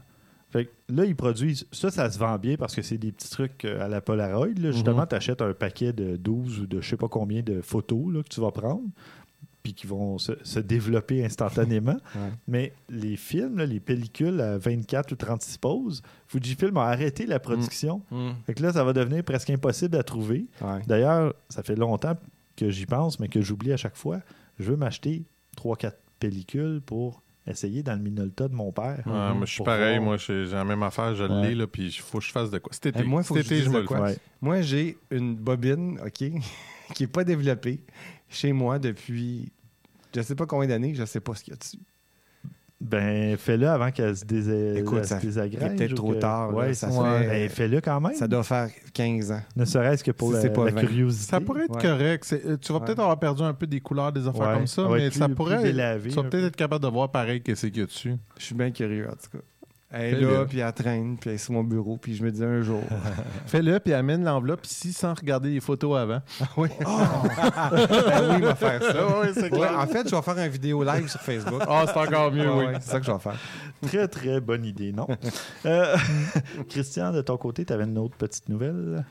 Fait 0.51 0.65
que 0.65 0.71
là, 0.89 1.05
ils 1.05 1.15
produisent. 1.15 1.67
Ça, 1.71 1.91
ça 1.91 2.09
se 2.09 2.17
vend 2.17 2.37
bien 2.39 2.55
parce 2.57 2.75
que 2.75 2.81
c'est 2.81 2.97
des 2.97 3.11
petits 3.11 3.29
trucs 3.29 3.65
euh, 3.65 3.85
à 3.85 3.87
la 3.87 4.01
Polaroid. 4.01 4.47
là. 4.57 4.71
Justement, 4.71 5.01
Mhm. 5.01 5.07
tu 5.09 5.15
achètes 5.15 5.41
un 5.43 5.53
paquet 5.53 5.93
de 5.93 6.15
12 6.17 6.61
ou 6.61 6.65
de 6.65 6.81
je 6.81 6.89
sais 6.89 6.97
pas 6.97 7.07
combien 7.07 7.43
de 7.43 7.61
photos 7.61 8.11
là, 8.11 8.23
que 8.23 8.29
tu 8.29 8.41
vas 8.41 8.49
prendre, 8.51 8.81
puis 9.63 9.73
qui 9.73 9.87
vont 9.87 10.17
se, 10.17 10.31
se 10.43 10.59
développer 10.59 11.23
instantanément. 11.25 11.97
Ouais. 12.15 12.31
Mais 12.47 12.73
les 12.89 13.15
films, 13.17 13.57
là, 13.57 13.65
les 13.65 13.79
pellicules 13.79 14.39
à 14.41 14.57
24 14.57 15.11
ou 15.11 15.15
36 15.15 15.57
poses, 15.57 16.01
Fujifilm 16.27 16.77
a 16.77 16.85
arrêté 16.85 17.25
la 17.25 17.39
production. 17.39 18.01
Mm. 18.11 18.29
Fait 18.45 18.53
que 18.53 18.63
là, 18.63 18.73
ça 18.73 18.83
va 18.83 18.93
devenir 18.93 19.23
presque 19.23 19.49
impossible 19.49 19.97
à 19.97 20.03
trouver. 20.03 20.45
Ouais. 20.61 20.79
D'ailleurs, 20.87 21.33
ça 21.49 21.61
fait 21.63 21.75
longtemps 21.75 22.15
que 22.55 22.69
j'y 22.69 22.85
pense, 22.85 23.19
mais 23.19 23.27
que 23.27 23.41
j'oublie 23.41 23.71
à 23.73 23.77
chaque 23.77 23.95
fois. 23.95 24.19
Je 24.59 24.71
veux 24.71 24.75
m'acheter 24.77 25.23
3-4 25.57 25.93
pellicules 26.19 26.81
pour 26.85 27.21
essayer 27.47 27.81
dans 27.83 27.93
le 27.93 27.99
Minolta 27.99 28.47
de 28.47 28.53
mon 28.53 28.71
père. 28.71 29.01
Ouais, 29.05 29.33
moi, 29.33 29.45
je 29.45 29.51
suis 29.53 29.63
pareil. 29.63 29.95
voir. 29.97 30.05
Moi, 30.05 30.17
j'ai 30.17 30.45
la 30.47 30.65
même 30.65 30.83
affaire. 30.83 31.15
Je 31.15 31.23
Ouais. 31.23 31.49
l'ai, 31.49 31.55
là, 31.55 31.67
puis 31.67 31.87
il 31.87 31.91
faut 31.91 32.19
que 32.19 32.25
je 32.25 32.31
fasse 32.31 32.51
de 32.51 32.57
quoi. 32.59 32.71
Cet 32.73 32.87
été, 32.87 32.99
Eh, 33.01 33.03
moi, 33.07 33.23
faut 33.23 33.35
cet 33.35 33.43
que 33.43 33.49
je 33.49 33.53
été, 33.55 33.63
dise 33.63 33.65
je 33.65 33.69
me 33.69 33.75
de 33.77 33.81
le 33.81 33.87
quoi. 33.87 33.97
fais. 33.97 34.13
Ouais. 34.13 34.17
Moi, 34.41 34.61
j'ai 34.61 34.97
une 35.11 35.35
bobine, 35.35 35.99
OK, 36.05 36.11
qui 36.93 37.03
n'est 37.03 37.07
pas 37.07 37.23
développée 37.23 37.79
chez 38.29 38.53
moi 38.53 38.79
depuis 38.79 39.51
je 40.15 40.21
sais 40.21 40.35
pas 40.35 40.45
combien 40.47 40.67
d'années, 40.67 40.95
je 40.95 41.05
sais 41.05 41.19
pas 41.19 41.35
ce 41.35 41.43
qu'il 41.43 41.53
y 41.53 41.55
a 41.55 41.59
dessus. 41.59 41.77
Ben, 42.81 43.35
fais-le 43.37 43.67
avant 43.67 43.91
qu'elle 43.91 44.15
se, 44.15 44.23
désé... 44.23 44.77
Écoute, 44.79 45.03
se 45.03 45.09
ça- 45.09 45.19
désagrège. 45.19 45.61
il 45.61 45.73
est 45.73 45.75
peut-être 45.75 45.95
trop 45.95 46.13
que- 46.13 46.19
tard, 46.19 46.51
là, 46.53 46.57
Ouais, 46.59 46.73
ça 46.73 46.89
c'est- 46.89 46.95
serait- 46.95 47.27
Ben, 47.27 47.49
fais-le 47.49 47.81
quand 47.81 47.99
même. 47.99 48.13
Ça 48.15 48.25
doit 48.25 48.41
faire 48.43 48.69
15 48.93 49.33
ans. 49.33 49.41
Ne 49.57 49.65
serait-ce 49.65 50.01
que 50.01 50.11
pour 50.11 50.29
Si 50.29 50.35
la, 50.35 50.41
c'est 50.43 50.49
pas 50.53 50.63
la 50.65 50.71
20. 50.71 50.79
curiosité. 50.85 51.29
Ça 51.29 51.41
pourrait 51.41 51.65
être 51.65 51.75
Ouais. 51.75 51.81
correct. 51.81 52.23
C'est- 52.23 52.45
euh, 52.45 52.55
Tu 52.55 52.71
vas 52.71 52.79
Ouais. 52.79 52.85
peut-être 52.85 52.99
avoir 52.99 53.19
perdu 53.19 53.43
un 53.43 53.53
peu 53.53 53.67
des 53.67 53.81
couleurs, 53.81 54.13
des 54.13 54.25
affaires 54.25 54.47
Ouais. 54.47 54.53
comme 54.55 54.67
ça, 54.67 54.87
mais 54.89 55.11
ça 55.11 55.27
pourrait. 55.27 55.61
délavé, 55.61 56.09
tu 56.09 56.15
vas 56.15 56.21
peut-être 56.23 56.31
peu. 56.41 56.47
être 56.47 56.55
capable 56.55 56.85
de 56.85 56.89
voir 56.89 57.11
pareil 57.11 57.41
qu'est-ce 57.41 57.67
qu'il 57.67 57.79
y 57.79 57.81
a 57.81 57.85
dessus. 57.85 58.15
Je 58.37 58.45
suis 58.45 58.55
bien 58.55 58.71
curieux, 58.71 59.07
en 59.09 59.11
tout 59.11 59.37
cas. 59.37 59.43
Elle 59.91 60.15
est 60.15 60.21
là, 60.21 60.45
puis 60.45 60.59
elle 60.59 60.71
traîne, 60.73 61.17
puis 61.17 61.31
elle 61.31 61.35
est 61.35 61.39
sur 61.39 61.53
mon 61.53 61.63
bureau, 61.63 61.97
puis 61.97 62.15
je 62.15 62.23
me 62.23 62.31
dis 62.31 62.43
un 62.43 62.61
jour. 62.61 62.83
Fais-le, 63.47 63.79
puis 63.79 63.93
amène 63.93 64.23
l'enveloppe 64.23 64.63
ici 64.65 64.93
sans 64.93 65.15
regarder 65.15 65.49
les 65.49 65.59
photos 65.59 65.97
avant. 65.97 66.21
oui. 66.57 66.69
ben 66.79 68.29
oui, 68.29 68.35
il 68.37 68.43
va 68.43 68.53
faire 68.55 68.83
ça. 68.83 68.95
Ah 68.99 69.21
oui, 69.23 69.29
c'est 69.33 69.51
Ouais, 69.51 69.67
en 69.67 69.87
fait, 69.87 70.07
je 70.07 70.15
vais 70.15 70.21
faire 70.21 70.37
une 70.37 70.47
vidéo 70.51 70.83
live 70.83 71.07
sur 71.07 71.19
Facebook. 71.21 71.63
Ah, 71.67 71.85
c'est 71.87 71.97
encore 71.99 72.31
mieux, 72.31 72.51
Ouais, 72.53 72.67
oui. 72.67 72.73
c'est 72.81 72.91
ça 72.91 72.99
que 72.99 73.05
je 73.07 73.11
vais 73.11 73.17
faire. 73.19 73.39
Très, 73.81 74.07
très 74.07 74.39
bonne 74.39 74.65
idée, 74.65 74.91
non? 74.91 75.07
Euh, 75.65 75.95
Christian, 76.69 77.11
de 77.11 77.21
ton 77.21 77.37
côté, 77.37 77.65
tu 77.65 77.73
avais 77.73 77.83
une 77.83 77.97
autre 77.97 78.15
petite 78.15 78.47
nouvelle? 78.49 79.03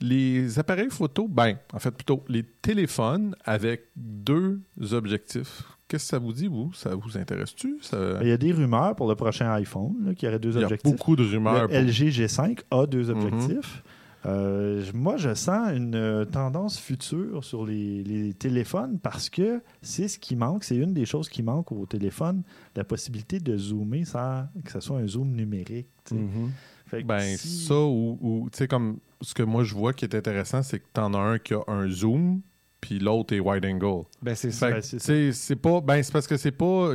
les 0.00 0.58
appareils 0.58 0.90
photo, 0.90 1.28
ben, 1.28 1.56
en 1.72 1.78
fait, 1.78 1.90
plutôt 1.90 2.22
les 2.28 2.42
téléphones 2.42 3.34
avec 3.44 3.84
deux 3.96 4.60
objectifs. 4.92 5.62
Qu'est-ce 5.88 6.04
que 6.04 6.08
ça 6.10 6.18
vous 6.18 6.32
dit, 6.32 6.46
vous? 6.46 6.72
Ça 6.72 6.94
vous 6.94 7.18
intéresse-tu? 7.18 7.76
Ça- 7.82 8.18
Il 8.22 8.28
y 8.28 8.32
a 8.32 8.36
des 8.38 8.52
rumeurs 8.52 8.96
pour 8.96 9.08
le 9.08 9.14
prochain 9.14 9.50
iPhone 9.52 10.14
qui 10.16 10.26
aurait 10.26 10.38
deux 10.38 10.52
Il 10.54 10.60
y 10.60 10.62
a 10.62 10.66
objectifs. 10.66 10.90
beaucoup 10.90 11.14
de 11.16 11.22
rumeurs. 11.24 11.62
Le 11.62 11.68
pour- 11.68 11.76
LG 11.76 12.10
G5 12.10 12.60
a 12.70 12.86
deux 12.86 13.12
Mhm. 13.12 13.18
objectifs. 13.24 13.82
Euh, 14.26 14.82
moi, 14.94 15.18
je 15.18 15.34
sens 15.34 15.70
une 15.76 15.94
euh, 15.94 16.24
tendance 16.24 16.78
future 16.80 17.44
sur 17.44 17.66
les, 17.66 18.02
les 18.02 18.32
téléphones 18.32 18.98
parce 18.98 19.28
que 19.28 19.60
c'est 19.82 20.08
ce 20.08 20.18
qui 20.18 20.34
manque. 20.34 20.64
C'est 20.64 20.76
une 20.76 20.94
des 20.94 21.04
choses 21.04 21.28
qui 21.28 21.42
manque 21.42 21.70
au 21.72 21.84
téléphone, 21.84 22.42
la 22.74 22.84
possibilité 22.84 23.38
de 23.38 23.54
zoomer 23.58 24.06
sans 24.06 24.46
que 24.64 24.70
ce 24.72 24.80
soit 24.80 24.98
un 25.00 25.06
zoom 25.06 25.30
numérique. 25.32 25.88
tu. 26.06 26.14
Mhm. 26.14 26.50
Fait 26.86 27.02
que 27.02 27.06
Ben, 27.06 27.36
si- 27.36 27.66
ça, 27.66 27.74
ou, 27.78 28.18
ou, 28.22 28.48
tu 28.50 28.56
sais, 28.58 28.68
comme 28.68 28.96
ce 29.20 29.34
que 29.34 29.42
moi 29.42 29.62
je 29.64 29.74
vois 29.74 29.92
qui 29.92 30.06
est 30.06 30.14
intéressant, 30.14 30.62
c'est 30.62 30.78
que 30.78 30.86
t'en 30.94 31.12
as 31.12 31.18
un 31.18 31.38
qui 31.38 31.52
a 31.52 31.60
un 31.66 31.86
zoom, 31.90 32.40
puis 32.84 32.98
l'autre 32.98 33.34
est 33.34 33.40
wide 33.40 33.64
angle. 33.64 34.04
Ben, 34.20 34.34
c'est 34.34 34.50
ça. 34.50 34.70
Ben, 34.70 34.82
c'est 34.82 35.56
pas. 35.56 35.80
Ben, 35.80 36.02
c'est 36.02 36.12
parce 36.12 36.26
que 36.26 36.36
c'est 36.36 36.52
pas. 36.52 36.90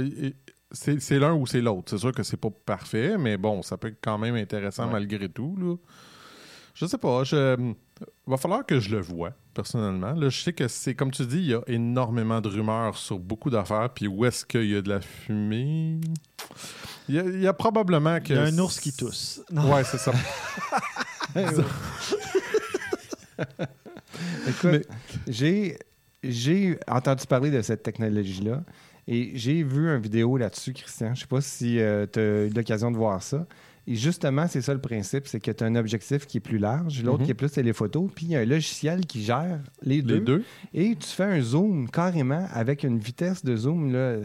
C'est 0.71 1.17
l'un 1.17 1.33
ou 1.33 1.47
c'est 1.47 1.61
l'autre. 1.61 1.89
C'est 1.89 1.97
sûr 1.97 2.11
que 2.11 2.21
c'est 2.21 2.37
pas 2.37 2.51
parfait, 2.51 3.17
mais 3.17 3.37
bon, 3.37 3.63
ça 3.63 3.75
peut 3.75 3.87
être 3.87 3.97
quand 3.99 4.19
même 4.19 4.35
intéressant 4.35 4.85
Ouais. 4.85 4.93
malgré 4.93 5.27
tout. 5.27 5.57
Là. 5.59 5.75
Je 6.75 6.85
sais 6.85 6.99
pas. 6.99 7.23
Je, 7.23 7.73
va 8.27 8.37
falloir 8.37 8.63
que 8.63 8.79
je 8.79 8.91
le 8.91 9.01
vois, 9.01 9.31
personnellement. 9.55 10.13
Là, 10.13 10.29
je 10.29 10.39
sais 10.39 10.53
que 10.53 10.67
c'est, 10.67 10.93
comme 10.93 11.09
tu 11.09 11.25
dis, 11.25 11.37
il 11.37 11.47
y 11.47 11.55
a 11.55 11.61
énormément 11.65 12.39
de 12.39 12.49
rumeurs 12.49 12.95
sur 12.95 13.17
beaucoup 13.17 13.49
d'affaires. 13.49 13.89
Puis 13.89 14.07
où 14.07 14.25
est-ce 14.25 14.45
qu'il 14.45 14.69
y 14.69 14.75
a 14.75 14.81
de 14.83 14.89
la 14.89 15.01
fumée? 15.01 15.99
Il 17.07 17.15
y 17.15 17.19
a, 17.19 17.23
il 17.23 17.41
y 17.41 17.47
a 17.47 17.53
probablement 17.53 18.19
que. 18.19 18.33
Il 18.33 18.35
y 18.35 18.37
a 18.37 18.43
un 18.43 18.59
ours 18.59 18.79
qui 18.79 18.93
tousse. 18.93 19.41
Non. 19.51 19.73
Ouais, 19.73 19.83
c'est 19.83 19.97
ça. 19.97 20.11
Écoute, 24.47 24.87
j'ai, 25.29 25.77
j'ai 26.23 26.77
entendu 26.87 27.25
parler 27.25 27.51
de 27.51 27.61
cette 27.61 27.83
technologie-là 27.83 28.63
et 29.07 29.31
j'ai 29.35 29.63
vu 29.63 29.87
une 29.87 30.01
vidéo 30.01 30.35
là-dessus, 30.37 30.73
Christian. 30.73 31.15
Je 31.15 31.21
sais 31.21 31.27
pas 31.27 31.41
si 31.41 31.79
tu 32.11 32.19
as 32.19 32.45
eu 32.45 32.49
l'occasion 32.49 32.91
de 32.91 32.97
voir 32.97 33.23
ça. 33.23 33.47
Et 33.87 33.95
justement, 33.95 34.45
c'est 34.47 34.61
ça 34.61 34.73
le 34.73 34.81
principe, 34.81 35.25
c'est 35.25 35.39
que 35.39 35.49
tu 35.49 35.63
as 35.63 35.67
un 35.67 35.75
objectif 35.75 36.27
qui 36.27 36.37
est 36.37 36.41
plus 36.41 36.59
large, 36.59 37.01
l'autre 37.03 37.19
Mhm. 37.19 37.25
qui 37.25 37.31
est 37.31 37.35
plus 37.35 37.49
téléphoto, 37.49 38.07
puis 38.13 38.27
il 38.27 38.31
y 38.33 38.35
a 38.35 38.41
un 38.41 38.45
logiciel 38.45 39.05
qui 39.07 39.23
gère 39.23 39.59
les 39.81 40.03
deux. 40.03 40.15
Les 40.15 40.19
deux. 40.21 40.43
Et 40.75 40.95
tu 40.95 41.07
fais 41.07 41.23
un 41.23 41.41
zoom 41.41 41.89
carrément 41.89 42.45
avec 42.53 42.83
une 42.83 42.99
vitesse 42.99 43.43
de 43.43 43.55
zoom. 43.55 43.91
Là, 43.91 44.17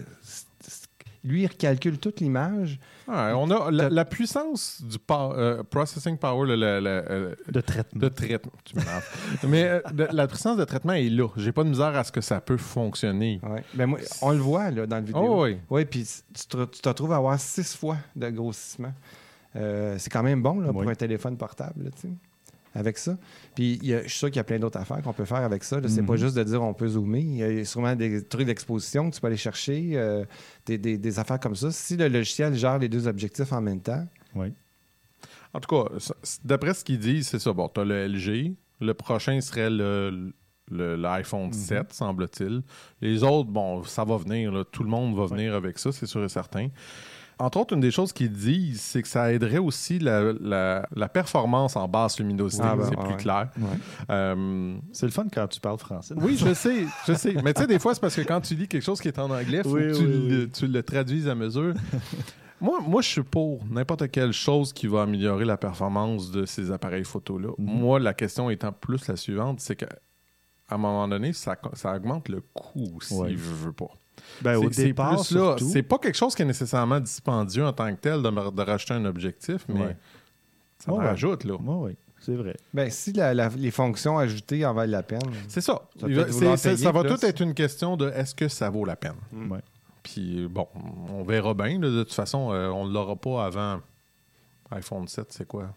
lui, 1.24 1.42
il 1.42 1.46
recalcule 1.46 1.98
toute 1.98 2.20
l'image. 2.20 2.78
Ouais, 3.08 3.32
on 3.34 3.50
a 3.50 3.70
la, 3.70 3.88
la 3.88 4.04
puissance 4.04 4.82
du 4.82 4.98
pow- 4.98 5.32
euh, 5.34 5.62
processing 5.62 6.16
power, 6.18 6.46
le, 6.46 6.54
le- 6.56 6.80
le- 6.80 7.04
euh, 7.10 7.34
De 7.48 7.60
traitement. 7.60 8.00
de 8.00 8.08
traitement. 8.08 8.52
Tu 8.64 8.76
m'énerves. 8.76 9.08
Mais 9.48 9.64
euh, 9.64 9.80
de- 9.92 10.08
la 10.12 10.26
puissance 10.26 10.56
de 10.56 10.64
traitement 10.64 10.92
est 10.92 11.08
là. 11.08 11.28
J'ai 11.36 11.52
pas 11.52 11.64
de 11.64 11.70
misère 11.70 11.96
à 11.96 12.04
ce 12.04 12.12
que 12.12 12.20
ça 12.20 12.40
peut 12.40 12.56
fonctionner. 12.58 13.40
Ouais. 13.42 13.64
Ben, 13.74 13.86
moi, 13.86 13.98
on 14.22 14.30
le 14.32 14.38
voit 14.38 14.70
là, 14.70 14.86
dans 14.86 14.96
la 14.96 15.02
vidéo. 15.02 15.22
Oh 15.26 15.42
oui. 15.44 15.58
Oui, 15.70 15.84
puis 15.86 16.06
tu 16.34 16.46
te, 16.46 16.64
tu 16.66 16.80
te 16.80 16.88
retrouves 16.88 17.12
à 17.12 17.16
avoir 17.16 17.40
six 17.40 17.74
fois 17.74 17.96
de 18.14 18.28
grossissement. 18.30 18.92
Euh, 19.56 19.96
c'est 19.98 20.10
quand 20.10 20.22
même 20.22 20.42
bon 20.42 20.60
là, 20.60 20.72
pour 20.72 20.82
Oui. 20.82 20.90
un 20.90 20.94
téléphone 20.94 21.36
portable, 21.36 21.84
là, 21.84 21.90
tu 21.90 22.02
sais, 22.08 22.14
avec 22.74 22.98
ça. 22.98 23.16
Puis 23.54 23.78
il 23.82 23.88
y 23.88 23.94
a- 23.94 24.02
je 24.02 24.08
suis 24.08 24.18
sûr 24.18 24.28
qu'il 24.28 24.36
y 24.36 24.40
a 24.40 24.44
plein 24.44 24.58
d'autres 24.58 24.78
affaires 24.78 25.00
qu'on 25.02 25.12
peut 25.12 25.24
faire 25.24 25.38
avec 25.42 25.62
ça. 25.64 25.80
C'est 25.86 26.00
Mhm. 26.00 26.06
pas 26.06 26.16
juste 26.16 26.36
de 26.36 26.42
dire 26.42 26.62
on 26.62 26.74
peut 26.74 26.88
zoomer. 26.88 27.20
Il 27.20 27.36
y 27.36 27.60
a 27.60 27.64
sûrement 27.64 27.94
des 27.94 28.24
trucs 28.24 28.46
d'exposition 28.46 29.08
que 29.10 29.14
tu 29.14 29.20
peux 29.20 29.28
aller 29.28 29.36
chercher, 29.36 29.92
euh, 29.94 30.24
des, 30.66 30.76
des- 30.78 30.98
des 30.98 31.18
affaires 31.18 31.38
comme 31.40 31.54
ça. 31.56 31.70
Si 31.70 31.96
le 31.96 32.08
logiciel 32.08 32.54
gère 32.54 32.78
les 32.78 32.88
deux 32.88 33.06
objectifs 33.06 33.52
en 33.52 33.60
même 33.60 33.80
temps, 33.80 34.06
Oui. 34.34 34.52
En 35.52 35.60
tout 35.60 35.68
cas, 35.68 35.88
d'après 36.44 36.74
ce 36.74 36.82
qu'ils 36.84 36.98
disent, 36.98 37.28
c'est 37.28 37.38
ça. 37.38 37.52
Bon, 37.52 37.68
t'as 37.68 37.84
le 37.84 37.94
LG. 38.08 38.56
Le 38.80 38.92
prochain 38.92 39.40
serait 39.40 39.70
le, 39.70 40.32
l'iPhone 40.68 41.52
7, 41.52 41.92
semble-t-il. 41.92 42.62
Les 43.00 43.22
autres, 43.22 43.50
bon, 43.50 43.84
ça 43.84 44.02
va 44.04 44.16
venir. 44.16 44.50
là. 44.50 44.64
Tout 44.64 44.82
le 44.82 44.88
monde 44.90 45.14
va 45.16 45.26
venir 45.26 45.54
avec 45.54 45.78
ça, 45.78 45.92
c'est 45.92 46.06
sûr 46.06 46.24
et 46.24 46.28
certain. 46.28 46.68
Entre 47.38 47.58
autres, 47.58 47.74
une 47.74 47.80
des 47.80 47.90
choses 47.90 48.12
qu'ils 48.12 48.30
disent, 48.32 48.80
c'est 48.80 49.02
que 49.02 49.08
ça 49.08 49.32
aiderait 49.32 49.58
aussi 49.58 49.98
la, 49.98 50.32
la- 50.40 50.86
la 50.94 51.08
performance 51.08 51.74
en 51.76 51.88
basse 51.88 52.18
luminosité. 52.18 52.62
Ah 52.64 52.76
ben, 52.76 52.84
c'est 52.84 52.96
ouais, 52.96 53.04
plus 53.04 53.14
ouais. 53.14 53.16
clair. 53.16 53.48
Euh, 54.10 54.76
C'est 54.92 55.06
le 55.06 55.12
fun 55.12 55.26
quand 55.32 55.46
tu 55.48 55.60
parles 55.60 55.78
français. 55.78 56.14
oui, 56.16 56.36
je 56.38 56.54
sais, 56.54 56.86
je 57.06 57.12
sais. 57.14 57.34
Mais 57.42 57.52
tu 57.54 57.62
sais, 57.62 57.66
des 57.66 57.78
fois, 57.78 57.94
c'est 57.94 58.00
parce 58.00 58.14
que 58.16 58.20
quand 58.22 58.40
tu 58.40 58.54
lis 58.54 58.68
quelque 58.68 58.82
chose 58.84 59.00
qui 59.00 59.08
est 59.08 59.18
en 59.18 59.30
anglais, 59.30 59.62
il 59.64 59.68
faut 59.68 59.74
Oui, 59.76 59.82
que 59.88 59.96
tu, 59.96 60.04
oui, 60.06 60.28
le, 60.28 60.50
tu 60.50 60.66
le 60.66 60.82
traduises 60.82 61.28
à 61.28 61.34
mesure. 61.34 61.74
moi, 62.60 62.78
moi, 62.86 63.02
je 63.02 63.08
suis 63.08 63.22
pour 63.22 63.64
n'importe 63.66 64.10
quelle 64.10 64.32
chose 64.32 64.72
qui 64.72 64.86
va 64.86 65.02
améliorer 65.02 65.44
la 65.44 65.56
performance 65.56 66.30
de 66.30 66.46
ces 66.46 66.70
appareils 66.70 67.04
photo-là. 67.04 67.50
Mhm. 67.58 67.66
Moi, 67.80 67.98
la 68.00 68.14
question 68.14 68.48
étant 68.50 68.72
plus 68.72 69.06
la 69.08 69.16
suivante, 69.16 69.60
c'est 69.60 69.76
que 69.76 69.86
à 70.68 70.76
un 70.76 70.78
moment 70.78 71.06
donné, 71.06 71.32
ça, 71.34 71.56
ça 71.74 71.94
augmente 71.94 72.28
le 72.30 72.40
coût 72.54 72.98
si 73.02 73.12
Ouais. 73.14 73.30
je 73.32 73.36
veux 73.36 73.72
pas. 73.72 73.90
Ben, 74.42 74.56
au 74.56 74.68
départ, 74.68 75.24
C'est 75.24 75.82
pas 75.82 75.98
quelque 75.98 76.16
chose 76.16 76.34
qui 76.34 76.42
est 76.42 76.46
nécessairement 76.46 77.00
dispendieux 77.00 77.64
en 77.66 77.72
tant 77.72 77.94
que 77.94 78.00
tel 78.00 78.22
de, 78.22 78.30
de 78.30 78.62
racheter 78.62 78.94
un 78.94 79.04
objectif, 79.04 79.64
mais 79.68 79.80
Ouais. 79.80 79.96
ça 80.78 80.90
me 80.90 80.96
Ouais, 80.96 81.02
ouais. 81.02 81.08
rajoute, 81.10 81.44
là. 81.44 81.54
Oui, 81.60 81.76
oui, 81.90 81.96
c'est 82.20 82.34
vrai. 82.36 82.56
ben, 82.72 82.90
si 82.90 83.12
la- 83.12 83.34
la- 83.34 83.48
les 83.48 83.70
fonctions 83.70 84.18
ajoutées 84.18 84.64
en 84.66 84.74
valent 84.74 84.90
la 84.92 85.02
peine. 85.02 85.20
C'est 85.48 85.60
ça. 85.60 85.80
Ça 86.00 86.06
va- 86.08 86.56
ça 86.76 86.92
tout 86.92 87.24
être 87.26 87.40
une 87.40 87.54
question 87.54 87.96
de 87.96 88.08
est-ce 88.10 88.34
que 88.34 88.48
ça 88.48 88.70
vaut 88.70 88.84
la 88.84 88.96
peine? 88.96 89.16
Ouais. 89.50 89.60
Puis 90.02 90.46
bon, 90.48 90.66
on 91.10 91.22
verra 91.22 91.54
bien. 91.54 91.78
là. 91.80 91.88
De 91.90 92.02
toute 92.02 92.12
façon, 92.12 92.52
euh, 92.52 92.68
on 92.68 92.86
ne 92.86 92.92
l'aura 92.92 93.16
pas 93.16 93.46
avant 93.46 93.80
iPhone 94.70 95.06
7, 95.08 95.26
c'est 95.32 95.46
quoi? 95.46 95.72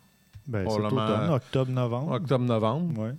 Ben, 0.48 0.64
Probablement- 0.66 1.34
octobre-novembre. 1.36 2.12
Octobre-novembre. 2.14 3.00
Ouais. 3.02 3.14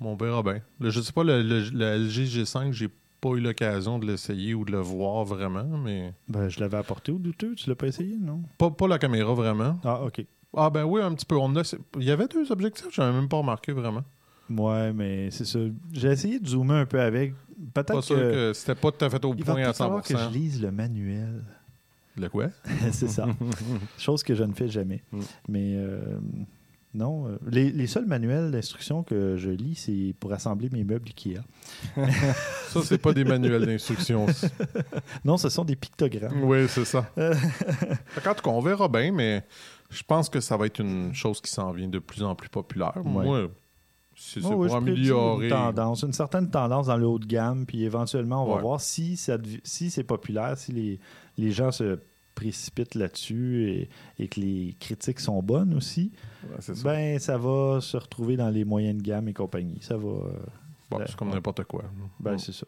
On 0.00 0.16
verra 0.16 0.42
bien. 0.42 0.60
Je 0.80 1.00
sais 1.00 1.12
pas, 1.12 1.24
le, 1.24 1.42
le- 1.42 1.68
le 1.70 1.84
LG 2.06 2.24
G5, 2.26 2.72
j'ai 2.72 2.88
pas 3.20 3.30
eu 3.30 3.40
l'occasion 3.40 3.98
de 3.98 4.06
l'essayer 4.06 4.54
ou 4.54 4.64
de 4.64 4.72
le 4.72 4.78
voir 4.80 5.24
vraiment, 5.24 5.64
mais 5.78 6.14
Ben, 6.28 6.48
je 6.48 6.60
l'avais 6.60 6.76
apporté 6.78 7.12
au 7.12 7.18
douteux. 7.18 7.54
Tu 7.54 7.68
l'as 7.68 7.76
pas 7.76 7.86
essayé, 7.88 8.16
non? 8.20 8.42
pas, 8.58 8.70
pas 8.70 8.88
la 8.88 8.98
caméra 8.98 9.34
vraiment. 9.34 9.78
Ah, 9.84 10.02
OK. 10.04 10.24
Ah 10.56 10.68
ben 10.70 10.84
oui, 10.84 11.00
un 11.00 11.14
petit 11.14 11.26
peu. 11.26 11.36
On 11.36 11.54
a... 11.56 11.76
Il 11.96 12.02
y 12.04 12.10
avait 12.10 12.26
deux 12.26 12.50
objectifs, 12.50 12.88
j'avais 12.90 13.12
même 13.12 13.28
pas 13.28 13.36
remarqué 13.36 13.72
vraiment. 13.72 14.02
Ouais, 14.48 14.92
mais 14.92 15.30
c'est 15.30 15.44
ça. 15.44 15.60
J'ai 15.92 16.08
essayé 16.08 16.40
de 16.40 16.48
zoomer 16.48 16.74
un 16.80 16.86
peu 16.86 17.00
avec. 17.00 17.34
Pas 17.72 17.84
Peut-être 17.84 18.02
sûr 18.02 18.16
que... 18.16 18.20
que 18.32 18.52
c'était 18.52 18.74
pas 18.74 18.90
tout 18.90 19.04
à 19.04 19.10
fait 19.10 19.24
au 19.24 19.32
Il 19.34 19.44
point 19.44 19.54
à 19.54 19.64
peut-être 19.66 19.76
falloir 19.76 20.02
100%. 20.02 20.08
que 20.12 20.18
je 20.18 20.28
lise 20.30 20.60
le 20.60 20.72
manuel. 20.72 21.44
Le 22.16 22.28
quoi? 22.28 22.48
c'est 22.92 23.06
ça. 23.08 23.26
Chose 23.98 24.24
que 24.24 24.34
je 24.34 24.42
ne 24.42 24.52
fais 24.52 24.66
jamais. 24.68 25.04
Mm. 25.12 25.20
Mais 25.48 25.74
euh, 25.76 26.18
non, 26.92 27.28
euh, 27.28 27.38
les, 27.48 27.70
les 27.70 27.86
seuls 27.86 28.06
manuels 28.06 28.50
d'instruction 28.50 29.02
que 29.04 29.36
je 29.36 29.50
lis, 29.50 29.76
c'est 29.76 30.14
pour 30.18 30.32
assembler 30.32 30.68
mes 30.70 30.82
meubles 30.84 31.08
Ikea. 31.08 31.38
Ça, 32.68 32.80
c'est 32.82 32.98
pas 32.98 33.12
des 33.12 33.24
manuels 33.24 33.66
d'instruction. 33.66 34.26
Non, 35.24 35.36
ce 35.36 35.48
sont 35.48 35.64
des 35.64 35.76
pictogrammes. 35.76 36.42
oui, 36.44 36.66
c'est 36.68 36.84
ça. 36.84 37.02
Fait 37.16 38.20
qu'en 38.22 38.34
tout 38.34 38.42
cas, 38.42 38.50
on 38.50 38.60
verra 38.60 38.88
bien, 38.88 39.12
mais 39.12 39.44
je 39.90 40.02
pense 40.02 40.28
que 40.28 40.40
ça 40.40 40.56
va 40.56 40.66
être 40.66 40.80
une 40.80 41.14
chose 41.14 41.40
qui 41.40 41.50
s'en 41.50 41.72
vient 41.72 41.88
de 41.88 41.98
plus 41.98 42.22
en 42.22 42.34
plus 42.34 42.48
populaire. 42.48 42.92
Ouais. 42.96 43.24
Moi, 43.24 43.48
c'est 44.16 44.40
Oh, 44.44 44.54
oui, 44.56 44.66
pour 44.68 44.76
améliorer. 44.76 45.44
Une 45.46 45.50
tendance, 45.50 46.02
une 46.02 46.12
certaine 46.12 46.50
tendance 46.50 46.86
dans 46.88 46.96
le 46.96 47.06
haut 47.06 47.18
de 47.18 47.26
gamme, 47.26 47.66
puis 47.66 47.84
éventuellement, 47.84 48.44
on 48.44 48.48
va 48.48 48.56
Ouais. 48.56 48.62
voir 48.62 48.80
si, 48.80 49.16
ça 49.16 49.38
devi- 49.38 49.60
si 49.64 49.90
c'est 49.90 50.04
populaire, 50.04 50.56
si 50.58 50.72
les, 50.72 51.00
les 51.38 51.50
gens 51.52 51.70
se 51.70 51.98
précipitent 52.40 52.94
là-dessus 52.94 53.68
et, 53.70 53.88
et 54.18 54.28
que 54.28 54.40
les 54.40 54.74
critiques 54.80 55.20
sont 55.20 55.42
bonnes 55.42 55.74
aussi, 55.74 56.10
Ouais, 56.44 56.74
ben 56.84 57.18
ça 57.18 57.36
va 57.36 57.80
se 57.82 57.96
retrouver 57.98 58.36
dans 58.36 58.48
les 58.48 58.64
moyennes 58.64 58.98
de 58.98 59.02
gamme 59.02 59.28
et 59.28 59.34
compagnie. 59.34 59.78
Ça 59.82 59.96
va. 59.96 60.08
euh, 60.08 60.32
Bon, 60.90 60.98
ben, 60.98 61.04
c'est 61.06 61.16
comme 61.16 61.30
n'importe 61.30 61.64
quoi. 61.64 61.84
Ben, 62.18 62.32
Mm. 62.34 62.38
c'est 62.38 62.52
ça. 62.52 62.66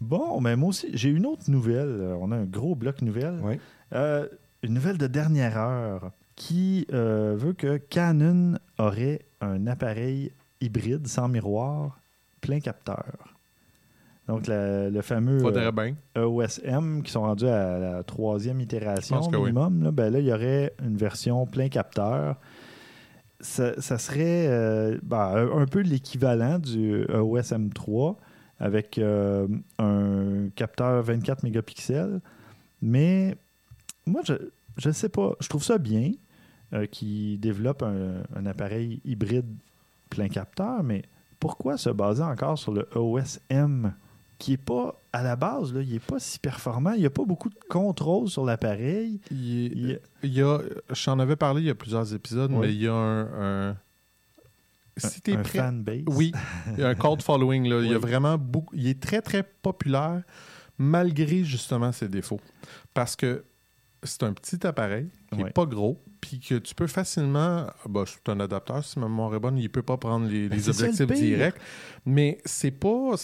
Bon, 0.00 0.40
mais 0.40 0.54
moi 0.56 0.68
aussi, 0.70 0.86
j'ai 0.94 1.10
une 1.10 1.26
autre 1.26 1.50
nouvelle. 1.50 1.88
Euh, 2.00 2.16
On 2.20 2.30
a 2.32 2.36
un 2.36 2.44
gros 2.46 2.74
bloc 2.74 3.02
nouvelle. 3.02 3.38
Oui. 3.42 3.58
Euh, 3.92 4.26
une 4.62 4.74
nouvelle 4.74 4.96
de 4.96 5.06
dernière 5.08 5.58
heure 5.58 6.12
qui 6.36 6.86
euh, 6.92 7.34
veut 7.36 7.52
que 7.52 7.76
Canon 7.78 8.58
aurait 8.78 9.26
un 9.42 9.66
appareil 9.66 10.32
hybride 10.60 11.06
sans 11.06 11.28
miroir, 11.28 12.00
plein 12.40 12.60
capteur. 12.60 13.34
Donc, 14.30 14.46
la- 14.46 14.88
le 14.90 15.02
fameux 15.02 15.44
euh, 15.44 15.72
bien. 15.72 15.96
EOSM 16.16 17.02
qui 17.02 17.10
sont 17.10 17.22
rendus 17.22 17.48
à 17.48 17.78
la 17.80 18.02
troisième 18.04 18.60
itération 18.60 19.20
oui. 19.32 19.38
minimum, 19.38 19.82
là, 19.82 19.90
ben 19.90 20.12
là, 20.12 20.20
il 20.20 20.26
y 20.26 20.32
aurait 20.32 20.72
une 20.84 20.96
version 20.96 21.46
plein 21.46 21.68
capteur. 21.68 22.36
Ça, 23.40 23.80
ça 23.80 23.98
serait 23.98 24.46
euh, 24.46 24.98
ben, 25.02 25.48
un 25.52 25.66
peu 25.66 25.80
l'équivalent 25.80 26.60
du 26.60 27.02
EOS 27.08 27.40
M3 27.40 28.16
avec 28.60 28.98
euh, 28.98 29.48
un 29.80 30.48
capteur 30.54 31.02
24 31.02 31.42
mégapixels. 31.42 32.20
Mais 32.82 33.36
moi, 34.06 34.20
je 34.24 34.88
ne 34.88 34.92
sais 34.92 35.08
pas. 35.08 35.32
Je 35.40 35.48
trouve 35.48 35.64
ça 35.64 35.78
bien 35.78 36.12
euh, 36.72 36.86
qu'ils 36.86 37.40
développent 37.40 37.82
un, 37.82 38.22
un 38.36 38.46
appareil 38.46 39.00
hybride 39.04 39.46
plein 40.08 40.28
capteur, 40.28 40.84
mais 40.84 41.02
pourquoi 41.40 41.76
se 41.78 41.90
baser 41.90 42.22
encore 42.22 42.58
sur 42.58 42.72
le 42.72 42.88
EOS 42.94 43.40
M? 43.48 43.92
Qui 44.40 44.54
est 44.54 44.56
pas, 44.56 45.00
à 45.12 45.22
la 45.22 45.36
base, 45.36 45.72
là, 45.74 45.82
il 45.82 45.92
n'est 45.92 45.98
pas 46.00 46.18
si 46.18 46.38
performant. 46.38 46.92
Il 46.94 47.00
n'y 47.00 47.06
a 47.06 47.10
pas 47.10 47.24
beaucoup 47.24 47.50
de 47.50 47.58
contrôle 47.68 48.28
sur 48.28 48.44
l'appareil. 48.44 49.20
Il, 49.30 49.36
Il- 49.90 50.00
il 50.24 50.32
y 50.32 50.42
a, 50.42 50.58
j'en 50.90 51.18
avais 51.20 51.36
parlé 51.36 51.60
il 51.60 51.66
y 51.66 51.70
a 51.70 51.74
plusieurs 51.74 52.12
épisodes, 52.14 52.50
Oui. 52.52 52.58
mais 52.66 52.72
il 52.74 52.80
y 52.82 52.88
a 52.88 52.92
un, 52.94 53.68
un- 53.70 53.76
si 54.96 55.20
t'es 55.20 55.34
un 55.36 55.42
prêt. 55.42 55.58
fanbase. 55.58 56.02
Oui, 56.08 56.32
il 56.76 56.80
y 56.80 56.82
a 56.82 56.88
un 56.88 56.94
cult 56.94 57.22
following. 57.22 57.68
Là. 57.68 57.80
Il 57.82 57.90
y 57.90 57.94
a 57.94 57.98
vraiment 57.98 58.36
beaucoup. 58.38 58.74
Il 58.74 58.86
est 58.86 59.00
très, 59.00 59.22
très 59.22 59.42
populaire, 59.42 60.22
malgré 60.78 61.44
justement 61.44 61.92
ses 61.92 62.08
défauts. 62.08 62.40
Parce 62.94 63.16
que 63.16 63.44
c'est 64.02 64.22
un 64.22 64.32
petit 64.32 64.66
appareil 64.66 65.08
qui 65.32 65.38
n'est 65.42 65.50
pas 65.50 65.66
gros, 65.66 66.02
puis 66.20 66.40
que 66.40 66.54
tu 66.56 66.74
peux 66.74 66.86
facilement. 66.86 67.66
Bah, 67.88 68.04
c'est 68.06 68.28
un 68.30 68.40
adaptateur, 68.40 68.84
si 68.84 68.98
ma 68.98 69.06
mémoire 69.08 69.34
est 69.34 69.38
bonne, 69.38 69.58
il 69.58 69.64
ne 69.64 69.68
peut 69.68 69.82
pas 69.82 69.96
prendre 69.98 70.26
les, 70.26 70.48
Ben, 70.48 70.56
les 70.58 70.64
le 70.64 70.70
objectifs 70.70 71.06
directs. 71.06 71.56
Mais 72.06 72.38
c'est 72.44 72.70
pas. 72.70 73.14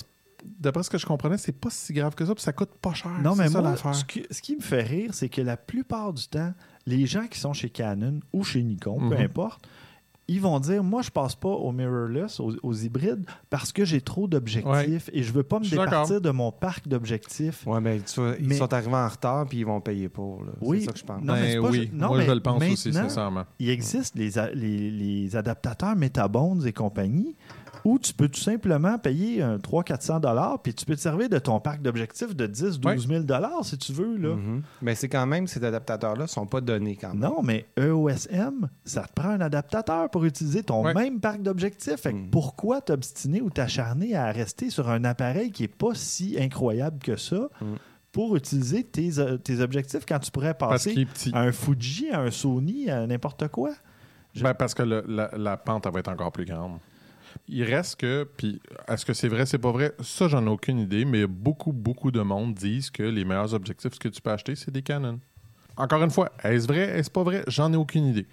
D'après 0.59 0.83
ce 0.83 0.91
que 0.91 0.99
je 0.99 1.07
comprenais, 1.07 1.39
c'est 1.39 1.53
pas 1.53 1.71
si 1.71 1.93
grave 1.93 2.15
que 2.15 2.25
ça, 2.25 2.35
puis 2.35 2.43
ça 2.43 2.53
coûte 2.53 2.71
pas 2.81 2.95
cher. 2.95 3.11
Non, 3.23 3.35
mais 3.35 3.49
ça 3.49 3.61
moi, 3.63 3.75
ce, 3.93 4.05
qui- 4.05 4.27
ce 4.31 4.41
qui 4.43 4.57
me 4.57 4.61
fait 4.63 4.83
rire, 4.83 5.11
c'est 5.13 5.29
que 5.29 5.41
la 5.43 5.57
plupart 5.57 6.13
du 6.13 6.27
temps, 6.29 6.53
les 6.87 7.07
gens 7.07 7.27
qui 7.27 7.39
sont 7.39 7.53
chez 7.53 7.71
Canon 7.71 8.21
ou 8.33 8.45
chez 8.45 8.63
Nikon, 8.63 8.99
peu 9.09 9.17
Mhm. 9.17 9.23
importe, 9.25 9.67
ils 10.29 10.41
vont 10.41 10.59
dire 10.59 10.83
Moi, 10.83 11.03
je 11.03 11.11
passe 11.11 11.37
pas 11.37 11.49
au 11.51 11.71
mirrorless, 11.71 12.41
aux, 12.41 12.53
aux 12.65 12.73
hybrides, 12.75 13.25
parce 13.49 13.71
que 13.73 13.85
j'ai 13.85 14.01
trop 14.01 14.27
d'objectifs 14.27 15.09
et 15.13 15.23
je 15.23 15.33
veux 15.33 15.45
pas 15.45 15.61
me 15.61 15.65
Je 15.65 15.71
départir 15.77 16.21
de 16.21 16.31
mon 16.31 16.51
parc 16.51 16.89
d'objectifs. 16.89 17.65
Ouais, 17.65 17.81
mais 17.81 18.01
tu 18.01 18.19
vois, 18.21 18.35
ils 18.41 18.49
Mais- 18.49 18.57
sont 18.57 18.73
arrivés 18.75 18.93
en 18.97 19.07
retard 19.07 19.47
puis 19.47 19.59
ils 19.59 19.67
vont 19.67 19.81
payer 19.81 20.09
pour. 20.09 20.43
Oui. 20.61 20.81
C'est 20.81 20.87
ça 20.87 20.93
que 20.95 20.99
je 20.99 21.05
pense. 21.05 21.23
Non, 21.23 21.35
mais 21.35 21.55
Ben 21.55 21.63
pas 21.63 21.71
oui, 21.71 21.83
ju- 21.83 21.91
non, 21.93 22.09
moi 22.09 22.19
mais 22.19 22.27
je 22.27 22.33
le 22.33 22.41
pense 22.41 22.61
aussi, 22.63 22.93
sincèrement. 22.93 23.45
Il 23.61 23.71
existe 23.71 24.17
les, 24.17 24.31
les, 24.55 24.91
les 24.91 25.37
adaptateurs 25.37 25.95
Metabonds 25.95 26.61
et 26.63 26.73
compagnie 26.73 27.37
où 27.87 27.99
tu 28.01 28.13
peux 28.13 28.29
tout 28.29 28.41
simplement 28.41 28.99
payer 28.99 29.43
un 29.43 29.59
300-400 29.59 30.21
dollars 30.21 30.61
puis 30.61 30.75
tu 30.75 30.85
peux 30.85 30.97
te 30.97 31.01
servir 31.01 31.29
de 31.29 31.39
ton 31.39 31.61
parc 31.61 31.81
d'objectifs 31.83 32.35
de 32.35 32.47
10-12 32.49 33.07
000 33.07 33.23
dollars 33.23 33.65
si 33.65 33.79
tu 33.79 33.93
veux. 33.93 34.17
Là. 34.17 34.35
Mhm. 34.35 34.63
Mais 34.83 34.95
c'est 34.97 35.09
quand 35.09 35.25
même, 35.27 35.47
ces 35.47 35.63
adaptateurs-là 35.63 36.23
ne 36.23 36.27
sont 36.29 36.47
pas 36.47 36.61
donnés 36.61 36.97
quand 36.97 37.11
même. 37.15 37.21
Non, 37.21 37.43
mais 37.45 37.67
EOSM, 37.79 38.69
ça 38.85 39.03
te 39.03 39.13
prend 39.13 39.29
un 39.31 39.41
adaptateur 39.41 40.11
pour 40.11 40.25
utiliser 40.25 40.63
ton 40.63 40.85
Ouais. 40.85 40.95
même 40.95 41.21
parc 41.21 41.43
d'objectifs. 41.43 41.97
Fait 42.01 42.13
que 42.13 42.19
Mm. 42.19 42.31
pourquoi 42.31 42.81
t'obstiner 42.81 43.41
ou 43.41 43.51
t'acharner 43.51 44.15
à 44.17 44.33
rester 44.33 44.71
sur 44.71 44.89
un 44.91 45.05
appareil 45.05 45.51
qui 45.53 45.65
est 45.65 45.69
pas 45.69 45.95
si 45.95 46.37
incroyable 46.41 46.99
que 46.99 47.17
ça 47.17 47.49
Mm. 47.61 47.75
pour 48.13 48.35
utiliser 48.37 48.83
tes, 48.83 49.19
euh, 49.19 49.37
tes 49.37 49.61
objectifs 49.61 50.05
quand 50.09 50.19
tu 50.19 50.31
pourrais 50.31 50.55
passer 50.55 51.07
à 51.33 51.41
un 51.41 51.53
Fuji, 51.53 52.11
à 52.11 52.21
un 52.21 52.31
Sony, 52.31 52.91
à 52.91 53.07
n'importe 53.07 53.47
quoi? 53.49 53.71
Je- 54.35 54.43
Ben, 54.43 54.55
parce 54.55 54.75
que 54.75 54.83
le- 54.83 55.05
la, 55.07 55.31
la 55.37 55.57
pente 55.57 55.87
elle 55.87 55.93
va 55.93 56.01
être 56.01 56.09
encore 56.11 56.33
plus 56.33 56.45
grande. 56.45 56.79
Il 57.49 57.63
reste 57.63 58.01
que, 58.01 58.29
puis 58.37 58.61
est-ce 58.89 59.07
que 59.07 59.13
c'est 59.13 59.29
vrai, 59.29 59.47
c'est 59.47 59.59
pas 59.59 59.71
vrai? 59.71 59.93
Ça, 60.01 60.27
j'en 60.27 60.45
ai 60.47 60.51
aucune 60.51 60.81
idée, 60.81 61.05
mais 61.05 61.27
beaucoup, 61.27 61.73
beaucoup 61.73 62.11
de 62.11 62.21
monde 62.21 62.55
disent 62.55 62.91
que 62.91 63.05
les 63.05 63.25
meilleurs 63.25 63.55
objectifs 63.55 63.99
que 63.99 64.09
tu 64.09 64.21
peux 64.21 64.31
acheter, 64.31 64.57
c'est 64.57 64.73
des 64.73 64.83
Canon. 64.83 65.21
Encore 65.77 66.03
une 66.03 66.11
fois, 66.11 66.33
est-ce 66.43 66.67
vrai, 66.67 66.99
est-ce 66.99 67.11
pas 67.11 67.23
vrai? 67.23 67.45
J'en 67.47 67.73
ai 67.73 67.77
aucune 67.77 68.07
idée. 68.07 68.27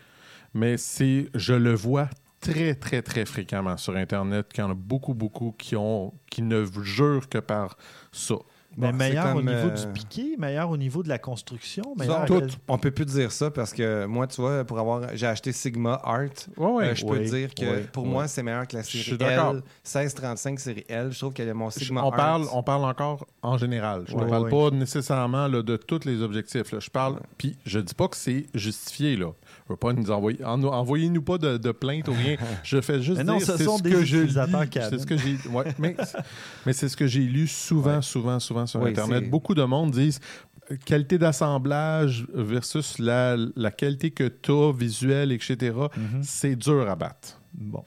Mais 0.53 0.77
c'est, 0.77 1.29
je 1.35 1.53
le 1.53 1.73
vois 1.73 2.09
très, 2.39 2.75
très, 2.75 3.01
très 3.01 3.25
fréquemment 3.25 3.77
sur 3.77 3.95
Internet, 3.95 4.51
qu'il 4.51 4.63
y 4.63 4.67
en 4.67 4.71
a 4.71 4.75
beaucoup, 4.75 5.13
beaucoup 5.13 5.53
qui, 5.57 5.75
ont, 5.75 6.13
qui 6.29 6.41
ne 6.41 6.65
jurent 6.81 7.29
que 7.29 7.37
par 7.37 7.77
ça. 8.11 8.35
Mais 8.75 8.91
Bon, 8.91 8.97
meilleur 8.97 9.35
au 9.35 9.41
niveau 9.41 9.51
euh, 9.67 9.69
du 9.69 9.87
piqué, 9.93 10.35
meilleur 10.37 10.69
au 10.69 10.77
niveau 10.77 11.03
de 11.03 11.09
la 11.09 11.19
construction, 11.19 11.83
meilleur 11.97 12.21
à 12.21 12.25
Tout. 12.25 12.39
quel- 12.39 12.49
On 12.67 12.77
peut 12.77 12.89
plus 12.91 13.05
dire 13.05 13.31
ça 13.31 13.51
parce 13.51 13.71
que 13.71 14.05
moi, 14.05 14.25
tu 14.27 14.41
vois, 14.41 14.63
pour 14.63 14.79
avoir, 14.79 15.15
j'ai 15.15 15.27
acheté 15.27 15.51
Sigma 15.51 15.99
Art. 16.03 16.19
Ouais, 16.57 16.67
ouais. 16.71 16.83
Euh, 16.89 16.95
je 16.95 17.05
peux 17.05 17.19
oui, 17.19 17.29
dire 17.29 17.53
que 17.53 17.61
oui, 17.65 17.83
pour 17.91 18.03
oui. 18.05 18.09
moi, 18.09 18.27
c'est 18.27 18.41
meilleur 18.41 18.67
que 18.67 18.75
la 18.75 18.81
Je 18.81 18.87
suis 18.87 19.17
série. 19.17 19.23
L. 19.23 19.61
1635 19.83 20.59
série 20.59 20.85
L. 20.89 21.09
Je 21.11 21.19
trouve 21.19 21.33
que 21.33 21.51
mon 21.53 21.69
Sigma 21.69 22.01
on, 22.03 22.09
Art. 22.09 22.15
parle, 22.17 22.45
on 22.51 22.63
parle 22.63 22.85
encore 22.85 23.27
en 23.41 23.57
général. 23.57 24.05
Je 24.07 24.15
ne 24.15 24.21
Ouais, 24.23 24.29
parle 24.29 24.43
ouais. 24.45 24.49
pas 24.69 24.75
nécessairement 24.75 25.47
là, 25.47 25.61
de 25.61 25.75
tous 25.77 26.05
les 26.05 26.21
objectifs. 26.21 26.71
là. 26.71 26.79
Je 26.79 26.89
parle. 26.89 27.19
Puis 27.37 27.55
je 27.65 27.79
dis 27.79 27.93
pas 27.93 28.07
que 28.07 28.17
c'est 28.17 28.47
justifié. 28.55 29.15
Là. 29.17 29.31
Je 29.67 29.73
veux 29.73 29.77
pas 29.77 29.93
nous 29.93 30.09
envoyer. 30.09 30.43
en- 30.43 30.63
Envoyez-nous 30.63 31.21
pas 31.21 31.37
de, 31.37 31.57
de 31.57 31.71
plainte 31.71 32.07
ou 32.07 32.13
rien. 32.13 32.37
Je 32.63 32.81
fais 32.81 33.01
juste 33.01 33.17
Mais 33.19 33.23
non, 33.23 33.37
dire 33.37 33.45
ce 33.45 33.57
sont 33.63 33.77
ce 33.77 33.83
des 33.83 33.91
que 33.91 34.03
je. 34.03 34.27
C'est 34.27 34.97
ce 34.99 35.05
que 35.05 35.17
j'ai. 35.17 35.37
ouais, 35.49 35.65
mais 35.77 35.95
mais 36.65 36.73
c'est 36.73 36.89
ce 36.89 36.97
que 36.97 37.05
j'ai 37.07 37.19
lu 37.21 37.47
souvent, 37.47 37.95
Ouais. 37.97 38.01
souvent, 38.01 38.39
souvent 38.65 38.85
sur 38.85 38.93
Oui, 38.93 38.99
Internet. 38.99 39.29
Beaucoup 39.29 39.55
de 39.55 39.63
monde 39.63 39.91
disent 39.91 40.19
euh, 40.71 40.75
qualité 40.85 41.17
d'assemblage 41.17 42.25
versus 42.33 42.99
la, 42.99 43.35
la 43.55 43.71
qualité 43.71 44.11
que 44.11 44.27
tu 44.27 44.51
as, 44.51 44.71
visuelle, 44.71 45.31
etc. 45.31 45.75
Mhm. 45.97 46.23
C'est 46.23 46.55
dur 46.55 46.89
à 46.89 46.95
battre. 46.95 47.39
Bon. 47.53 47.83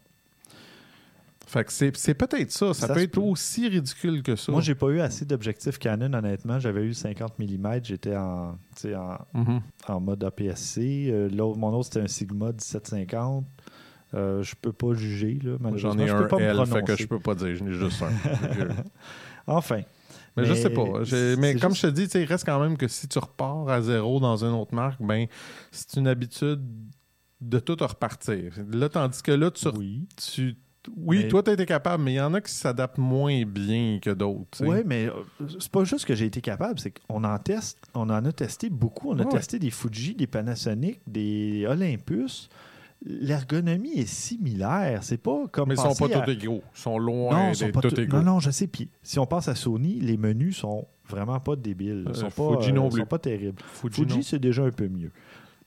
Fait 1.47 1.63
que 1.65 1.73
c'est 1.73 2.15
peut-être 2.15 2.51
ça. 2.51 2.75
Ça, 2.75 2.89
Ça 2.89 2.95
peut 2.95 3.03
être 3.03 3.19
aussi 3.19 3.69
ridicule 3.69 4.21
que 4.25 4.35
ça. 4.35 4.51
Moi, 4.51 4.61
j'ai 4.61 4.75
pas 4.75 4.89
eu 4.89 5.01
assez 5.01 5.25
d'objectifs 5.25 5.79
Canon, 5.79 6.13
honnêtement. 6.13 6.59
J'avais 6.59 6.83
eu 6.83 6.93
50 6.93 7.39
mm. 7.39 7.85
J'étais 7.85 8.17
en, 8.17 8.59
Mhm. 9.33 9.61
en 9.87 10.01
mode 10.01 10.25
APS-C. 10.25 11.07
Euh, 11.09 11.29
mon 11.57 11.73
autre, 11.73 11.85
c'était 11.85 12.01
un 12.01 12.09
Sigma 12.09 12.47
1750. 12.47 13.47
Euh, 14.15 14.43
je 14.43 14.55
peux 14.61 14.73
pas 14.73 14.95
juger, 14.95 15.39
là. 15.43 15.57
J'en 15.77 15.97
ai 15.99 16.09
je 16.09 16.13
un 16.15 16.23
peux 16.23 16.29
pas 16.29 16.39
me 16.39 16.43
L, 16.43 16.67
fait 16.67 16.83
que 16.83 16.97
je 16.97 17.07
peux 17.07 17.21
pas 17.21 17.35
dire. 17.37 17.55
J'en 17.55 17.67
ai 17.69 17.73
juste 17.73 18.03
un. 18.03 18.09
Enfin. 19.47 19.83
Mais, 20.37 20.45
je 20.45 20.55
sais 20.55 20.71
pas. 20.71 21.03
J'ai- 21.03 21.37
Mais 21.37 21.55
comme 21.57 21.73
juste- 21.73 21.83
je 21.83 21.87
te 21.89 21.93
dis, 21.93 22.19
il 22.19 22.25
reste 22.25 22.45
quand 22.45 22.61
même 22.61 22.77
que 22.77 22.89
si 22.89 23.09
tu 23.09 23.19
repars 23.19 23.69
à 23.69 23.81
zéro 23.83 24.21
dans 24.21 24.45
une 24.45 24.53
autre 24.53 24.75
marque, 24.75 25.01
ben 25.03 25.27
c'est 25.71 25.95
une 25.99 26.09
habitude 26.09 26.61
de 27.41 27.59
tout 27.59 27.77
repartir. 27.81 28.53
Là, 28.73 28.89
tandis 28.89 29.23
que 29.23 29.33
là, 29.33 29.51
tu, 29.51 29.69
Oui. 29.77 30.07
tu 30.17 30.57
oui, 30.97 31.23
Mais- 31.25 31.29
toi, 31.29 31.43
tu 31.43 31.51
été 31.51 31.67
capable, 31.67 32.05
mais 32.05 32.13
il 32.13 32.17
y 32.17 32.21
en 32.21 32.33
a 32.33 32.41
qui 32.41 32.53
s'adaptent 32.53 32.99
moins 32.99 33.45
bien 33.45 33.99
que 34.01 34.11
d'autres. 34.11 34.65
Oui, 34.65 34.79
mais 34.87 35.07
euh, 35.07 35.13
c'est 35.59 35.69
pas 35.71 35.83
juste 35.83 36.05
que 36.05 36.15
j'ai 36.15 36.27
été 36.27 36.41
capable, 36.41 36.79
c'est 36.79 36.93
qu'on 37.09 37.25
en 37.25 37.39
teste, 37.39 37.79
on 37.95 38.09
en 38.09 38.25
a 38.25 38.33
testé 38.33 38.71
beaucoup. 38.71 39.11
On 39.11 39.19
a 39.19 39.25
Ouais. 39.25 39.31
testé 39.33 39.59
des 39.59 39.71
Fuji, 39.73 40.15
des 40.15 40.29
Panasonic, 40.29 41.01
des 41.09 41.67
Olympus. 41.69 42.49
L'ergonomie 43.05 43.93
est 43.93 44.07
similaire. 44.09 45.03
C'est 45.05 45.19
pas 45.23 45.47
comme 45.53 45.69
Mais 45.69 45.75
ils 45.75 45.81
sont 45.81 45.95
pas 46.09 46.17
à- 46.19 46.25
tous 46.25 46.31
égaux. 46.33 46.63
Ils 46.75 46.79
sont 46.81 46.99
loin 46.99 47.33
non, 47.37 47.49
ils 47.51 47.55
sont 47.57 47.65
d'être 47.67 47.75
pas 47.75 47.81
tous 47.83 47.91
tout- 47.95 48.01
égaux. 48.01 48.17
non, 48.17 48.23
non, 48.23 48.41
je 48.41 48.51
sais. 48.51 48.67
Puis 48.67 48.89
si 49.03 49.19
on 49.19 49.27
passe 49.27 49.49
à 49.49 49.55
Sony, 49.55 50.01
les 50.01 50.17
menus 50.17 50.57
sont 50.59 50.87
vraiment 51.09 51.39
pas 51.39 51.57
débiles. 51.57 52.05
Ils 52.09 52.15
sont, 52.15 52.27
Euh, 52.27 52.31
pas, 52.55 52.57
Fuji 52.61 52.73
non 52.73 52.87
euh, 52.89 52.91
sont 52.91 53.07
pas 53.07 53.19
terribles. 53.19 53.63
Fuji, 53.67 54.23
c'est 54.23 54.39
déjà 54.39 54.63
un 54.65 54.71
peu 54.71 54.89
mieux. 54.89 55.13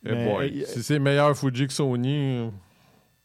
Eh 0.06 0.12
mais- 0.12 0.36
euh, 0.62 0.66
si 0.66 0.82
c'est 0.84 1.00
meilleur 1.00 1.38
Fuji 1.38 1.68
que 1.68 1.74
Sony, 1.74 2.50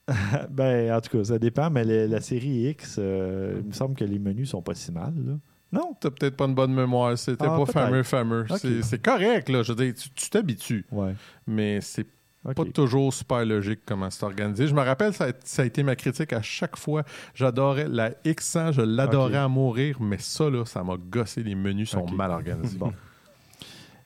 ben, 0.51 0.93
en 0.95 1.01
tout 1.01 1.17
cas, 1.19 1.25
ça 1.25 1.39
dépend, 1.39 1.71
mais 1.71 1.85
la 1.85 2.21
série 2.21 2.69
X, 2.71 2.97
euh, 2.99 3.61
il 3.63 3.69
me 3.69 3.73
semble 3.73 3.95
que 3.95 4.05
les 4.05 4.19
menus 4.19 4.51
sont 4.51 4.63
pas 4.63 4.75
si 4.75 4.93
mal. 4.93 5.15
là. 5.17 5.33
Non? 5.73 5.97
t'as 5.99 6.11
peut-être 6.11 6.37
pas 6.37 6.45
une 6.45 6.55
bonne 6.55 6.73
mémoire. 6.73 7.19
C'était 7.19 7.47
Ah, 7.49 7.57
pas 7.59 7.67
fameux, 7.67 8.05
fameux. 8.05 8.47
C'est- 8.83 9.03
correct, 9.03 9.49
là. 9.49 9.63
Je 9.65 9.73
veux 9.73 9.85
dire, 9.85 9.95
tu- 9.95 10.11
tu 10.11 10.31
t'habitues. 10.31 10.87
Ouais. 10.93 11.15
Mais 11.49 11.81
c'est 11.81 12.07
Pas 12.53 12.65
toujours 12.67 13.13
super 13.13 13.45
logique 13.47 13.81
comment 13.87 14.11
c'est 14.11 14.25
organisé. 14.25 14.67
Je 14.67 14.75
me 14.75 14.83
rappelle, 14.83 15.15
ça 15.15 15.27
a, 15.27 15.33
ça 15.45 15.63
a 15.63 15.65
été 15.65 15.83
ma 15.83 15.97
critique 15.97 16.33
à 16.33 16.43
chaque 16.43 16.77
fois. 16.77 17.03
J'adorais 17.35 17.89
la 17.89 18.11
X100, 18.11 18.73
je 18.73 18.83
l'adorais 18.83 19.39
à 19.39 19.49
mourir, 19.49 20.01
mais 20.01 20.19
ça, 20.19 20.51
là, 20.51 20.67
ça 20.67 20.83
m'a 20.85 20.97
gossé. 20.97 21.43
Les 21.43 21.55
menus 21.55 21.91
sont 21.91 22.07
mal 22.11 22.31
organisés. 22.31 22.77
Bon. 22.79 22.93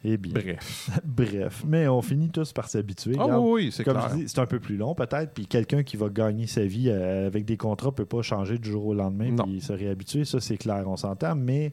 Eh 0.05 0.17
bien. 0.17 0.33
Bref. 0.33 0.91
Bref. 1.05 1.65
Mais 1.67 1.89
on 1.89 2.01
finit 2.03 2.31
tous 2.31 2.53
par 2.53 2.69
s'habituer. 2.69 3.17
Ah 3.19 3.25
Regarde, 3.25 3.45
oui, 3.45 3.73
c'est 3.73 3.83
Comme 3.83 3.95
clair. 3.97 4.11
je 4.11 4.17
dis, 4.17 4.29
c'est 4.29 4.39
un 4.39 4.47
peu 4.47 4.61
plus 4.61 4.77
long 4.77 4.95
peut-être, 4.95 5.33
puis 5.35 5.47
quelqu'un 5.47 5.83
qui 5.83 5.97
va 5.97 6.09
gagner 6.09 6.47
sa 6.47 6.65
vie 6.65 6.89
euh, 6.89 7.27
avec 7.27 7.45
des 7.45 7.57
contrats 7.57 7.91
peut 7.91 8.05
pas 8.05 8.23
changer 8.23 8.59
du 8.59 8.71
jour 8.71 8.87
au 8.87 8.95
lendemain 8.95 9.35
puis 9.45 9.61
se 9.61 9.73
réhabituer, 9.73 10.25
ça 10.25 10.39
c'est 10.41 10.57
clair, 10.57 10.85
on 10.87 10.97
s'entend, 10.97 11.35
mais 11.35 11.73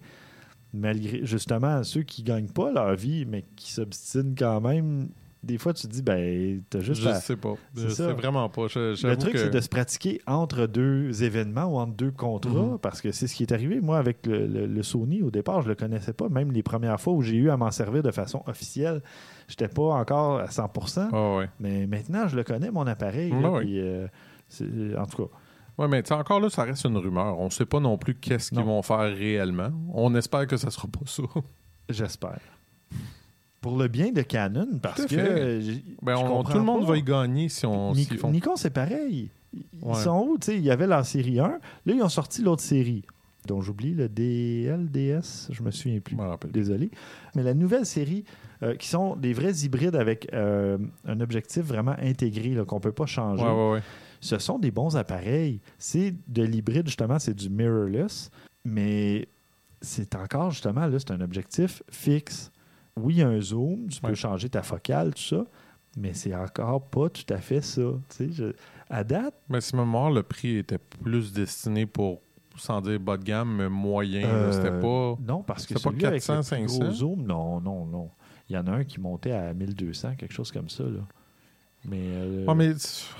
malgré 0.73 1.23
justement 1.23 1.83
ceux 1.83 2.01
qui 2.01 2.23
gagnent 2.23 2.49
pas 2.49 2.71
leur 2.71 2.95
vie, 2.95 3.25
mais 3.25 3.45
qui 3.55 3.71
s'obstinent 3.71 4.33
quand 4.35 4.59
même, 4.59 5.09
des 5.45 5.57
fois 5.57 5.73
tu 5.73 5.87
te 5.87 5.91
dis 5.91 6.01
ben 6.01 6.61
t'as 6.69 6.79
juste 6.81 7.01
Je 7.01 7.09
à- 7.09 7.15
sais 7.15 7.35
pas. 7.37 7.53
C'est 7.75 7.83
Je 7.83 7.89
ça. 7.89 8.07
sais 8.07 8.13
vraiment 8.13 8.49
pas. 8.49 8.67
Je- 8.67 9.07
Le 9.07 9.15
truc, 9.17 9.33
que- 9.33 9.37
c'est 9.39 9.49
de 9.49 9.59
se 9.61 9.69
pratiquer 9.69 10.19
entre 10.27 10.65
deux 10.65 11.23
événements 11.23 11.65
ou 11.65 11.77
entre 11.77 11.93
deux 11.93 12.11
contrats, 12.11 12.71
Mhm. 12.73 12.79
parce 12.79 13.01
que 13.01 13.11
c'est 13.11 13.27
ce 13.27 13.35
qui 13.35 13.43
est 13.43 13.51
arrivé. 13.53 13.79
Moi, 13.81 13.97
avec 13.97 14.25
le, 14.25 14.47
le- 14.47 14.65
le 14.65 14.83
Sony, 14.83 15.21
au 15.21 15.31
départ, 15.31 15.61
je 15.61 15.69
le 15.69 15.75
connaissais 15.75 16.13
pas. 16.13 16.27
Même 16.29 16.51
les 16.51 16.63
premières 16.63 16.99
fois 16.99 17.13
où 17.13 17.21
j'ai 17.21 17.35
eu 17.37 17.49
à 17.49 17.57
m'en 17.57 17.71
servir 17.71 18.01
de 18.03 18.11
façon 18.11 18.43
officielle, 18.47 19.01
j'étais 19.47 19.67
pas 19.67 19.93
encore 19.93 20.39
à 20.39 20.49
100%. 20.49 21.09
Ah 21.13 21.37
ouais. 21.37 21.49
Mais 21.59 21.87
maintenant, 21.87 22.27
je 22.27 22.35
le 22.35 22.43
connais, 22.43 22.71
mon 22.71 22.87
appareil. 22.87 23.31
Là, 23.31 23.51
ouais. 23.51 23.59
puis, 23.61 23.79
euh, 23.79 24.07
c'est- 24.49 24.65
en 24.97 25.05
tout 25.05 25.23
cas, 25.25 25.29
Ouais, 25.77 25.89
mais 25.89 26.09
encore 26.13 26.39
là, 26.39 26.49
ça 26.49 26.63
reste 26.63 26.85
une 26.85 26.95
rumeur. 26.95 27.37
On 27.37 27.49
sait 27.49 27.65
pas 27.65 27.81
non 27.81 27.97
plus 27.97 28.15
qu'est-ce 28.15 28.49
qu'ils 28.51 28.63
vont 28.63 28.81
faire 28.81 29.13
réellement. 29.13 29.71
On 29.93 30.15
espère 30.15 30.47
que 30.47 30.55
ça 30.55 30.69
sera 30.71 30.87
pas 30.87 31.01
ça. 31.05 31.23
j'espère. 31.89 32.39
Pour 33.65 33.79
le 33.79 33.87
bien 33.87 34.11
de 34.11 34.21
Canon, 34.21 34.67
parce 34.79 35.01
Tout 35.01 35.07
que. 35.15 35.59
Ben, 36.03 36.15
on- 36.17 36.43
tout 36.43 36.53
le 36.53 36.63
monde 36.63 36.81
pas. 36.85 36.91
va 36.91 36.97
y 36.97 37.01
gagner 37.01 37.49
si 37.49 37.65
on 37.65 37.95
font. 38.19 38.29
Nikon, 38.29 38.55
c'est 38.57 38.69
pareil. 38.69 39.31
Ils 39.55 39.61
Ouais. 39.81 39.95
sont 39.95 40.23
où? 40.27 40.37
Tu 40.37 40.45
sais, 40.45 40.55
il 40.57 40.63
y 40.63 40.69
avait 40.69 40.85
la 40.85 41.03
série 41.03 41.39
1. 41.39 41.47
Là, 41.47 41.59
ils 41.87 42.03
ont 42.03 42.07
sorti 42.09 42.43
l'autre 42.43 42.61
série, 42.61 43.03
dont 43.47 43.61
j'oublie 43.61 43.95
le 43.95 44.07
DL, 44.07 44.87
DS, 44.91 45.47
je 45.51 45.63
me 45.63 45.71
souviens 45.71 45.99
plus. 45.99 46.15
Me. 46.15 46.35
Désolé. 46.51 46.91
Mais 47.35 47.41
la 47.41 47.55
nouvelle 47.55 47.87
série, 47.87 48.23
euh, 48.61 48.75
qui 48.75 48.87
sont 48.87 49.15
des 49.15 49.33
vrais 49.33 49.53
hybrides 49.63 49.95
avec 49.95 50.31
euh, 50.33 50.77
un 51.07 51.19
objectif 51.19 51.63
vraiment 51.63 51.95
intégré, 51.99 52.55
qu'on 52.67 52.75
ne 52.75 52.81
peut 52.81 52.91
pas 52.91 53.07
changer, 53.07 53.41
Ouais, 53.43 53.49
ouais, 53.49 53.71
ouais. 53.71 53.81
ce 54.21 54.37
sont 54.37 54.59
des 54.59 54.69
bons 54.69 54.95
appareils. 54.95 55.59
C'est 55.79 56.13
de 56.27 56.43
l'hybride, 56.43 56.85
justement, 56.85 57.17
c'est 57.17 57.33
du 57.33 57.49
mirrorless, 57.49 58.29
mais 58.63 59.27
c'est 59.81 60.13
encore, 60.13 60.51
justement, 60.51 60.85
là, 60.85 60.99
c'est 60.99 61.09
un 61.11 61.21
objectif 61.21 61.81
fixe. 61.89 62.51
Oui, 62.97 63.15
il 63.15 63.19
y 63.19 63.23
a 63.23 63.27
un 63.27 63.41
zoom, 63.41 63.87
tu 63.89 63.99
peux 63.99 64.09
Ouais. 64.09 64.15
changer 64.15 64.47
ta 64.49 64.63
focale, 64.63 65.13
tout 65.13 65.21
ça. 65.21 65.45
mais 65.97 66.13
c'est 66.13 66.35
encore 66.35 66.81
pas 66.89 67.09
tout 67.09 67.25
à 67.33 67.37
fait 67.37 67.61
ça. 67.61 67.81
Je- 68.19 68.53
à 68.89 69.03
date, 69.03 69.33
Mais 69.49 69.61
si 69.61 69.75
mémoire, 69.75 70.11
le 70.11 70.23
prix 70.23 70.57
était 70.57 70.77
plus 70.77 71.31
destiné 71.33 71.85
pour, 71.85 72.21
sans 72.57 72.81
dire 72.81 72.99
bas 72.99 73.15
de 73.17 73.23
gamme, 73.23 73.55
mais 73.57 73.69
moyen. 73.69 74.25
euh, 74.25 74.51
C'était 74.51 74.79
pas. 74.79 75.17
Non, 75.25 75.41
parce 75.43 75.65
que 75.65 75.69
c'était 75.73 75.83
pas 75.83 75.89
celui 75.91 76.05
avec 76.05 76.21
400, 76.23 76.55
le 76.57 76.61
plus 76.63 76.67
gros 76.67 76.81
500? 76.85 76.91
zoom, 76.97 77.23
non, 77.25 77.59
non, 77.61 77.85
non. 77.85 78.09
Il 78.49 78.55
y 78.55 78.57
en 78.57 78.67
a 78.67 78.71
un 78.71 78.83
qui 78.83 78.99
montait 78.99 79.31
à 79.31 79.53
1200, 79.53 80.15
quelque 80.15 80.33
chose 80.33 80.51
comme 80.51 80.69
ça. 80.69 80.83
Là. 80.83 80.99
Mais, 81.87 81.97
euh, 82.01 82.45
Ouais, 82.45 82.55
mais 82.55 82.71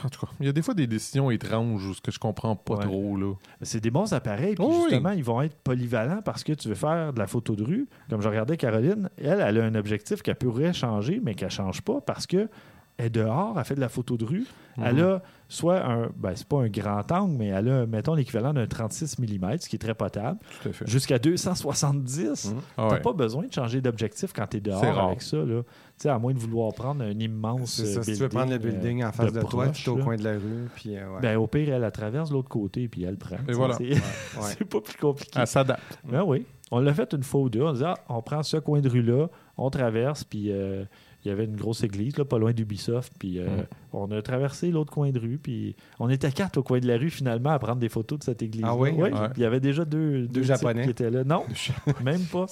en 0.03 0.09
tout 0.09 0.25
cas, 0.25 0.31
il 0.39 0.45
y 0.45 0.49
a 0.49 0.51
des 0.51 0.61
fois 0.61 0.73
des 0.73 0.87
décisions 0.87 1.29
étranges 1.31 1.85
ou 1.85 1.93
ce 1.93 2.01
que 2.01 2.11
je 2.11 2.19
comprends 2.19 2.55
pas 2.55 2.75
Ouais. 2.77 2.85
trop. 2.85 3.15
Là. 3.17 3.33
c'est 3.61 3.79
des 3.81 3.91
bons 3.91 4.11
appareils. 4.13 4.55
Puis 4.55 4.63
Oh 4.67 4.71
oui. 4.73 4.81
justement, 4.89 5.11
ils 5.11 5.23
vont 5.23 5.41
être 5.41 5.55
polyvalents 5.55 6.21
parce 6.23 6.43
que 6.43 6.53
tu 6.53 6.67
veux 6.69 6.75
faire 6.75 7.13
de 7.13 7.19
la 7.19 7.27
photo 7.27 7.55
de 7.55 7.63
rue. 7.63 7.87
Comme 8.09 8.21
je 8.21 8.27
regardais 8.29 8.57
Caroline, 8.57 9.09
elle, 9.17 9.41
elle 9.45 9.59
a 9.59 9.63
un 9.65 9.75
objectif 9.75 10.21
qu'elle 10.21 10.35
pourrait 10.35 10.73
changer, 10.73 11.21
mais 11.23 11.35
qu'elle 11.35 11.47
ne 11.47 11.53
change 11.53 11.81
pas 11.81 12.01
parce 12.01 12.25
que 12.27 12.49
elle 12.97 13.07
est 13.07 13.09
dehors, 13.09 13.55
elle 13.59 13.65
fait 13.65 13.75
de 13.75 13.81
la 13.81 13.89
photo 13.89 14.15
de 14.17 14.23
rue. 14.25 14.45
Elle 14.81 14.95
Mhm. 14.95 15.01
a 15.03 15.21
soit 15.47 15.85
un, 15.85 16.09
ben, 16.15 16.31
c'est 16.35 16.47
pas 16.47 16.57
un 16.61 16.67
grand 16.69 17.09
angle, 17.11 17.35
mais 17.37 17.47
elle 17.47 17.69
a, 17.69 17.85
mettons, 17.85 18.15
l'équivalent 18.15 18.53
d'un 18.53 18.65
36 18.65 19.19
mm, 19.19 19.57
ce 19.59 19.69
qui 19.69 19.75
est 19.75 19.79
très 19.79 19.93
potable, 19.93 20.39
jusqu'à 20.85 21.19
270. 21.19 22.51
Mhm. 22.51 22.61
Ah 22.77 22.87
T'as 22.89 22.99
pas 22.99 23.13
besoin 23.13 23.45
de 23.45 23.53
changer 23.53 23.81
d'objectif 23.81 24.33
quand 24.33 24.47
tu 24.47 24.57
es 24.57 24.59
C'est 24.59 24.69
dehors 24.69 24.99
avec 25.07 25.21
ça. 25.21 25.37
Là. 25.37 25.61
Tu 25.63 25.69
sais, 25.97 26.09
à 26.09 26.19
moins 26.19 26.33
de 26.33 26.39
vouloir 26.39 26.73
prendre 26.73 27.03
un 27.03 27.11
immense 27.19 27.81
ça, 27.81 27.99
euh, 27.99 28.03
si 28.03 28.13
tu 28.13 28.19
veux 28.19 28.29
prendre 28.29 28.51
le 28.51 28.57
building 28.57 29.03
euh, 29.03 29.07
en 29.07 29.11
face 29.11 29.31
de, 29.31 29.39
toi, 29.41 29.65
proche, 29.65 29.83
tu 29.83 29.89
es 29.89 29.93
au 29.93 29.97
là. 29.97 30.03
coin 30.03 30.15
de 30.17 30.23
la 30.23 30.33
rue, 30.33 30.67
puis 30.75 30.97
euh, 30.97 31.07
ouais. 31.13 31.21
Ben, 31.21 31.37
au 31.37 31.47
pire, 31.47 31.73
elle, 31.73 31.83
elle 31.83 31.91
traverse 31.91 32.29
de 32.29 32.33
l'autre 32.33 32.49
côté 32.49 32.87
puis 32.87 33.03
elle 33.03 33.17
prend. 33.17 33.37
Sais, 33.47 33.53
voilà. 33.53 33.75
C'est 33.77 33.85
Ouais. 33.85 33.99
c'est 34.57 34.65
pas 34.65 34.81
plus 34.81 34.97
compliqué. 34.97 35.39
Elle 35.39 35.47
s'adapte. 35.47 35.99
Ben 36.03 36.23
oui. 36.25 36.45
On 36.71 36.79
l'a 36.79 36.93
fait 36.93 37.13
une 37.13 37.23
fois 37.23 37.41
ou 37.41 37.49
deux. 37.49 37.61
On 37.61 37.71
disait, 37.73 37.85
ah, 37.85 37.95
on 38.09 38.21
prend 38.21 38.41
ce 38.43 38.57
coin 38.57 38.81
de 38.81 38.89
rue-là, 38.89 39.27
on 39.55 39.69
traverse, 39.69 40.23
puis 40.23 40.51
euh, 40.51 40.83
il 41.25 41.29
y 41.29 41.31
avait 41.31 41.45
une 41.45 41.55
grosse 41.55 41.83
église, 41.83 42.17
là, 42.17 42.25
pas 42.25 42.37
loin 42.37 42.53
d'Ubisoft, 42.53 43.13
puis 43.19 43.39
euh, 43.39 43.45
Mm. 43.47 43.65
on 43.93 44.11
a 44.11 44.21
traversé 44.21 44.69
l'autre 44.71 44.93
coin 44.93 45.09
de 45.11 45.19
rue, 45.19 45.37
puis 45.37 45.75
on 45.99 46.09
était 46.09 46.31
quatre 46.31 46.57
au 46.57 46.63
coin 46.63 46.79
de 46.79 46.87
la 46.87 46.97
rue, 46.97 47.09
finalement, 47.09 47.49
à 47.49 47.59
prendre 47.59 47.79
des 47.79 47.89
photos 47.89 48.19
de 48.19 48.23
cette 48.23 48.41
église. 48.41 48.63
Ah 48.65 48.75
oui? 48.75 48.91
Ouais. 48.91 49.11
Il 49.35 49.41
y 49.41 49.45
avait 49.45 49.59
déjà 49.59 49.83
deux, 49.85 50.27
deux, 50.27 50.43
Japonais? 50.43 50.83
qui 50.83 50.89
étaient 50.91 51.09
là. 51.11 51.23
Non, 51.23 51.43
même 52.03 52.21
pas. 52.25 52.45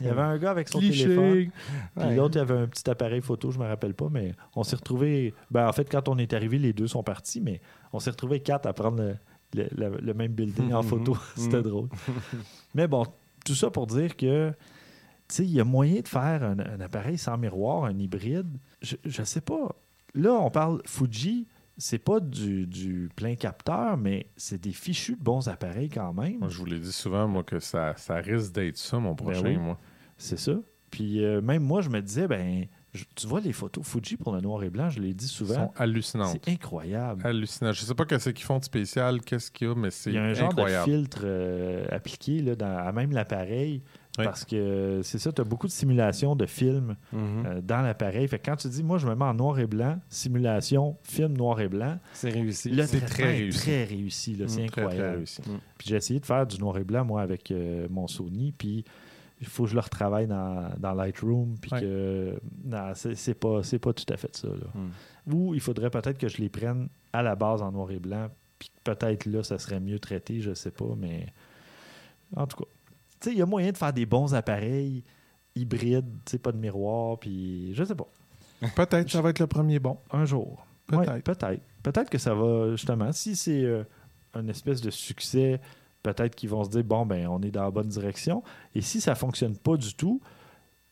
Il 0.00 0.06
y 0.06 0.08
avait 0.10 0.20
un 0.22 0.38
gars 0.38 0.50
avec 0.50 0.68
son 0.68 0.78
téléphone. 0.80 1.32
Cliché. 1.32 1.50
Puis 1.96 2.04
Ouais. 2.06 2.16
l'autre, 2.16 2.36
il 2.36 2.40
avait 2.40 2.54
un 2.58 2.66
petit 2.66 2.88
appareil 2.88 3.20
photo, 3.20 3.50
je 3.50 3.58
me 3.58 3.66
rappelle 3.66 3.94
pas, 3.94 4.08
mais 4.10 4.32
on 4.56 4.62
s'est 4.64 4.76
retrouvés. 4.76 5.34
Ben, 5.50 5.68
en 5.68 5.72
fait, 5.72 5.88
quand 5.90 6.08
on 6.08 6.16
est 6.18 6.32
arrivé, 6.32 6.58
les 6.58 6.72
deux 6.72 6.86
sont 6.86 7.02
partis, 7.02 7.40
mais 7.40 7.60
on 7.92 7.98
s'est 8.00 8.10
retrouvés 8.10 8.40
quatre 8.40 8.66
à 8.66 8.72
prendre 8.72 8.98
le, 9.02 9.16
le- 9.54 9.68
le- 9.76 9.98
le 10.00 10.14
même 10.14 10.32
building 10.32 10.72
en 10.72 10.82
Mhm. 10.82 10.88
photo. 10.88 11.16
C'était 11.36 11.56
Mhm. 11.58 11.62
drôle. 11.62 11.88
mais 12.74 12.86
bon, 12.88 13.04
tout 13.44 13.54
ça 13.54 13.70
pour 13.70 13.86
dire 13.86 14.16
que, 14.16 14.52
il 15.38 15.50
y 15.50 15.60
a 15.60 15.64
moyen 15.64 16.00
de 16.00 16.08
faire 16.08 16.42
un, 16.42 16.58
un 16.58 16.80
appareil 16.80 17.18
sans 17.18 17.36
miroir, 17.38 17.84
un 17.84 17.98
hybride. 17.98 18.58
Je, 18.82 18.96
je 19.04 19.22
sais 19.22 19.40
pas. 19.40 19.74
Là, 20.14 20.32
on 20.32 20.50
parle 20.50 20.80
Fuji. 20.86 21.46
C'est 21.76 21.98
pas 21.98 22.20
du, 22.20 22.68
du 22.68 23.08
plein 23.16 23.34
capteur, 23.34 23.96
mais 23.96 24.28
c'est 24.36 24.60
des 24.60 24.70
fichus 24.70 25.16
de 25.16 25.22
bons 25.24 25.48
appareils 25.48 25.88
quand 25.88 26.12
même. 26.12 26.38
Moi, 26.38 26.48
je 26.48 26.58
vous 26.58 26.66
l'ai 26.66 26.78
dit 26.78 26.92
souvent, 26.92 27.26
moi, 27.26 27.42
que 27.42 27.58
ça, 27.58 27.94
ça 27.96 28.14
risque 28.16 28.52
d'être 28.52 28.76
ça, 28.76 29.00
mon 29.00 29.16
prochain, 29.16 29.42
Ben 29.42 29.56
oui. 29.56 29.58
moi. 29.58 29.78
C'est 30.16 30.38
ça. 30.38 30.52
Puis 30.92 31.24
euh, 31.24 31.40
même 31.40 31.64
moi, 31.64 31.80
je 31.80 31.88
me 31.90 32.00
disais, 32.00 32.28
ben, 32.28 32.66
je- 32.92 33.02
tu 33.16 33.26
vois 33.26 33.40
les 33.40 33.52
photos 33.52 33.84
Fuji 33.84 34.16
pour 34.16 34.32
le 34.32 34.40
noir 34.40 34.62
et 34.62 34.70
blanc, 34.70 34.88
je 34.88 35.00
l'ai 35.00 35.12
dit 35.14 35.24
Ils 35.24 35.28
souvent, 35.28 35.54
sont 35.54 35.72
hallucinantes. 35.74 36.38
c'est 36.44 36.52
incroyable. 36.52 37.26
Hallucinant. 37.26 37.72
Je 37.72 37.80
sais 37.80 37.94
pas 37.96 38.04
qu'est-ce 38.04 38.30
qu'ils 38.30 38.44
font 38.46 38.60
de 38.60 38.64
spécial, 38.64 39.20
qu'est-ce 39.22 39.50
qu'il 39.50 39.66
y 39.66 39.70
a, 39.72 39.74
mais 39.74 39.90
c'est 39.90 40.10
Il 40.10 40.14
y 40.14 40.18
a 40.18 40.22
un 40.22 40.32
genre 40.32 40.50
incroyable. 40.50 40.88
de 40.88 40.96
filtre 40.96 41.22
euh, 41.24 41.86
appliqué 41.90 42.40
là, 42.40 42.54
dans, 42.54 42.76
à 42.86 42.92
même 42.92 43.10
l'appareil. 43.10 43.82
Oui. 44.16 44.24
Parce 44.24 44.44
que 44.44 45.00
c'est 45.02 45.18
ça, 45.18 45.32
tu 45.32 45.40
as 45.40 45.44
beaucoup 45.44 45.66
de 45.66 45.72
simulations 45.72 46.36
de 46.36 46.46
films 46.46 46.94
Mhm. 47.12 47.46
euh, 47.46 47.60
dans 47.60 47.80
l'appareil. 47.82 48.28
Fait 48.28 48.38
que 48.38 48.48
quand 48.48 48.54
tu 48.56 48.68
dis, 48.68 48.84
moi, 48.84 48.96
je 48.98 49.06
me 49.08 49.14
mets 49.16 49.24
en 49.24 49.34
noir 49.34 49.58
et 49.58 49.66
blanc, 49.66 49.98
simulation, 50.08 50.96
film 51.02 51.36
noir 51.36 51.60
et 51.60 51.68
blanc, 51.68 51.98
C'est 52.12 52.30
réussi. 52.30 52.72
C'est 52.86 53.00
très 53.00 53.32
réussi. 53.32 53.58
très 53.58 53.84
réussi. 53.84 54.36
là, 54.36 54.46
c'est 54.46 54.62
Mmh, 54.62 54.66
très, 54.66 54.82
très 54.82 54.90
incroyable. 54.92 55.16
réussi. 55.16 55.42
Puis 55.78 55.88
j'ai 55.88 55.96
essayé 55.96 56.20
de 56.20 56.26
faire 56.26 56.46
du 56.46 56.58
noir 56.60 56.78
et 56.78 56.84
blanc, 56.84 57.04
moi, 57.04 57.22
avec 57.22 57.50
euh, 57.50 57.88
mon 57.90 58.06
Sony. 58.06 58.52
Puis 58.56 58.84
il 59.40 59.46
faut 59.48 59.64
que 59.64 59.70
je 59.70 59.74
le 59.74 59.80
retravaille 59.80 60.28
dans, 60.28 60.70
dans 60.78 60.92
Lightroom. 60.94 61.56
Puis 61.60 61.72
Ouais. 61.72 61.80
que. 61.80 62.40
Non, 62.64 62.92
c'est 62.94 63.16
c'est 63.16 63.34
pas, 63.34 63.64
c'est 63.64 63.80
pas 63.80 63.92
tout 63.92 64.06
à 64.12 64.16
fait 64.16 64.34
ça. 64.36 64.46
Là. 64.48 64.80
Ou 65.32 65.54
il 65.54 65.60
faudrait 65.60 65.90
peut-être 65.90 66.18
que 66.18 66.28
je 66.28 66.38
les 66.38 66.48
prenne 66.48 66.88
à 67.12 67.22
la 67.22 67.34
base 67.34 67.62
en 67.62 67.72
noir 67.72 67.90
et 67.90 67.98
blanc. 67.98 68.28
Puis 68.60 68.70
peut-être 68.84 69.26
là, 69.26 69.42
ça 69.42 69.58
serait 69.58 69.80
mieux 69.80 69.98
traité, 69.98 70.40
je 70.40 70.54
sais 70.54 70.70
pas. 70.70 70.94
Mais 70.96 71.26
en 72.36 72.46
tout 72.46 72.58
cas, 72.58 72.70
il 73.30 73.38
y 73.38 73.42
a 73.42 73.46
moyen 73.46 73.72
de 73.72 73.76
faire 73.76 73.92
des 73.92 74.06
bons 74.06 74.34
appareils 74.34 75.02
hybrides, 75.54 76.06
tu 76.24 76.32
sais, 76.32 76.38
pas 76.38 76.52
de 76.52 76.58
miroir. 76.58 77.18
Puis 77.18 77.74
je 77.74 77.84
sais 77.84 77.94
pas. 77.94 78.08
Peut-être 78.74 79.10
ça 79.10 79.20
va 79.20 79.30
être 79.30 79.40
le 79.40 79.46
premier 79.46 79.78
bon. 79.78 79.98
Un 80.10 80.24
jour. 80.24 80.66
Peut-être. 80.86 81.12
Ouais, 81.12 81.20
peut-être. 81.20 81.62
Peut-être 81.82 82.10
que 82.10 82.18
ça 82.18 82.34
va, 82.34 82.70
justement, 82.72 83.12
si 83.12 83.36
c'est 83.36 83.62
euh, 83.62 83.84
un 84.34 84.48
espèce 84.48 84.80
de 84.80 84.90
succès, 84.90 85.60
peut-être 86.02 86.34
qu'ils 86.34 86.50
vont 86.50 86.64
se 86.64 86.70
dire, 86.70 86.84
bon, 86.84 87.06
ben, 87.06 87.26
on 87.26 87.40
est 87.42 87.50
dans 87.50 87.64
la 87.64 87.70
bonne 87.70 87.88
direction. 87.88 88.42
Et 88.74 88.80
si 88.80 89.00
ça 89.00 89.14
fonctionne 89.14 89.56
pas 89.56 89.76
du 89.76 89.94
tout, 89.94 90.20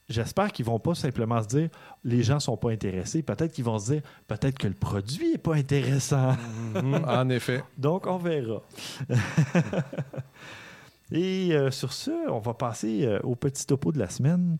j'espère 0.08 0.52
qu'ils 0.52 0.64
vont 0.64 0.78
pas 0.78 0.94
simplement 0.94 1.42
se 1.42 1.48
dire, 1.48 1.68
les 2.04 2.22
gens 2.22 2.40
sont 2.40 2.56
pas 2.56 2.70
intéressés. 2.70 3.22
Peut-être 3.22 3.52
qu'ils 3.52 3.64
vont 3.64 3.78
se 3.78 3.92
dire, 3.92 4.02
peut-être 4.28 4.58
que 4.58 4.68
le 4.68 4.74
produit 4.74 5.34
est 5.34 5.38
pas 5.38 5.54
intéressant. 5.54 6.36
Mhm. 6.74 7.04
En 7.06 7.28
effet. 7.28 7.62
Donc, 7.78 8.06
on 8.06 8.18
verra. 8.18 8.62
Et 11.12 11.52
euh, 11.54 11.70
sur 11.70 11.92
ce, 11.92 12.10
on 12.30 12.38
va 12.38 12.54
passer 12.54 13.04
euh, 13.04 13.18
au 13.22 13.34
petit 13.34 13.66
topo 13.66 13.92
de 13.92 13.98
la 13.98 14.08
semaine. 14.08 14.58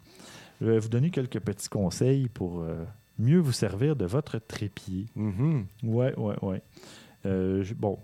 Je 0.61 0.67
vais 0.67 0.79
vous 0.79 0.89
donner 0.89 1.11
quelques 1.11 1.41
petits 1.41 1.69
conseils 1.69 2.29
pour 2.29 2.61
euh, 2.61 2.85
mieux 3.19 3.39
vous 3.39 3.53
servir 3.53 3.97
de 3.97 4.05
votre 4.05 4.39
trépied. 4.39 5.07
Mhm. 5.17 5.67
Ouais, 5.85 6.15
ouais, 6.19 6.37
ouais. 6.43 6.63
Je- 7.25 7.75
bon, 7.75 7.99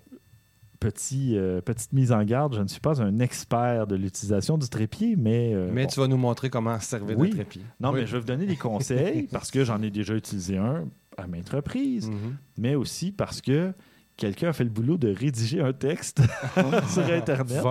petit, 0.81 1.37
petite 1.65 1.93
mise 1.93 2.13
en 2.13 2.23
garde, 2.25 2.55
je 2.55 2.63
ne 2.63 2.69
suis 2.69 2.81
pas 2.81 3.03
un 3.03 3.19
expert 3.19 3.87
de 3.87 3.97
l'utilisation 3.97 4.57
du 4.59 4.69
trépied, 4.69 5.17
mais. 5.17 5.53
Mais 5.73 5.85
bon. 5.85 5.89
tu 5.91 6.01
vas 6.01 6.07
nous 6.09 6.17
montrer 6.17 6.51
comment 6.51 6.79
se 6.81 6.87
servir 6.87 7.19
Oui. 7.19 7.31
de 7.31 7.35
trépied. 7.35 7.63
Non, 7.81 7.91
Oui. 7.93 8.01
mais 8.01 8.07
je 8.07 8.13
vais 8.13 8.21
vous 8.21 8.27
donner 8.27 8.47
des 8.47 8.57
conseils 8.57 9.23
parce 9.33 9.51
que 9.51 9.65
j'en 9.65 9.83
ai 9.83 9.91
déjà 9.91 10.15
utilisé 10.15 10.57
un 10.57 10.85
à 11.17 11.27
maintes 11.27 11.49
reprises, 11.51 12.09
Mhm. 12.09 12.37
mais 12.59 12.75
aussi 12.77 13.11
parce 13.11 13.41
que 13.41 13.73
quelqu'un 14.19 14.49
a 14.49 14.53
fait 14.53 14.65
le 14.65 14.71
boulot 14.71 14.99
de 14.99 15.09
rédiger 15.09 15.63
un 15.63 15.73
texte 15.73 16.21
sur 16.93 17.05
Internet 17.11 17.65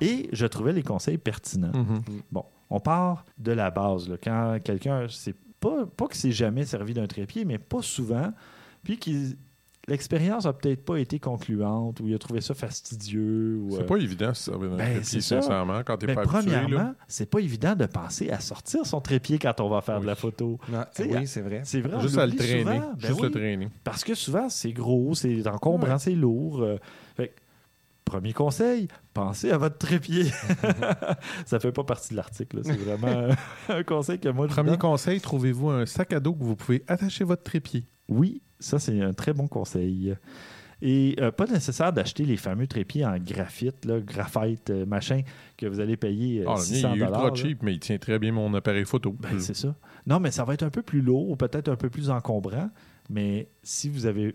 et 0.00 0.28
je 0.32 0.46
trouvais 0.46 0.72
les 0.72 0.82
conseils 0.84 1.18
pertinents. 1.18 1.72
Mhm. 1.74 2.02
Bon, 2.30 2.44
on 2.70 2.78
part 2.78 3.24
de 3.38 3.50
la 3.50 3.72
base. 3.72 4.08
là. 4.08 4.16
Quand 4.22 4.58
quelqu'un, 4.62 5.06
c'est 5.10 5.34
pas, 5.58 5.86
pas 5.86 6.06
que 6.06 6.16
c'est 6.16 6.32
jamais 6.32 6.64
servi 6.64 6.94
d'un 6.94 7.06
trépied, 7.06 7.44
mais 7.44 7.58
pas 7.58 7.82
souvent, 7.82 8.32
puis 8.84 8.98
qu'il 8.98 9.36
l'expérience 9.88 10.46
a 10.46 10.52
peut-être 10.52 10.84
pas 10.84 10.96
été 10.98 11.18
concluante 11.20 12.00
ou 12.00 12.08
il 12.08 12.14
a 12.14 12.18
trouvé 12.18 12.40
ça 12.40 12.54
fastidieux. 12.54 13.58
Ou, 13.62 13.70
C'est 13.76 13.82
euh, 13.82 13.86
pas 13.86 13.96
évident, 13.96 14.34
ça, 14.34 14.50
servir 14.52 14.70
d'un 14.70 14.76
Ben, 14.76 14.84
trépied, 14.86 15.04
c'est 15.04 15.20
ça. 15.20 15.40
sincèrement, 15.42 15.82
quand 15.84 15.96
t'es 15.96 16.06
ben, 16.06 16.14
pas 16.14 16.20
habitué. 16.22 16.38
premièrement, 16.40 16.76
Là. 16.78 16.94
c'est 17.08 17.30
pas 17.30 17.38
évident 17.38 17.74
de 17.76 17.86
penser 17.86 18.30
à 18.30 18.40
sortir 18.40 18.84
son 18.86 19.00
trépied 19.00 19.38
quand 19.38 19.60
on 19.60 19.68
va 19.68 19.80
faire 19.80 20.00
de 20.00 20.06
la 20.06 20.14
photo. 20.14 20.58
Ah, 20.74 20.88
Tu 20.94 21.04
sais, 21.04 21.16
oui, 21.16 21.26
c'est 21.26 21.40
vrai. 21.42 21.60
C'est 21.64 21.80
vrai, 21.80 22.00
Juste 22.00 22.18
à 22.18 22.26
le 22.26 22.34
traîner. 22.34 22.62
souvent. 22.62 22.78
Ben 22.78 22.94
Juste 23.08 23.20
oui, 23.20 23.26
le 23.26 23.30
traîner. 23.30 23.68
Parce 23.84 24.02
que 24.04 24.14
souvent, 24.14 24.48
c'est 24.48 24.72
gros, 24.72 25.14
c'est 25.14 25.46
encombrant, 25.46 25.92
Ouais. 25.92 25.98
c'est 25.98 26.14
lourd. 26.14 26.62
euh, 26.62 26.78
fait 27.16 27.34
premier 28.04 28.32
conseil, 28.32 28.86
pensez 29.14 29.50
à 29.50 29.58
votre 29.58 29.78
trépied. 29.78 30.26
Ça 31.46 31.58
fait 31.60 31.72
pas 31.72 31.84
partie 31.84 32.10
de 32.10 32.16
l'article. 32.16 32.56
là, 32.58 32.62
C'est 32.64 32.76
vraiment 32.78 33.34
un 33.68 33.82
conseil 33.82 34.18
que 34.20 34.28
moi 34.28 34.46
je 34.46 34.52
Premier 34.52 34.70
donne. 34.70 34.78
conseil, 34.78 35.20
trouvez-vous 35.20 35.70
un 35.70 35.86
sac 35.86 36.12
à 36.12 36.20
dos 36.20 36.34
que 36.34 36.44
vous 36.44 36.56
pouvez 36.56 36.84
attacher 36.86 37.24
votre 37.24 37.42
trépied? 37.42 37.86
Oui, 38.08 38.42
ça, 38.58 38.78
c'est 38.78 39.00
un 39.00 39.12
très 39.12 39.32
bon 39.32 39.48
conseil. 39.48 40.14
Et 40.82 41.16
euh, 41.20 41.30
pas 41.30 41.46
nécessaire 41.46 41.92
d'acheter 41.92 42.24
les 42.26 42.36
fameux 42.36 42.66
trépieds 42.66 43.04
en 43.06 43.16
graphite, 43.18 43.86
là, 43.86 43.98
graphite, 43.98 44.68
euh, 44.68 44.84
machin, 44.84 45.22
que 45.56 45.66
vous 45.66 45.80
allez 45.80 45.96
payer 45.96 46.42
euh, 46.42 46.44
Ah, 46.48 46.52
le 46.52 46.58
mien, 46.58 46.64
600 46.64 46.92
il 46.94 47.00
est 47.00 47.04
ultra 47.04 47.28
là. 47.28 47.34
cheap, 47.34 47.62
mais 47.62 47.72
il 47.74 47.80
tient 47.80 47.96
très 47.96 48.18
bien 48.18 48.32
mon 48.32 48.52
appareil 48.52 48.84
photo. 48.84 49.16
Ben, 49.18 49.40
c'est 49.40 49.56
ça. 49.56 49.74
Non, 50.06 50.20
mais 50.20 50.30
ça 50.30 50.44
va 50.44 50.52
être 50.52 50.64
un 50.64 50.70
peu 50.70 50.82
plus 50.82 51.00
lourd 51.00 51.30
ou 51.30 51.36
peut-être 51.36 51.68
un 51.70 51.76
peu 51.76 51.88
plus 51.88 52.10
encombrant. 52.10 52.70
Mais 53.08 53.48
si 53.62 53.88
vous 53.88 54.04
avez. 54.06 54.34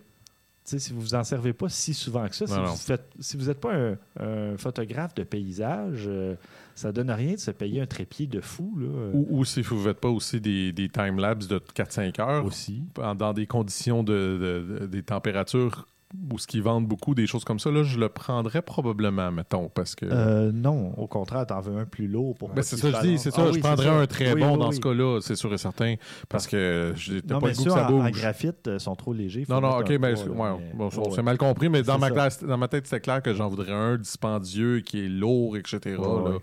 Si 0.78 0.92
vous 0.92 1.00
vous 1.00 1.14
en 1.14 1.24
servez 1.24 1.52
pas 1.52 1.68
si 1.68 1.94
souvent 1.94 2.26
que 2.28 2.34
ça, 2.34 2.46
si 2.46 2.52
Non, 2.54 2.62
vous 2.62 2.66
non. 2.68 2.76
faites, 2.76 3.10
si 3.20 3.36
vous 3.36 3.46
n'êtes 3.46 3.60
pas 3.60 3.74
un, 3.74 3.96
un 4.20 4.56
photographe 4.56 5.14
de 5.14 5.22
paysage, 5.24 6.04
euh, 6.06 6.34
ça 6.74 6.92
donne 6.92 7.10
rien 7.10 7.34
de 7.34 7.38
se 7.38 7.50
payer 7.50 7.80
un 7.80 7.86
trépied 7.86 8.26
de 8.26 8.40
fou. 8.40 8.74
Là, 8.78 8.88
Ou, 9.12 9.26
ou 9.30 9.44
si 9.44 9.62
vous 9.62 9.76
ne 9.76 9.82
faites 9.82 10.00
pas 10.00 10.08
aussi 10.08 10.40
des, 10.40 10.72
des 10.72 10.88
time-lapse 10.88 11.46
de 11.48 11.58
4-5 11.58 12.20
heures, 12.20 12.44
aussi. 12.44 12.82
dans 13.18 13.32
des 13.32 13.46
conditions 13.46 14.02
de, 14.02 14.12
de- 14.12 14.78
de- 14.80 14.86
des 14.86 15.02
températures 15.02 15.86
où 16.30 16.38
ce 16.38 16.46
qu'ils 16.46 16.62
vendent 16.62 16.86
beaucoup, 16.86 17.14
des 17.14 17.26
choses 17.26 17.44
comme 17.44 17.58
ça, 17.58 17.70
là, 17.70 17.82
je 17.82 17.98
le 17.98 18.08
prendrais 18.08 18.60
probablement, 18.60 19.32
mettons, 19.32 19.68
parce 19.70 19.94
que... 19.94 20.04
Euh, 20.04 20.52
non, 20.52 20.92
au 20.98 21.06
contraire, 21.06 21.46
t'en 21.46 21.60
veux 21.60 21.78
un 21.78 21.86
plus 21.86 22.06
lourd 22.06 22.36
pour 22.36 22.50
Ben, 22.50 22.62
c'est 22.62 22.76
ça, 22.76 22.90
je 22.90 23.06
dis, 23.06 23.18
c'est 23.18 23.30
Ah 23.32 23.36
ça. 23.36 23.42
oui, 23.44 23.48
je 23.48 23.52
c'est 23.54 23.60
prendrais 23.60 23.86
ça. 23.86 23.94
un 23.94 24.06
très 24.06 24.32
Oui, 24.34 24.40
bon 24.40 24.52
oui, 24.52 24.58
dans 24.58 24.68
oui. 24.68 24.76
ce 24.76 24.80
cas-là, 24.80 25.20
c'est 25.22 25.36
sûr 25.36 25.52
et 25.54 25.58
certain, 25.58 25.94
parce 26.28 26.46
que 26.46 26.92
j'ai 26.96 27.14
Non, 27.22 27.40
pas 27.40 27.46
mais 27.46 27.52
le 27.52 27.56
goût 27.58 27.64
que 27.64 27.70
ça 27.70 27.88
en, 27.88 27.92
en 27.94 28.02
bouge. 28.08 28.10
graphite 28.20 28.68
euh, 28.68 28.78
sont 28.78 28.94
trop 28.94 29.12
légers. 29.14 29.46
Non, 29.48 29.60
non, 29.62 29.78
ok, 29.78 29.90
un 29.90 29.98
mais, 29.98 30.12
poids, 30.14 30.24
là, 30.24 30.54
ouais, 30.54 30.58
mais- 30.60 30.74
bon, 30.74 30.84
ouais, 30.84 30.90
c'est 31.10 31.16
ouais. 31.16 31.22
mal 31.22 31.38
compris, 31.38 31.68
mais 31.70 31.82
dans 31.82 31.94
C'est 31.94 32.00
ma, 32.00 32.10
classe, 32.10 32.44
dans 32.44 32.58
ma 32.58 32.68
tête, 32.68 32.86
c'était 32.86 33.00
clair 33.00 33.22
que 33.22 33.32
j'en 33.32 33.48
voudrais 33.48 33.72
un 33.72 33.96
dispendieux 33.96 34.80
qui 34.80 35.04
est 35.04 35.08
lourd, 35.08 35.56
etc. 35.56 35.96
Ouais, 35.96 35.96
là. 35.96 36.30
ouais. 36.30 36.38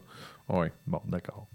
Ouais. 0.62 0.72
Bon, 0.88 1.00
d'accord. 1.08 1.46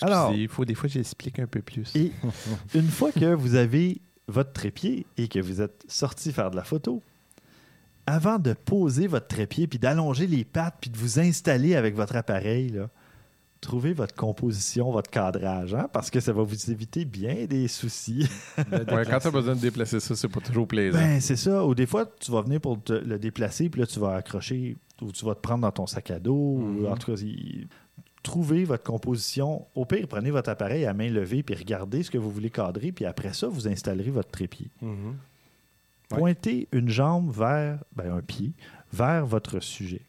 Alors- 0.00 0.32
il 0.34 0.48
faut 0.48 0.64
des 0.64 0.74
fois 0.74 0.88
j'explique 0.88 1.38
un 1.38 1.46
peu 1.46 1.62
plus. 1.62 1.94
Et 1.96 2.12
une 2.74 2.88
fois 2.88 3.10
que 3.12 3.32
vous 3.34 3.54
avez 3.54 4.00
votre 4.28 4.52
trépied 4.52 5.06
et 5.16 5.28
que 5.28 5.38
vous 5.38 5.60
êtes 5.60 5.84
sorti 5.88 6.32
faire 6.32 6.50
de 6.50 6.56
la 6.56 6.64
photo, 6.64 7.02
avant 8.06 8.38
de 8.38 8.52
poser 8.52 9.06
votre 9.06 9.28
trépied, 9.28 9.66
puis 9.66 9.78
d'allonger 9.78 10.26
les 10.26 10.44
pattes, 10.44 10.76
puis 10.80 10.90
de 10.90 10.96
vous 10.98 11.18
installer 11.20 11.74
avec 11.76 11.94
votre 11.94 12.16
appareil, 12.16 12.68
là, 12.70 12.88
trouvez 13.60 13.92
votre 13.92 14.14
composition, 14.16 14.90
votre 14.90 15.08
cadrage, 15.10 15.72
hein, 15.74 15.88
parce 15.92 16.10
que 16.10 16.18
ça 16.18 16.32
va 16.32 16.42
vous 16.42 16.70
éviter 16.72 17.04
bien 17.04 17.44
des 17.46 17.68
soucis. 17.68 18.28
Ouais, 18.58 19.04
quand 19.08 19.20
tu 19.20 19.28
as 19.28 19.30
besoin 19.30 19.54
de 19.54 19.60
déplacer 19.60 20.00
ça, 20.00 20.16
c'est 20.16 20.28
pas 20.28 20.40
toujours 20.40 20.66
plaisant. 20.66 20.98
Ben, 20.98 21.20
c'est 21.20 21.36
ça. 21.36 21.64
Ou 21.64 21.74
des 21.76 21.86
fois, 21.86 22.04
tu 22.18 22.32
vas 22.32 22.42
venir 22.42 22.60
pour 22.60 22.82
te- 22.82 22.92
le 22.92 23.18
déplacer, 23.20 23.68
puis 23.68 23.80
là, 23.80 23.86
tu 23.86 24.00
vas 24.00 24.16
accrocher, 24.16 24.76
ou 25.00 25.12
tu 25.12 25.24
vas 25.24 25.36
te 25.36 25.40
prendre 25.40 25.60
dans 25.62 25.70
ton 25.70 25.86
sac 25.86 26.10
à 26.10 26.18
dos. 26.18 26.32
ou 26.82 26.86
en 26.88 26.96
tout 26.96 27.12
cas, 27.14 27.20
il- 27.22 27.68
trouvez 28.24 28.64
votre 28.64 28.82
composition. 28.84 29.66
Au 29.76 29.84
pire, 29.84 30.06
prenez 30.08 30.30
votre 30.32 30.48
appareil 30.50 30.84
à 30.86 30.92
main 30.94 31.08
levée, 31.08 31.42
puis 31.44 31.54
regardez 31.54 32.02
ce 32.02 32.10
que 32.10 32.18
vous 32.18 32.30
voulez 32.30 32.50
cadrer, 32.50 32.90
puis 32.92 33.04
après 33.04 33.32
ça, 33.32 33.46
vous 33.48 33.68
installerez 33.68 34.10
votre 34.10 34.30
trépied. 34.30 34.70
Mhm. 34.80 35.16
Pointez 36.18 36.68
une 36.72 36.88
jambe 36.88 37.30
vers, 37.32 37.82
ben, 37.96 38.12
un 38.14 38.20
pied, 38.22 38.52
vers 38.92 39.26
votre 39.26 39.60
sujet. 39.60 40.02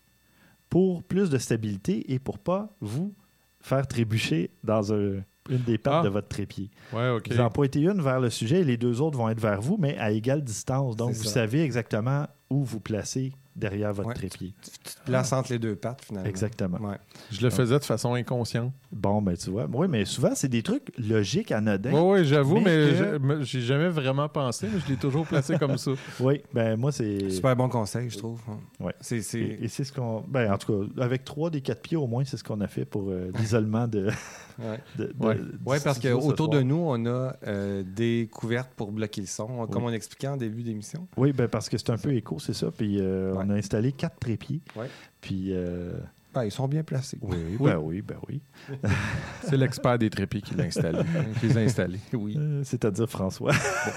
Pour 0.70 1.04
plus 1.04 1.30
de 1.30 1.38
stabilité 1.38 2.12
et 2.14 2.20
pour 2.20 2.40
pas 2.40 2.76
vous 2.82 3.14
faire 3.62 3.88
trébucher 3.88 4.50
dans 4.64 4.94
un- 4.94 5.22
une 5.50 5.62
des 5.66 5.78
pattes 5.78 5.96
Ah. 6.00 6.04
de 6.04 6.10
votre 6.10 6.28
trépied. 6.30 6.70
Ouais, 6.94 7.10
OK. 7.10 7.32
Vous 7.32 7.40
en 7.40 7.50
pointez 7.50 7.82
une 7.82 8.02
vers 8.02 8.20
le 8.20 8.30
sujet 8.30 8.62
et 8.62 8.64
les 8.64 8.78
deux 8.78 9.02
autres 9.02 9.18
vont 9.18 9.30
être 9.30 9.40
vers 9.42 9.62
vous, 9.62 9.78
mais 9.78 9.98
à 9.98 10.12
égale 10.12 10.44
distance. 10.44 10.96
Donc, 10.96 11.12
vous 11.14 11.24
ça. 11.26 11.30
savez 11.32 11.62
exactement 11.64 12.28
où 12.50 12.64
vous 12.64 12.80
placez 12.80 13.34
derrière 13.56 13.94
votre 13.94 14.10
Ouais. 14.10 14.14
trépied. 14.16 14.54
Tu 14.64 14.94
te 14.96 15.06
places 15.06 15.32
entre 15.34 15.52
les 15.52 15.60
deux 15.60 15.76
pattes, 15.76 16.04
finalement. 16.06 16.30
Exactement. 16.30 16.78
Ouais. 16.80 16.98
Je 17.32 17.42
le 17.42 17.50
faisais 17.50 17.78
de 17.78 17.84
façon 17.84 18.14
inconsciente. 18.14 18.72
Bon, 18.92 19.22
ben 19.22 19.36
tu 19.38 19.50
vois. 19.50 19.68
Oui, 19.72 19.88
mais 19.90 20.06
souvent, 20.06 20.32
c'est 20.36 20.48
des 20.48 20.64
trucs 20.64 20.92
logiques, 20.98 21.52
anodins. 21.52 21.92
Oui, 21.94 22.20
oui, 22.20 22.26
j'avoue, 22.26 22.56
Mais 22.60 22.64
mais, 22.64 22.90
que- 22.92 22.96
j'ai- 22.96 23.20
mais 23.20 23.44
j'ai 23.44 23.62
jamais 23.62 23.90
vraiment 23.90 24.28
pensé, 24.30 24.68
mais 24.74 24.80
je 24.80 24.88
l'ai 24.90 24.98
toujours 24.98 25.26
placé 25.28 25.58
comme 25.58 25.78
ça. 25.78 25.92
Oui, 26.20 26.42
ben 26.54 26.78
moi, 26.78 26.92
c'est... 26.92 27.30
Super 27.30 27.56
bon 27.56 27.70
conseil, 27.70 28.10
je 28.10 28.18
trouve. 28.18 28.40
Ouais. 28.80 28.94
C'est, 29.02 29.22
c'est... 29.22 29.40
Et, 29.40 29.66
et 29.66 29.68
c'est 29.68 29.84
ce 29.84 29.92
qu'on... 29.94 30.22
Ben, 30.28 30.52
en 30.52 30.58
tout 30.58 30.88
cas, 30.88 31.04
avec 31.04 31.24
trois 31.26 31.50
des 31.50 31.62
quatre 31.62 31.82
pieds, 31.82 31.98
au 31.98 32.08
moins, 32.08 32.24
c'est 32.26 32.38
ce 32.38 32.44
qu'on 32.44 32.62
a 32.62 32.68
fait 32.68 32.86
pour 32.86 33.10
euh, 33.10 33.32
l'isolement 33.38 33.88
de... 33.88 34.10
Ouais. 34.60 34.80
de- 35.00 35.12
Ouais. 35.20 35.36
Oui, 35.66 35.78
parce 35.84 35.98
qu'autour 35.98 36.48
de 36.48 36.62
nous, 36.62 36.76
on 36.78 37.04
a 37.08 37.36
euh, 37.48 37.82
des 37.84 38.30
couvertes 38.32 38.70
pour 38.76 38.92
bloquer 38.92 39.22
le 39.22 39.26
son, 39.28 39.66
comme 39.66 39.84
on 39.84 39.92
expliquait 39.92 40.28
en 40.28 40.38
début 40.38 40.62
d'émission. 40.62 41.08
Oui, 41.18 41.34
ben 41.34 41.48
parce 41.48 41.70
que 41.70 41.78
c'est 41.80 41.90
un 41.90 41.98
peu 41.98 42.14
écho, 42.14 42.38
c'est 42.38 42.54
ça. 42.54 42.70
Puis 42.70 43.00
euh, 43.00 43.34
Ouais. 43.34 43.43
On 43.46 43.50
a 43.50 43.56
installé 43.56 43.92
quatre 43.92 44.18
trépieds. 44.20 44.62
Ouais. 44.76 44.90
Puis... 45.22 45.48
euh, 45.52 45.94
Ben, 46.34 46.46
ils 46.46 46.52
sont 46.52 46.68
bien 46.68 46.84
placés. 46.84 47.18
Oui, 47.22 47.38
ben 47.60 47.78
oui, 47.78 48.02
ben 48.02 48.18
oui. 48.28 48.42
C'est 49.44 49.58
l'expert 49.58 49.98
des 50.00 50.10
trépieds 50.10 50.42
qui 50.42 50.56
l'a 50.56 50.64
installé. 50.66 51.00
qui 51.40 51.48
les 51.48 51.58
a 51.58 51.62
installés. 51.62 52.00
Oui. 52.14 52.36
Euh, 52.38 52.62
C'est-à-dire 52.64 53.10
François. 53.10 53.54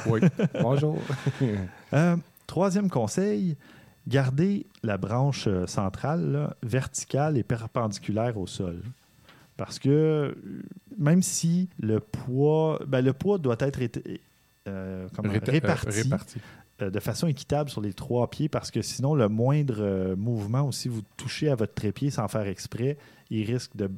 Oui. 0.06 0.20
Bonjour. 0.60 0.98
Euh, 1.94 2.16
troisième 2.46 2.90
conseil, 2.90 3.56
gardez 4.08 4.66
la 4.82 4.98
branche 4.98 5.48
centrale 5.66 6.30
là, 6.32 6.56
verticale 6.62 7.38
et 7.38 7.42
perpendiculaire 7.44 8.36
au 8.36 8.46
sol. 8.46 8.82
Parce 9.56 9.78
que 9.78 10.36
même 10.98 11.22
si 11.22 11.68
le 11.80 12.00
poids, 12.00 12.80
ben, 12.86 13.02
le 13.04 13.12
poids 13.12 13.38
doit 13.38 13.56
être 13.60 13.80
été- 13.80 14.20
euh, 14.68 15.08
comment- 15.14 15.32
Réta- 15.32 15.48
euh, 15.48 15.52
réparti, 15.52 16.02
réparti. 16.02 16.38
Euh, 16.82 16.90
de 16.90 17.00
façon 17.00 17.26
équitable 17.26 17.70
sur 17.70 17.80
les 17.80 17.92
trois 17.94 18.28
pieds, 18.28 18.48
parce 18.48 18.70
que 18.70 18.82
sinon, 18.82 19.14
le 19.14 19.28
moindre 19.28 19.76
euh, 19.80 20.16
mouvement, 20.16 20.62
aussi 20.62 20.88
vous 20.88 21.02
touchez 21.16 21.48
à 21.48 21.54
votre 21.54 21.74
trépied 21.74 22.10
sans 22.10 22.28
faire 22.28 22.46
exprès, 22.46 22.98
il 23.30 23.44
risque 23.50 23.76
de 23.76 23.90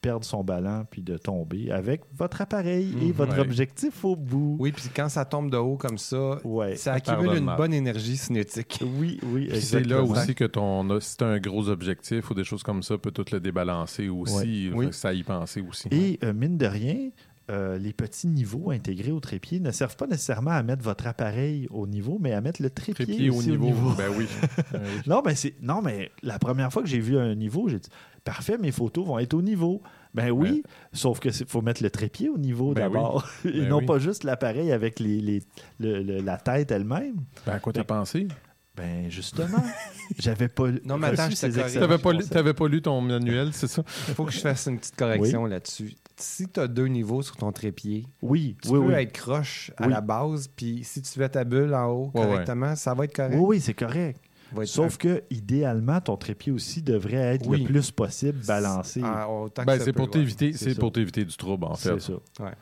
perdre 0.00 0.24
son 0.24 0.42
ballon 0.42 0.84
puis 0.90 1.00
de 1.00 1.16
tomber 1.16 1.70
avec 1.70 2.00
votre 2.12 2.40
appareil 2.40 2.92
et 3.00 3.06
Mhm. 3.06 3.12
votre 3.12 3.34
Ouais. 3.34 3.38
objectif 3.40 4.04
au 4.04 4.16
bout. 4.16 4.56
Oui, 4.58 4.72
puis 4.72 4.82
quand 4.92 5.08
ça 5.08 5.24
tombe 5.24 5.48
de 5.48 5.56
haut 5.56 5.76
comme 5.76 5.96
ça, 5.96 6.40
Ouais. 6.44 6.74
ça 6.74 6.94
accumule 6.94 7.36
une 7.36 7.44
mal. 7.44 7.56
bonne 7.56 7.72
énergie 7.72 8.16
cinétique. 8.16 8.80
Oui, 8.98 9.20
oui, 9.22 9.48
c'est 9.60 9.86
là 9.86 10.02
aussi 10.02 10.34
que 10.34 10.44
ton, 10.44 10.98
si 10.98 11.16
tu 11.16 11.22
un 11.22 11.38
gros 11.38 11.68
objectif 11.68 12.28
ou 12.30 12.34
des 12.34 12.42
choses 12.42 12.64
comme 12.64 12.82
ça, 12.82 12.98
peut 12.98 13.12
tout 13.12 13.26
le 13.30 13.38
débalancer 13.38 14.08
aussi. 14.08 14.70
Oui. 14.74 14.88
Ça 14.90 15.10
à 15.10 15.12
y 15.12 15.22
penser 15.22 15.60
aussi. 15.60 15.86
Et 15.92 16.18
euh, 16.24 16.32
mine 16.32 16.58
de 16.58 16.66
rien, 16.66 17.10
euh, 17.50 17.76
les 17.78 17.92
petits 17.92 18.28
niveaux 18.28 18.70
intégrés 18.70 19.10
au 19.10 19.20
trépied 19.20 19.58
ne 19.60 19.70
servent 19.72 19.96
pas 19.96 20.06
nécessairement 20.06 20.52
à 20.52 20.62
mettre 20.62 20.82
votre 20.82 21.06
appareil 21.06 21.66
au 21.70 21.86
niveau, 21.86 22.18
mais 22.20 22.32
à 22.32 22.40
mettre 22.40 22.62
le 22.62 22.70
trépied, 22.70 23.04
Trépied 23.06 23.30
au 23.30 23.34
aussi 23.36 23.50
niveau. 23.50 23.92
Ben 23.96 24.08
oui. 24.16 24.26
Ben 24.72 24.80
oui. 24.82 25.00
Non, 25.06 25.22
mais 25.24 25.34
c'est 25.34 25.54
non, 25.60 25.82
mais 25.82 26.10
la 26.22 26.38
première 26.38 26.72
fois 26.72 26.82
que 26.82 26.88
j'ai 26.88 27.00
vu 27.00 27.18
un 27.18 27.34
niveau, 27.34 27.68
j'ai 27.68 27.78
dit 27.80 27.88
parfait, 28.24 28.58
mes 28.58 28.70
photos 28.72 29.06
vont 29.06 29.18
être 29.18 29.34
au 29.34 29.42
niveau. 29.42 29.82
Ben 30.14 30.30
oui, 30.30 30.62
sauf 30.92 31.18
que 31.20 31.30
c'est- 31.30 31.48
faut 31.48 31.62
mettre 31.62 31.82
le 31.82 31.90
trépied 31.90 32.28
au 32.28 32.38
niveau 32.38 32.74
Ben 32.74 32.82
d'abord, 32.82 33.26
et 33.44 33.50
Ben 33.60 33.68
non 33.68 33.78
oui. 33.78 33.86
pas 33.86 33.98
juste 33.98 34.24
l'appareil 34.24 34.70
avec 34.70 35.00
les, 35.00 35.20
les- 35.20 35.42
le- 35.80 36.02
le- 36.02 36.20
la 36.20 36.36
tête 36.36 36.70
elle-même. 36.70 37.16
Ben 37.46 37.54
à 37.54 37.58
quoi 37.58 37.72
t'as 37.72 37.82
pensé? 37.84 38.28
Ben 38.76 39.10
justement, 39.10 39.62
j'avais 40.18 40.48
pas 40.48 40.68
Non, 40.84 40.96
mais 40.96 41.08
attends, 41.08 41.28
je 41.28 41.78
T'avais 41.78 41.98
pas, 41.98 42.12
lu, 42.12 42.24
t'avais 42.24 42.54
pas 42.54 42.68
lu 42.68 42.80
ton 42.80 43.00
manuel, 43.02 43.50
c'est 43.52 43.66
ça? 43.66 43.82
Il 44.08 44.14
faut 44.14 44.24
que 44.24 44.32
je 44.32 44.40
fasse 44.40 44.66
une 44.66 44.78
petite 44.78 44.96
correction 44.96 45.44
là-dessus. 45.44 45.94
Si 46.16 46.48
tu 46.48 46.60
as 46.60 46.68
deux 46.68 46.86
niveaux 46.86 47.22
sur 47.22 47.36
ton 47.36 47.50
trépied, 47.52 48.06
Oui, 48.20 48.56
tu 48.62 48.68
oui, 48.68 48.74
peux 48.80 48.86
oui. 48.86 48.94
être 48.94 49.12
croche 49.12 49.70
à 49.76 49.86
Oui. 49.86 49.92
la 49.92 50.00
base, 50.00 50.48
puis 50.48 50.84
si 50.84 51.02
tu 51.02 51.10
fais 51.12 51.28
ta 51.28 51.44
bulle 51.44 51.74
en 51.74 51.86
haut 51.90 52.10
ouais. 52.14 52.22
correctement, 52.22 52.76
ça 52.76 52.94
va 52.94 53.04
être 53.04 53.14
correct. 53.14 53.34
Oui, 53.36 53.44
oui, 53.56 53.60
c'est 53.60 53.74
correct. 53.74 54.20
Sauf 54.64 54.98
que 54.98 55.22
idéalement, 55.30 55.98
ton 56.02 56.16
trépied 56.18 56.52
aussi 56.52 56.82
devrait 56.82 57.16
être 57.36 57.46
Oui. 57.48 57.60
le 57.60 57.64
plus 57.66 57.90
possible 57.90 58.38
balancé. 58.46 59.00
Ah, 59.02 59.26
Ben, 59.66 59.80
c'est 59.80 59.94
pour 59.94 60.10
t'éviter, 60.10 60.52
c'est 60.52 60.64
c'est 60.66 60.74
ça. 60.74 60.80
pour 60.80 60.92
t'éviter 60.92 61.24
du 61.24 61.34
trouble, 61.36 61.64
en 61.64 61.74
fait. 61.74 61.98
C'est 61.98 62.12
ça. 62.12 62.44
Ouais. 62.44 62.52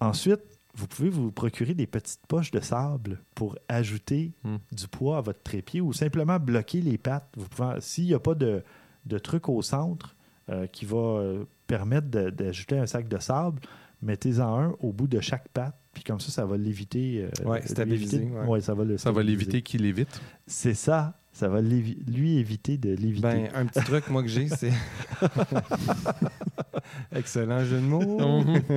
Ensuite, 0.00 0.40
vous 0.74 0.86
pouvez 0.86 1.08
vous 1.10 1.32
procurer 1.32 1.74
des 1.74 1.88
petites 1.88 2.24
poches 2.28 2.52
de 2.52 2.60
sable 2.60 3.20
pour 3.34 3.58
ajouter 3.68 4.32
Hmm. 4.44 4.58
du 4.70 4.86
poids 4.86 5.18
à 5.18 5.20
votre 5.20 5.42
trépied 5.42 5.80
ou 5.80 5.92
simplement 5.92 6.38
bloquer 6.38 6.80
les 6.80 6.98
pattes. 6.98 7.28
Vous 7.36 7.48
pouvez, 7.48 7.80
s'il 7.80 8.04
n'y 8.04 8.14
a 8.14 8.20
pas 8.20 8.36
de, 8.36 8.62
de 9.04 9.18
truc 9.18 9.48
au 9.48 9.60
centre 9.60 10.14
euh, 10.50 10.68
qui 10.68 10.84
va 10.84 10.96
euh, 10.98 11.44
permettre 11.68 12.08
d'ajouter 12.08 12.76
un 12.78 12.86
sac 12.86 13.06
de 13.06 13.18
sable, 13.20 13.60
mettez-en 14.02 14.58
un 14.58 14.74
au 14.80 14.92
bout 14.92 15.06
de 15.06 15.20
chaque 15.20 15.46
patte. 15.50 15.76
Puis 15.94 16.02
comme 16.02 16.18
ça, 16.18 16.30
ça 16.32 16.44
va 16.46 16.56
l'éviter. 16.56 17.24
euh, 17.44 17.48
Ouais, 17.48 17.60
lui 17.60 17.68
stabiliser, 17.68 18.24
ouais. 18.24 18.46
ouais, 18.46 18.60
ça 18.60 18.74
va 18.74 18.84
le 18.84 18.98
Ça 18.98 19.12
va 19.12 19.22
l'éviter 19.22 19.62
qu'il 19.62 19.84
évite. 19.84 20.20
C'est 20.46 20.74
ça. 20.74 21.14
Ça 21.32 21.48
va 21.48 21.60
l'évi- 21.60 21.98
lui 22.08 22.38
éviter 22.38 22.78
de 22.78 22.90
l'éviter. 22.96 23.20
Ben, 23.28 23.48
un 23.54 23.66
petit 23.66 23.84
truc, 23.84 24.08
moi, 24.08 24.22
que 24.22 24.28
j'ai, 24.28 24.48
c'est. 24.48 24.72
Excellent 27.14 27.64
jeu 27.64 27.76
de 27.76 27.82
mots. 27.86 28.40
Mhm. 28.44 28.62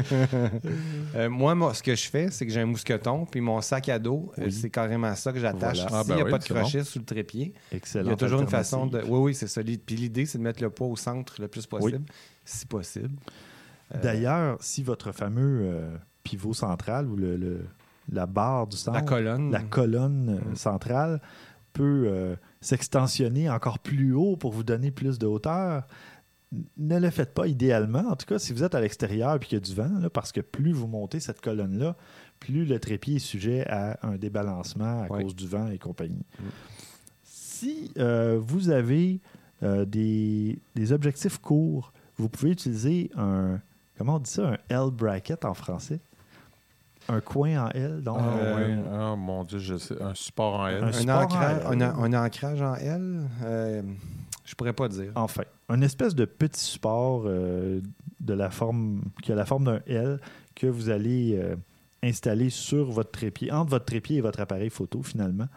Euh, 1.15 1.29
moi, 1.29 1.55
moi, 1.55 1.73
ce 1.73 1.83
que 1.83 1.93
je 1.93 2.07
fais, 2.09 2.31
c'est 2.31 2.45
que 2.45 2.53
j'ai 2.53 2.61
un 2.61 2.65
mousqueton, 2.65 3.25
puis 3.25 3.41
mon 3.41 3.59
sac 3.61 3.89
à 3.89 3.99
dos, 3.99 4.31
euh, 4.37 4.43
Oui. 4.45 4.51
c'est 4.51 4.69
carrément 4.69 5.13
ça 5.15 5.33
que 5.33 5.39
j'attache. 5.39 5.79
Voilà. 5.81 5.97
Ah, 5.97 6.03
S'il 6.03 6.09
ben 6.09 6.15
n'y 6.15 6.21
a 6.21 6.25
oui, 6.25 6.31
pas 6.31 6.37
de 6.37 6.43
crochet 6.45 6.83
sous 6.85 6.99
le 6.99 7.05
trépied, 7.05 7.53
Excellent. 7.71 8.05
il 8.05 8.09
y 8.11 8.13
a 8.13 8.15
toujours 8.15 8.41
une 8.41 8.47
façon 8.47 8.85
de. 8.87 8.99
Oui, 9.01 9.19
oui, 9.19 9.35
c'est 9.35 9.47
ça. 9.47 9.61
L'i- 9.61 9.77
Puis 9.77 9.95
l'idée, 9.97 10.25
c'est 10.25 10.37
de 10.37 10.43
mettre 10.43 10.61
le 10.63 10.69
poids 10.69 10.87
au 10.87 10.95
centre 10.95 11.35
le 11.41 11.47
plus 11.49 11.65
possible, 11.65 12.01
si 12.45 12.65
possible. 12.65 13.15
Euh, 13.93 14.01
D'ailleurs, 14.01 14.57
si 14.61 14.83
votre 14.83 15.11
fameux 15.11 15.61
euh, 15.63 15.95
pivot 16.23 16.53
central 16.53 17.07
ou 17.07 17.15
le, 17.15 17.35
le- 17.37 17.65
la 18.11 18.25
barre 18.25 18.67
du 18.67 18.77
centre, 18.77 18.97
la 18.97 19.03
colonne. 19.03 19.51
la 19.51 19.61
colonne 19.61 20.39
euh, 20.41 20.51
Mm. 20.51 20.55
centrale 20.55 21.21
peut 21.73 22.03
euh, 22.07 22.35
s'extensionner 22.59 23.49
encore 23.49 23.79
plus 23.79 24.13
haut 24.13 24.35
pour 24.35 24.51
vous 24.51 24.63
donner 24.63 24.91
plus 24.91 25.17
de 25.19 25.25
hauteur. 25.27 25.87
Ne 26.77 26.99
le 26.99 27.09
faites 27.09 27.33
pas 27.33 27.47
idéalement. 27.47 28.03
En 28.09 28.15
tout 28.17 28.25
cas, 28.25 28.37
si 28.39 28.51
vous 28.51 28.63
êtes 28.63 28.75
à 28.75 28.81
l'extérieur 28.81 29.35
et 29.35 29.39
qu'il 29.39 29.53
y 29.53 29.61
a 29.61 29.63
du 29.63 29.73
vent, 29.73 29.99
là, 29.99 30.09
parce 30.09 30.33
que 30.33 30.41
plus 30.41 30.73
vous 30.73 30.87
montez 30.87 31.21
cette 31.21 31.39
colonne-là, 31.39 31.95
plus 32.41 32.65
le 32.65 32.77
trépied 32.79 33.15
est 33.15 33.19
sujet 33.19 33.65
à 33.69 33.97
un 34.05 34.17
débalancement 34.17 35.03
à 35.03 35.07
Ouais. 35.09 35.23
cause 35.23 35.33
du 35.35 35.47
vent 35.47 35.67
et 35.69 35.77
compagnie. 35.77 36.25
Mm. 36.39 36.43
Si 37.23 37.91
vous 38.39 38.69
avez 38.69 39.21
des, 39.61 40.59
des 40.75 40.91
objectifs 40.91 41.37
courts, 41.37 41.93
vous 42.21 42.29
pouvez 42.29 42.51
utiliser 42.51 43.09
un, 43.17 43.59
comment 43.97 44.15
on 44.15 44.19
dit 44.19 44.29
ça, 44.29 44.51
un 44.53 44.57
L 44.69 44.91
bracket 44.91 45.43
en 45.45 45.53
français? 45.53 45.99
Un 47.09 47.19
coin 47.19 47.65
en 47.65 47.69
L, 47.71 48.01
donc 48.03 48.17
Ah, 48.19 48.35
Euh, 48.37 48.55
ouais. 48.55 48.83
Ah, 48.91 49.15
mon 49.17 49.43
Dieu, 49.43 49.57
je 49.59 49.75
sais. 49.77 50.01
Un 50.01 50.13
support 50.13 50.59
en 50.59 50.67
L. 50.67 50.83
Un 50.83 50.87
un, 50.87 50.91
support 50.91 51.15
en 51.17 51.23
ancrage, 51.23 51.57
L. 51.61 51.67
un, 51.67 51.81
a- 51.81 51.95
un 51.95 52.25
ancrage 52.25 52.61
en 52.61 52.75
L, 52.75 53.21
euh, 53.43 53.81
je 54.45 54.55
pourrais 54.55 54.73
pas 54.73 54.87
dire. 54.87 55.11
Enfin, 55.15 55.43
une 55.69 55.83
espèce 55.83 56.13
de 56.15 56.25
petit 56.25 56.59
support 56.63 57.23
euh, 57.25 57.81
de 58.19 58.33
la 58.33 58.51
forme, 58.51 59.01
qui 59.23 59.31
a 59.31 59.35
la 59.35 59.45
forme 59.45 59.65
d'un 59.65 59.79
L 59.87 60.19
que 60.55 60.67
vous 60.67 60.89
allez 60.89 61.37
euh, 61.41 61.55
installer 62.03 62.49
sur 62.51 62.91
votre 62.91 63.11
trépied, 63.11 63.51
entre 63.51 63.71
votre 63.71 63.85
trépied 63.85 64.17
et 64.17 64.21
votre 64.21 64.39
appareil 64.39 64.69
photo 64.69 65.01
finalement. 65.01 65.47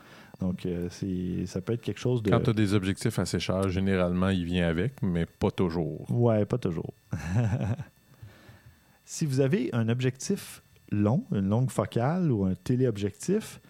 Donc, 0.41 0.67
euh, 0.67 0.89
c'est, 0.91 1.47
ça 1.47 1.61
peut 1.61 1.73
être 1.75 1.83
quelque 1.83 2.01
chose 2.01 2.23
de. 2.23 2.31
Quand 2.31 2.41
tu 2.41 2.51
as 2.51 2.55
des 2.55 2.75
objectifs 2.75 3.19
assez 3.19 3.39
chers, 3.39 3.69
généralement, 3.69 4.29
il 4.31 4.45
vient 4.45 4.69
avec, 4.69 4.95
mais 5.03 5.27
pas 5.27 5.51
toujours. 5.51 6.11
Ouais, 6.11 6.45
pas 6.45 6.59
toujours. 6.59 6.93
si 9.05 9.27
vous 9.27 9.41
avez 9.41 9.71
un 9.73 9.89
objectif 9.89 10.63
long, 10.91 11.25
une 11.33 11.49
longue 11.49 11.71
focale 11.71 12.31
ou 12.33 12.45
un 12.45 12.55
téléobjectif, 12.55 13.61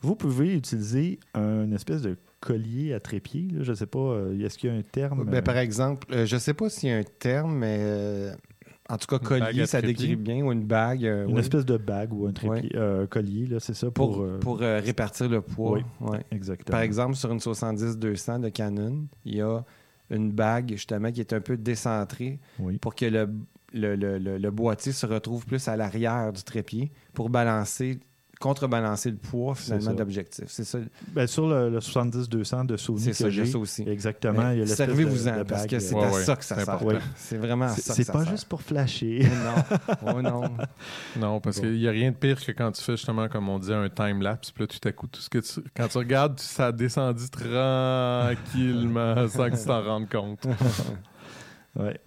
vous 0.00 0.16
pouvez 0.16 0.54
utiliser 0.54 1.20
un 1.34 1.70
espèce 1.72 2.02
de 2.02 2.16
collier 2.40 2.92
à 2.92 3.00
trépied. 3.00 3.48
là. 3.52 3.62
Je 3.62 3.70
ne 3.70 3.76
sais 3.76 3.86
pas, 3.86 3.98
euh, 3.98 4.38
est-ce 4.38 4.58
qu'il 4.58 4.70
y 4.70 4.72
a 4.72 4.76
un 4.76 4.82
terme? 4.82 5.24
Ben, 5.24 5.36
euh, 5.36 5.42
par 5.42 5.56
exemple, 5.56 6.08
euh, 6.12 6.26
je 6.26 6.36
sais 6.36 6.54
pas 6.54 6.68
s'il 6.68 6.88
y 6.90 6.92
a 6.92 6.96
un 6.98 7.04
terme, 7.18 7.56
mais 7.56 7.78
euh, 7.80 8.34
En 8.92 8.98
tout 8.98 9.06
cas, 9.06 9.18
collier, 9.18 9.64
ça 9.66 9.80
décrit 9.80 10.16
bien, 10.16 10.44
ou 10.44 10.52
une 10.52 10.64
bague. 10.64 11.06
euh, 11.06 11.26
Une 11.26 11.34
oui. 11.34 11.40
espèce 11.40 11.64
de 11.64 11.78
bague 11.78 12.12
ou 12.12 12.26
un 12.26 12.32
trépied, 12.32 12.70
euh, 12.76 13.06
collier, 13.06 13.46
là, 13.46 13.58
c'est 13.58 13.72
ça, 13.74 13.90
pour... 13.90 14.12
pour, 14.12 14.22
euh, 14.22 14.38
pour 14.38 14.60
euh, 14.62 14.80
répartir 14.84 15.28
le 15.30 15.40
poids. 15.40 15.78
oui. 15.78 15.82
Ouais. 16.00 16.20
Exactement. 16.30 16.72
Par 16.72 16.82
exemple, 16.82 17.14
sur 17.16 17.32
une 17.32 17.38
70-200 17.38 18.40
de 18.40 18.48
Canon, 18.50 19.06
il 19.24 19.36
y 19.36 19.40
a 19.40 19.64
une 20.10 20.30
bague 20.30 20.70
justement 20.72 21.10
qui 21.10 21.20
est 21.20 21.32
un 21.32 21.40
peu 21.40 21.56
décentrée 21.56 22.38
Oui. 22.58 22.76
pour 22.78 22.94
que 22.94 23.06
le, 23.06 23.28
le, 23.72 23.96
le- 23.96 24.18
le- 24.18 24.36
le 24.36 24.50
boîtier 24.50 24.92
se 24.92 25.06
retrouve 25.06 25.46
plus 25.46 25.66
à 25.68 25.76
l'arrière 25.76 26.30
du 26.32 26.42
trépied 26.42 26.92
pour 27.14 27.30
balancer, 27.30 27.98
contrebalancer 28.42 29.10
le 29.10 29.16
poids 29.16 29.54
finalement 29.54 29.92
l'objectif. 29.92 30.44
C'est 30.48 30.64
ça. 30.64 30.78
Ben, 31.12 31.26
sur 31.28 31.46
le, 31.48 31.70
le 31.70 31.78
70-200 31.78 32.66
de 32.66 32.76
Sony 32.76 33.00
C'est 33.00 33.10
que 33.10 33.30
ça, 33.30 33.46
ça 33.52 33.58
aussi. 33.58 33.82
exactement, 33.88 34.52
Servez-vous-en 34.66 35.44
parce 35.44 35.66
que 35.66 35.78
c'est 35.78 35.94
euh, 35.94 35.98
Ouais, 35.98 36.06
à 36.06 36.10
ouais, 36.12 36.24
ça 36.24 36.36
que 36.36 36.44
ça 36.44 36.56
sert. 36.64 36.78
C'est 37.16 37.36
vraiment 37.36 37.66
à 37.66 37.68
C'est 37.68 37.82
ça 37.82 37.94
c'est 37.94 38.10
pas 38.12 38.24
sert. 38.24 38.32
juste 38.32 38.48
pour 38.48 38.60
flasher. 38.62 39.20
Non, 39.24 39.78
oh 40.16 40.20
non. 40.22 40.42
Non, 41.16 41.40
parce 41.40 41.56
Bon. 41.56 41.62
qu'il 41.62 41.74
n'y 41.78 41.86
a 41.86 41.92
rien 41.92 42.10
de 42.10 42.16
pire 42.16 42.44
que 42.44 42.50
quand 42.52 42.72
tu 42.72 42.82
fais 42.82 42.96
justement, 42.96 43.28
comme 43.28 43.48
on 43.48 43.58
disait, 43.60 43.74
un 43.74 43.88
time-lapse. 43.88 44.50
Puis 44.50 44.64
là, 44.64 44.66
tout 44.66 44.88
à 44.88 44.92
coup, 44.92 45.06
tout 45.06 45.20
ce 45.20 45.30
que 45.30 45.38
tu... 45.38 45.60
quand 45.76 45.86
tu 45.88 45.98
regardes, 45.98 46.40
ça 46.40 46.66
a 46.66 46.72
descendu 46.72 47.28
tranquillement 47.30 49.28
sans 49.28 49.50
que 49.50 49.56
tu 49.56 49.64
t'en 49.64 49.82
rendes 49.82 50.08
compte. 50.10 50.46
Ouais. 51.74 51.98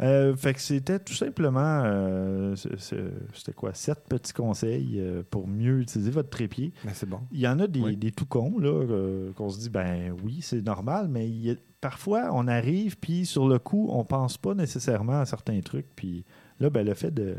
Euh, 0.00 0.34
fait 0.34 0.54
que 0.54 0.60
c'était 0.60 0.98
tout 0.98 1.12
simplement, 1.12 1.82
euh, 1.84 2.56
c'était 2.56 3.52
quoi, 3.54 3.74
sept 3.74 4.00
petits 4.08 4.32
conseils 4.32 4.94
euh, 4.98 5.22
pour 5.30 5.46
mieux 5.46 5.80
utiliser 5.80 6.10
votre 6.10 6.30
trépied. 6.30 6.72
Mais 6.84 6.92
c'est 6.94 7.08
bon. 7.08 7.20
Il 7.30 7.40
y 7.40 7.46
en 7.46 7.58
a 7.60 7.66
des, 7.66 7.80
Oui. 7.80 7.96
des 7.96 8.10
tout 8.10 8.24
cons, 8.26 8.58
là, 8.58 8.68
euh, 8.68 9.32
qu'on 9.34 9.50
se 9.50 9.58
dit, 9.60 9.68
ben 9.70 10.14
oui, 10.24 10.38
c'est 10.40 10.62
normal, 10.62 11.08
mais 11.08 11.28
il 11.28 11.46
y 11.46 11.50
a- 11.50 11.56
parfois, 11.80 12.30
on 12.32 12.48
arrive, 12.48 12.96
puis 12.98 13.26
sur 13.26 13.46
le 13.48 13.58
coup, 13.58 13.88
on 13.92 14.04
pense 14.04 14.38
pas 14.38 14.54
nécessairement 14.54 15.20
à 15.20 15.26
certains 15.26 15.60
trucs, 15.60 15.86
puis 15.94 16.24
là, 16.58 16.70
ben, 16.70 16.86
le 16.86 16.94
fait 16.94 17.12
de, 17.12 17.36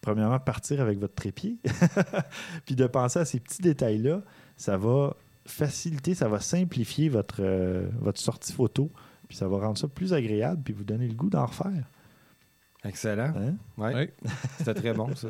premièrement, 0.00 0.38
partir 0.38 0.80
avec 0.80 0.98
votre 1.00 1.14
trépied, 1.14 1.58
puis 2.64 2.76
de 2.76 2.86
penser 2.86 3.18
à 3.18 3.24
ces 3.24 3.40
petits 3.40 3.60
détails-là, 3.62 4.22
ça 4.56 4.76
va 4.76 5.16
faciliter, 5.46 6.14
ça 6.14 6.28
va 6.28 6.40
simplifier 6.40 7.08
votre, 7.08 7.40
euh, 7.40 7.86
votre 8.00 8.20
sortie 8.20 8.52
photo, 8.52 8.90
puis 9.28 9.36
ça 9.36 9.46
va 9.48 9.58
rendre 9.58 9.78
ça 9.78 9.86
plus 9.88 10.12
agréable, 10.12 10.62
puis 10.64 10.72
vous 10.74 10.84
donner 10.84 11.06
le 11.06 11.14
goût 11.14 11.30
d'en 11.30 11.46
refaire. 11.46 11.84
Excellent. 12.84 13.32
Hein? 13.36 13.56
Ouais. 13.76 13.92
Ouais. 13.94 14.14
C'était 14.58 14.74
très 14.74 14.92
bon, 14.94 15.12
ça. 15.16 15.28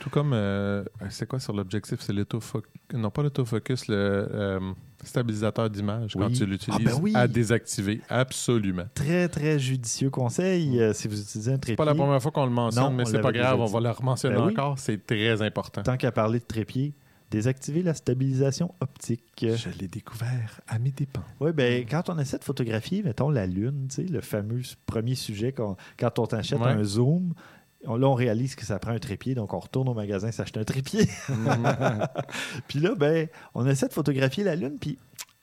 Tout 0.00 0.08
comme, 0.08 0.32
euh, 0.32 0.82
c'est 1.10 1.28
quoi 1.28 1.38
sur 1.38 1.52
l'objectif? 1.52 2.00
C'est 2.00 2.14
l'autofocus. 2.14 2.70
Non, 2.94 3.10
pas 3.10 3.22
l'autofocus, 3.22 3.88
le 3.88 3.96
euh, 3.96 4.60
stabilisateur 5.04 5.68
d'image 5.68 6.14
quand 6.14 6.32
tu 6.32 6.46
l'utilises 6.46 6.80
Ah, 6.86 6.90
ben 6.92 6.98
oui. 7.02 7.12
à 7.14 7.28
désactiver. 7.28 8.00
Absolument. 8.08 8.86
Très, 8.94 9.28
très 9.28 9.58
judicieux 9.58 10.08
conseil 10.08 10.80
euh, 10.80 10.94
si 10.94 11.06
vous 11.06 11.20
utilisez 11.20 11.52
un 11.52 11.58
trépied. 11.58 11.72
C'est 11.74 11.76
pas 11.76 11.84
la 11.84 11.94
première 11.94 12.20
fois 12.22 12.30
qu'on 12.32 12.46
le 12.46 12.50
mentionne, 12.50 12.84
Non, 12.84 12.90
mais 12.90 13.04
c'est 13.04 13.20
pas 13.20 13.32
grave, 13.32 13.60
on 13.60 13.66
va 13.66 13.80
le 13.80 13.92
mentionner 14.02 14.36
Ben 14.36 14.46
oui. 14.46 14.52
encore. 14.52 14.78
C'est 14.78 15.06
très 15.06 15.42
important. 15.42 15.82
Tant 15.82 15.98
qu'à 15.98 16.12
parler 16.12 16.38
de 16.38 16.44
trépied, 16.44 16.94
désactiver 17.30 17.82
la 17.82 17.94
stabilisation 17.94 18.74
optique. 18.80 19.22
Je 19.40 19.68
l'ai 19.78 19.88
découvert 19.88 20.60
à 20.68 20.78
mes 20.78 20.92
dépens. 20.92 21.24
Oui, 21.40 21.52
ben, 21.52 21.84
quand 21.88 22.08
on 22.08 22.18
essaie 22.18 22.38
de 22.38 22.44
photographier, 22.44 23.02
mettons 23.02 23.30
la 23.30 23.46
Lune, 23.46 23.86
tu 23.88 23.96
sais, 23.96 24.02
le 24.04 24.20
fameux 24.20 24.62
premier 24.86 25.14
sujet, 25.14 25.52
quand 25.52 26.18
on 26.18 26.26
t'achète 26.26 26.60
Ouais. 26.60 26.68
un 26.68 26.84
zoom, 26.84 27.34
on- 27.84 27.96
là, 27.96 28.08
on 28.08 28.14
réalise 28.14 28.54
que 28.54 28.64
ça 28.64 28.78
prend 28.78 28.92
un 28.92 28.98
trépied, 28.98 29.34
donc 29.34 29.52
on 29.54 29.58
retourne 29.58 29.88
au 29.88 29.94
magasin 29.94 30.30
s'acheter 30.32 30.60
un 30.60 30.64
trépied. 30.64 31.08
puis 32.68 32.80
là, 32.80 32.94
ben, 32.94 33.28
on 33.54 33.66
essaie 33.66 33.88
de 33.88 33.92
photographier 33.92 34.44
la 34.44 34.56
Lune, 34.56 34.78
puis 34.80 34.98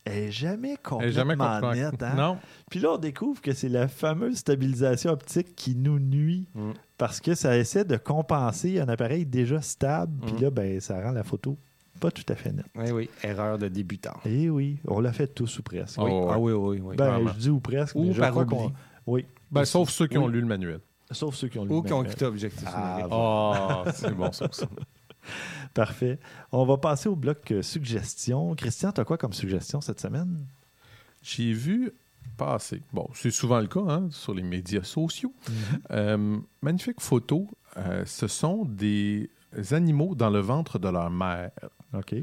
elle 0.06 0.26
n'est 0.26 0.32
jamais 0.32 0.70
Elle 0.70 0.74
est 0.74 0.78
complètement 0.84 1.14
jamais 1.14 1.36
complètement- 1.38 1.74
nette. 1.92 2.04
hein? 2.04 2.14
Non. 2.16 2.38
Puis 2.70 2.80
là, 2.80 2.94
on 2.94 2.98
découvre 2.98 3.42
que 3.42 3.54
c'est 3.54 3.70
la 3.70 3.88
fameuse 3.88 4.38
stabilisation 4.38 5.12
optique 5.12 5.56
qui 5.56 5.76
nous 5.76 6.00
nuit 6.00 6.48
Mm. 6.56 6.72
parce 6.98 7.22
que 7.22 7.36
ça 7.36 7.58
essaie 7.58 7.86
de 7.86 7.96
compenser 7.98 8.80
un 8.82 8.90
appareil 8.90 9.26
déjà 9.26 9.62
stable, 9.62 10.14
puis 10.26 10.34
Mm. 10.36 10.42
là, 10.42 10.50
ben, 10.52 10.80
ça 10.82 11.02
rend 11.02 11.12
la 11.12 11.24
photo 11.24 11.58
pas 12.04 12.12
tout 12.12 12.26
à 12.28 12.36
fait 12.36 12.52
nette. 12.52 12.66
Oui, 12.76 12.92
oui. 12.92 13.10
Erreur 13.24 13.58
de 13.58 13.70
débutant. 13.70 14.18
Eh 14.26 14.50
oui, 14.50 14.78
on 14.88 15.00
l'a 15.00 15.14
fait 15.14 15.28
tous 15.28 15.60
ou 15.60 15.64
presque. 15.64 15.98
Oui. 16.02 16.12
Ah 16.30 16.38
oui, 16.38 16.52
oui, 16.52 16.80
oui. 16.84 16.96
Ben, 16.98 17.12
Vraiment. 17.12 17.32
je 17.34 17.40
dis 17.40 17.50
ou 17.50 17.60
presque, 17.62 17.96
Ou 17.96 18.04
mais 18.08 18.14
je 18.14 18.20
par 18.20 18.36
oubli. 18.36 18.58
Oui. 19.08 19.26
Ben, 19.50 19.64
sauf 19.66 19.90
ceux 19.90 20.08
qui 20.08 20.18
ont 20.18 20.28
lu 20.28 20.42
le 20.42 20.48
manuel. 20.48 20.82
Sauf 21.12 21.36
ceux 21.36 21.48
qui 21.48 21.60
ont 21.60 21.66
lu 21.66 21.72
Ou 21.72 21.82
le 21.82 21.88
qui 21.88 21.94
ont 21.94 21.98
manuel. 22.00 22.14
quitté 22.14 22.26
Objectif 22.26 22.68
Ah. 22.68 23.08
Oh, 23.10 23.90
c'est 23.94 24.14
bon 24.14 24.32
ça 24.34 24.50
aussi. 24.50 24.64
Parfait. 25.74 26.20
On 26.52 26.66
va 26.66 26.78
passer 26.78 27.08
au 27.10 27.16
bloc 27.16 27.52
euh, 27.52 27.62
suggestions. 27.62 28.54
Christian, 28.56 28.92
tu 28.92 29.02
as 29.02 29.06
quoi 29.06 29.18
comme 29.18 29.34
suggestion 29.34 29.80
cette 29.82 30.00
semaine? 30.02 30.46
J'ai 31.22 31.54
vu 31.54 31.92
passer, 32.38 32.82
bon, 32.92 33.08
c'est 33.14 33.32
souvent 33.32 33.60
le 33.60 33.68
cas 33.68 33.80
hein, 33.88 34.08
sur 34.12 34.34
les 34.34 34.44
médias 34.44 34.84
sociaux, 34.84 35.34
Euh, 35.92 36.38
magnifique 36.62 37.00
photo. 37.00 37.48
Euh, 37.78 38.04
ce 38.06 38.28
sont 38.28 38.66
des 38.66 39.30
animaux 39.72 40.16
dans 40.16 40.30
le 40.30 40.40
ventre 40.40 40.80
de 40.80 40.90
leur 40.90 41.10
mère. 41.10 41.52
OK. 41.94 42.14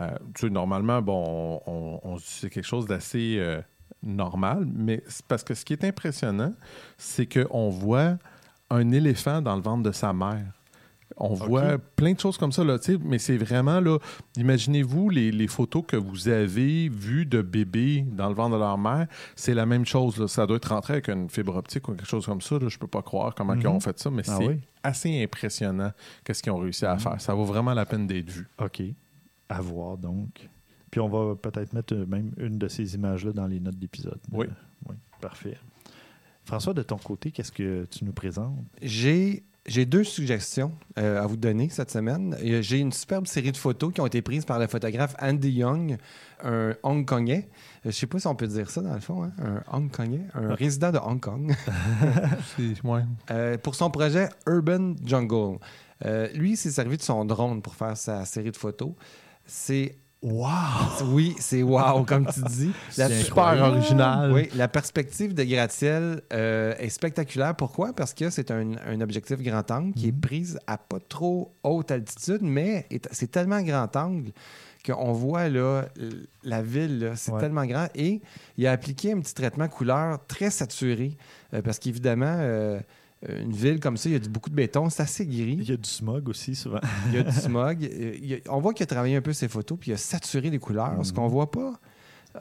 Euh, 0.00 0.10
tu 0.34 0.46
sais, 0.46 0.50
normalement, 0.50 1.00
bon, 1.02 1.60
on, 1.66 1.72
on- 1.72 2.00
on 2.14 2.18
c'est 2.18 2.50
quelque 2.50 2.66
chose 2.66 2.86
d'assez 2.86 3.36
euh, 3.38 3.60
normal, 4.02 4.66
mais 4.74 5.02
parce 5.28 5.44
que 5.44 5.54
ce 5.54 5.64
qui 5.64 5.72
est 5.72 5.84
impressionnant, 5.84 6.52
c'est 6.98 7.26
qu'on 7.26 7.68
voit 7.68 8.16
un 8.70 8.90
éléphant 8.92 9.42
dans 9.42 9.56
le 9.56 9.62
ventre 9.62 9.82
de 9.82 9.92
sa 9.92 10.12
mère. 10.12 10.44
On 11.16 11.34
voit 11.34 11.76
plein 11.96 12.12
de 12.12 12.20
choses 12.20 12.38
comme 12.38 12.52
ça, 12.52 12.62
là, 12.64 12.78
tu 12.78 12.92
sais, 12.94 12.98
mais 13.02 13.18
c'est 13.18 13.36
vraiment, 13.36 13.80
là, 13.80 13.98
imaginez-vous 14.36 15.10
les, 15.10 15.32
les 15.32 15.48
photos 15.48 15.82
que 15.86 15.96
vous 15.96 16.28
avez 16.28 16.88
vues 16.88 17.26
de 17.26 17.42
bébés 17.42 18.04
dans 18.12 18.28
le 18.28 18.34
ventre 18.34 18.54
de 18.54 18.60
leur 18.60 18.78
mère, 18.78 19.06
c'est 19.34 19.52
la 19.52 19.66
même 19.66 19.84
chose, 19.84 20.18
là. 20.18 20.28
ça 20.28 20.46
doit 20.46 20.56
être 20.56 20.68
rentré 20.72 20.94
avec 20.94 21.08
une 21.08 21.28
fibre 21.28 21.56
optique 21.56 21.88
ou 21.88 21.92
quelque 21.94 22.06
chose 22.08 22.24
comme 22.24 22.40
ça, 22.40 22.58
là. 22.60 22.68
je 22.68 22.78
peux 22.78 22.86
pas 22.86 23.02
croire 23.02 23.34
comment 23.34 23.54
ils 23.54 23.66
ont 23.66 23.80
fait 23.80 23.98
ça, 23.98 24.08
mais 24.08 24.22
Ah 24.28 24.36
c'est 24.38 24.46
oui? 24.46 24.60
assez 24.84 25.22
impressionnant 25.22 25.90
qu'est-ce 26.24 26.42
qu'ils 26.44 26.52
ont 26.52 26.58
réussi 26.58 26.86
à 26.86 26.96
faire. 26.96 27.20
Ça 27.20 27.34
vaut 27.34 27.44
vraiment 27.44 27.74
la 27.74 27.84
peine 27.84 28.06
d'être 28.06 28.30
vu. 28.30 28.46
OK. 28.62 28.80
À 29.50 29.60
voir, 29.60 29.98
donc. 29.98 30.48
Puis 30.90 31.00
on 31.00 31.08
va 31.08 31.36
peut-être 31.36 31.72
mettre 31.72 31.94
euh, 31.94 32.06
même 32.06 32.32
une 32.38 32.58
de 32.58 32.68
ces 32.68 32.94
images-là 32.94 33.32
dans 33.32 33.46
les 33.46 33.60
notes 33.60 33.78
d'épisode. 33.78 34.20
Oui. 34.32 34.46
Euh, 34.46 34.88
oui. 34.88 34.96
Parfait. 35.20 35.56
François, 36.44 36.74
de 36.74 36.82
ton 36.82 36.96
côté, 36.96 37.30
qu'est-ce 37.30 37.52
que 37.52 37.84
tu 37.90 38.04
nous 38.04 38.12
présentes? 38.12 38.56
J'ai 38.82 39.44
j'ai 39.66 39.84
deux 39.84 40.04
suggestions 40.04 40.72
euh, 40.98 41.22
à 41.22 41.26
vous 41.26 41.36
donner 41.36 41.68
cette 41.68 41.90
semaine. 41.90 42.36
J'ai 42.60 42.78
une 42.78 42.92
superbe 42.92 43.26
série 43.26 43.52
de 43.52 43.56
photos 43.56 43.92
qui 43.92 44.00
ont 44.00 44.06
été 44.06 44.22
prises 44.22 44.44
par 44.44 44.58
le 44.58 44.66
photographe 44.66 45.14
Andy 45.20 45.50
Young, 45.50 45.98
un 46.42 46.74
Hongkongais. 46.82 47.48
Je 47.82 47.88
ne 47.88 47.92
sais 47.92 48.06
pas 48.06 48.18
si 48.18 48.26
on 48.26 48.34
peut 48.34 48.46
dire 48.46 48.70
ça 48.70 48.80
dans 48.80 48.94
le 48.94 49.00
fond, 49.00 49.24
hein? 49.24 49.32
un 49.38 49.62
Hongkongais, 49.70 50.26
un 50.34 50.54
résident 50.54 50.92
de 50.92 50.98
Hong 50.98 51.20
Kong. 51.20 51.54
Ouais. 52.84 53.02
Euh, 53.30 53.58
pour 53.58 53.74
son 53.74 53.90
projet 53.90 54.28
Urban 54.46 54.94
Jungle. 55.04 55.58
Euh, 56.04 56.28
lui, 56.32 56.52
il 56.52 56.56
s'est 56.56 56.70
servi 56.70 56.96
de 56.96 57.02
son 57.02 57.24
drone 57.24 57.62
pour 57.62 57.74
faire 57.74 57.96
sa 57.96 58.24
série 58.24 58.50
de 58.50 58.56
photos. 58.56 58.92
C'est. 59.52 59.96
Wow! 60.22 60.48
Oui, 61.06 61.34
c'est 61.40 61.62
wow, 61.62 62.04
comme 62.04 62.26
tu 62.26 62.40
dis. 62.42 62.70
La 62.98 63.08
Super 63.08 63.58
original. 63.62 64.30
Oui, 64.32 64.48
la 64.54 64.68
perspective 64.68 65.32
de 65.34 65.42
gratte-ciel 65.44 66.20
euh, 66.34 66.74
est 66.78 66.90
spectaculaire. 66.90 67.56
Pourquoi? 67.56 67.94
Parce 67.94 68.12
que 68.12 68.28
c'est 68.28 68.50
un, 68.50 68.72
un 68.86 69.00
objectif 69.00 69.40
grand 69.42 69.68
angle 69.70 69.94
qui 69.94 70.08
est 70.08 70.12
prise 70.12 70.58
à 70.66 70.76
pas 70.76 70.98
trop 71.08 71.54
haute 71.64 71.90
altitude, 71.90 72.42
mais 72.42 72.86
est- 72.90 73.08
c'est 73.12 73.30
tellement 73.30 73.62
grand 73.62 73.96
angle 73.96 74.32
qu'on 74.86 75.12
voit 75.12 75.48
là, 75.48 75.86
la 76.44 76.62
ville, 76.62 77.12
c'est 77.16 77.32
Ouais. 77.32 77.40
tellement 77.40 77.64
grand. 77.64 77.88
Et 77.94 78.20
il 78.58 78.66
a 78.66 78.72
appliqué 78.72 79.12
un 79.12 79.20
petit 79.20 79.34
traitement 79.34 79.68
couleur 79.68 80.18
très 80.26 80.50
saturé, 80.50 81.16
euh, 81.54 81.62
parce 81.62 81.78
qu'évidemment, 81.78 82.36
euh, 82.38 82.78
une 83.28 83.52
ville 83.52 83.80
comme 83.80 83.96
ça, 83.96 84.08
il 84.08 84.12
y 84.12 84.16
a 84.16 84.18
du- 84.18 84.28
beaucoup 84.30 84.48
de 84.50 84.54
béton, 84.54 84.88
c'est 84.88 85.02
assez 85.02 85.26
gris. 85.26 85.56
Il 85.60 85.68
y 85.68 85.72
a 85.72 85.76
du 85.76 85.88
smog 85.88 86.28
aussi, 86.28 86.54
souvent. 86.54 86.80
Il 87.08 87.14
y 87.14 87.18
a 87.18 87.22
du 87.22 87.32
smog. 87.38 87.84
Euh, 87.84 88.38
a- 88.46 88.54
on 88.54 88.60
voit 88.60 88.72
qu'il 88.72 88.84
a 88.84 88.86
travaillé 88.86 89.16
un 89.16 89.20
peu 89.20 89.32
ses 89.34 89.48
photos, 89.48 89.76
puis 89.78 89.90
il 89.90 89.94
a 89.94 89.98
saturé 89.98 90.48
les 90.50 90.58
couleurs. 90.58 91.04
Ce 91.04 91.12
qu'on 91.12 91.28
voit 91.28 91.50
pas, 91.50 91.78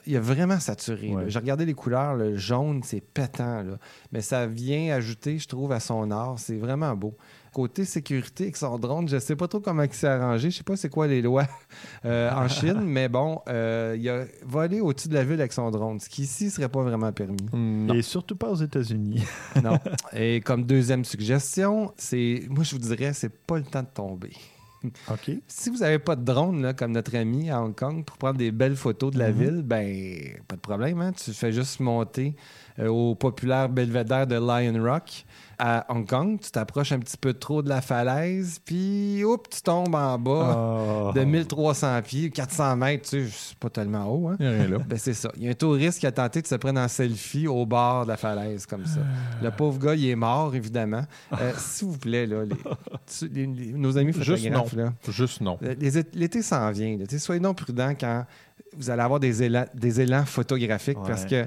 il 0.06 0.16
a 0.16 0.20
vraiment 0.20 0.60
saturé. 0.60 1.10
Ouais. 1.10 1.24
J'ai 1.28 1.40
regardé 1.40 1.66
les 1.66 1.74
couleurs, 1.74 2.16
le 2.16 2.38
jaune, 2.38 2.82
c'est 2.84 3.02
pétant. 3.02 3.64
là. 3.64 3.78
Mais 4.12 4.22
ça 4.22 4.46
vient 4.48 4.94
ajouter, 4.94 5.38
je 5.40 5.48
trouve, 5.48 5.72
à 5.72 5.80
son 5.80 6.12
art. 6.12 6.38
C'est 6.38 6.58
vraiment 6.58 6.96
beau. 6.96 7.16
Côté 7.54 7.84
sécurité 7.84 8.44
avec 8.44 8.58
son 8.58 8.78
drone, 8.78 9.10
je 9.10 9.18
sais 9.18 9.36
pas 9.36 9.48
trop 9.48 9.60
comment 9.60 9.82
il 9.82 9.92
s'est 9.92 10.08
arrangé. 10.08 10.52
Je 10.52 10.58
sais 10.58 10.64
pas 10.64 10.76
c'est 10.76 10.90
quoi 10.90 11.08
les 11.08 11.22
lois 11.24 11.48
euh, 12.06 12.30
en 12.32 12.48
Chine, 12.48 12.82
mais 12.82 13.10
bon, 13.10 13.42
euh, 13.50 13.96
il 13.98 14.08
a 14.08 14.26
volé 14.46 14.82
au-dessus 14.82 15.10
de 15.10 15.16
la 15.16 15.24
ville 15.24 15.40
avec 15.40 15.52
son 15.52 15.72
drone, 15.72 16.00
ce 16.00 16.10
qui 16.10 16.24
ici 16.24 16.52
serait 16.52 16.70
pas 16.70 16.84
vraiment 16.84 17.12
permis. 17.12 17.38
Non. 17.52 17.96
Et 17.96 18.04
surtout 18.04 18.36
pas 18.36 18.50
aux 18.50 18.56
États-Unis. 18.56 19.24
Non. 19.64 19.80
Et 20.14 20.42
comme 20.42 20.64
deuxième 20.64 21.04
suggestion, 21.04 21.92
c'est, 21.98 22.44
moi 22.50 22.64
je 22.64 22.76
vous 22.76 22.82
dirais, 22.82 23.14
c'est 23.14 23.36
pas 23.36 23.58
le 23.58 23.64
temps 23.64 23.82
de 23.82 23.88
tomber. 23.88 24.32
OK. 25.12 25.32
Si 25.48 25.70
vous 25.70 25.78
n'avez 25.80 26.00
pas 26.00 26.16
de 26.16 26.24
drone, 26.24 26.62
là, 26.62 26.74
comme 26.74 26.92
notre 26.94 27.16
ami 27.16 27.50
à 27.50 27.62
Hong 27.62 27.76
Kong, 27.76 28.04
pour 28.06 28.18
prendre 28.18 28.38
des 28.38 28.52
belles 28.52 28.76
photos 28.78 29.12
de 29.12 29.20
la 29.20 29.32
ville, 29.32 29.62
ben, 29.64 30.40
pas 30.48 30.56
de 30.56 30.62
problème. 30.62 31.02
hein. 31.02 31.12
Tu 31.14 31.34
fais 31.34 31.52
juste 31.52 31.80
monter 31.80 32.36
euh, 32.80 32.88
au 32.88 33.16
populaire 33.16 33.68
belvédère 33.70 34.26
de 34.28 34.36
Lion 34.36 34.82
Rock. 34.84 35.26
À 35.60 35.86
Hong 35.90 36.08
Kong, 36.08 36.40
tu 36.42 36.50
t'approches 36.52 36.92
un 36.94 37.00
petit 37.00 37.18
peu 37.18 37.34
trop 37.34 37.62
de 37.62 37.70
la 37.70 37.82
falaise, 37.82 38.60
puis 38.64 39.24
oups, 39.26 39.50
tu 39.50 39.62
tombes 39.62 39.94
en 39.94 40.18
bas 40.18 40.56
Oh. 40.58 41.12
de 41.14 41.22
1300 41.26 42.02
pieds, 42.02 42.30
400 42.32 42.76
mètres, 42.78 43.10
tu 43.10 43.26
sais, 43.28 43.32
c'est 43.32 43.58
pas 43.58 43.70
tellement 43.70 44.06
haut, 44.06 44.30
hein? 44.30 44.38
Il 44.40 44.48
n'y 44.48 44.52
a 44.54 44.56
rien 44.58 44.68
là. 44.70 44.78
Ben, 44.80 44.98
c'est 44.98 45.14
ça. 45.14 45.32
Il 45.36 45.44
y 45.44 45.48
a 45.48 45.52
un 45.52 45.54
touriste 45.54 46.00
qui 46.00 46.08
a 46.08 46.12
tenté 46.12 46.42
de 46.42 46.48
se 46.48 46.56
prendre 46.56 46.80
en 46.80 46.88
selfie 46.88 47.48
au 47.48 47.66
bord 47.66 48.04
de 48.06 48.10
la 48.10 48.18
falaise, 48.18 48.66
comme 48.66 48.86
ça. 48.86 49.02
Le 49.44 49.52
pauvre 49.52 49.78
gars, 49.80 49.96
il 49.96 50.08
est 50.10 50.16
mort, 50.16 50.56
évidemment. 50.56 51.04
Euh, 51.40 51.52
S'il 51.58 51.90
vous 51.90 51.98
plaît, 51.98 52.26
là, 52.26 52.46
les- 52.46 52.56
tu- 53.06 53.28
les- 53.28 53.46
les- 53.46 53.74
nos 53.74 53.98
amis 53.98 54.14
Juste 54.14 54.26
photographes, 54.42 54.74
là, 54.74 54.94
Juste 55.10 55.42
non. 55.42 55.58
euh, 55.64 55.76
les 55.80 55.98
é- 55.98 56.04
L'été 56.14 56.42
s'en 56.42 56.72
vient. 56.72 56.98
Soyez 57.18 57.40
donc 57.42 57.58
prudents 57.58 57.94
quand 58.00 58.26
vous 58.78 58.90
allez 58.90 59.02
avoir 59.02 59.20
des 59.20 59.44
élans, 59.44 59.66
des 59.74 60.00
élans 60.02 60.26
photographiques 60.26 60.98
Ouais. 61.00 61.08
parce 61.08 61.26
que 61.26 61.46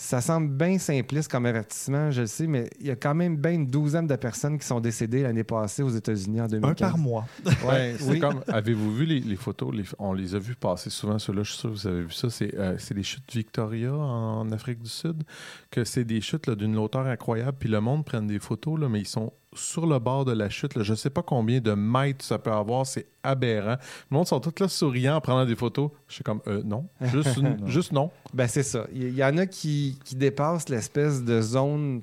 ça 0.00 0.20
semble 0.20 0.48
bien 0.56 0.78
simpliste 0.78 1.28
comme 1.28 1.44
avertissement, 1.44 2.12
je 2.12 2.20
le 2.20 2.26
sais, 2.28 2.46
mais 2.46 2.70
il 2.78 2.86
y 2.86 2.90
a 2.90 2.94
quand 2.94 3.16
même 3.16 3.36
bien 3.36 3.50
une 3.50 3.66
douzaine 3.66 4.06
de 4.06 4.14
personnes 4.14 4.56
qui 4.56 4.64
sont 4.64 4.78
décédées 4.78 5.22
l'année 5.24 5.42
passée 5.42 5.82
aux 5.82 5.88
États-Unis 5.88 6.40
en 6.40 6.44
Un 6.44 6.48
2015. 6.48 6.76
par 6.78 6.98
mois. 6.98 7.26
Ouais, 7.66 7.96
C'est 7.98 8.08
oui. 8.10 8.20
comme, 8.20 8.40
avez-vous 8.46 8.94
vu 8.94 9.06
les, 9.06 9.18
les 9.18 9.34
photos? 9.34 9.74
Les- 9.74 9.82
on 9.98 10.12
les 10.12 10.36
a 10.36 10.38
vues 10.38 10.54
passer 10.54 10.88
souvent, 10.88 11.18
ceux-là, 11.18 11.42
je 11.42 11.50
suis 11.50 11.58
sûr 11.58 11.70
que 11.70 11.74
vous 11.74 11.86
avez 11.88 12.02
vu 12.02 12.12
ça. 12.12 12.30
C'est 12.30 12.54
euh, 12.54 12.76
c'est 12.78 12.94
des 12.94 13.02
chutes 13.02 13.24
Victoria 13.34 13.92
en 13.92 14.50
Afrique 14.52 14.78
du 14.80 14.88
Sud, 14.88 15.24
que 15.70 15.82
c'est 15.82 16.04
des 16.04 16.20
chutes 16.20 16.46
là, 16.46 16.54
d'une 16.54 16.76
hauteur 16.78 17.04
incroyable, 17.06 17.56
puis 17.58 17.68
le 17.68 17.80
monde 17.80 18.04
prend 18.04 18.22
des 18.22 18.38
photos, 18.38 18.78
là, 18.78 18.88
mais 18.88 19.00
ils 19.00 19.08
sont 19.08 19.32
sur 19.54 19.86
le 19.86 19.98
bord 19.98 20.24
de 20.24 20.32
la 20.32 20.48
chute. 20.50 20.74
là. 20.74 20.82
Je 20.82 20.92
ne 20.92 20.96
sais 20.96 21.10
pas 21.10 21.22
combien 21.22 21.60
de 21.60 21.72
mètres 21.72 22.24
ça 22.24 22.38
peut 22.38 22.52
avoir, 22.52 22.86
c'est 22.86 23.06
aberrant. 23.22 23.76
Le 24.10 24.14
monde 24.16 24.26
sont 24.26 24.40
tous 24.40 24.60
là 24.60 24.68
souriants 24.68 25.16
en 25.16 25.20
prenant 25.20 25.44
des 25.46 25.56
photos. 25.56 25.90
Je 26.06 26.14
suis 26.14 26.24
comme, 26.24 26.40
euh, 26.46 26.62
non, 26.64 26.86
juste, 27.00 27.40
juste 27.66 27.92
non. 27.92 28.10
Ben, 28.34 28.46
c'est 28.46 28.62
ça. 28.62 28.86
Il 28.92 29.14
y, 29.14 29.24
en 29.24 29.36
a 29.38 29.46
qui, 29.46 29.98
qui 30.04 30.16
dépassent 30.16 30.68
l'espèce 30.68 31.22
de 31.24 31.40
zone 31.40 32.02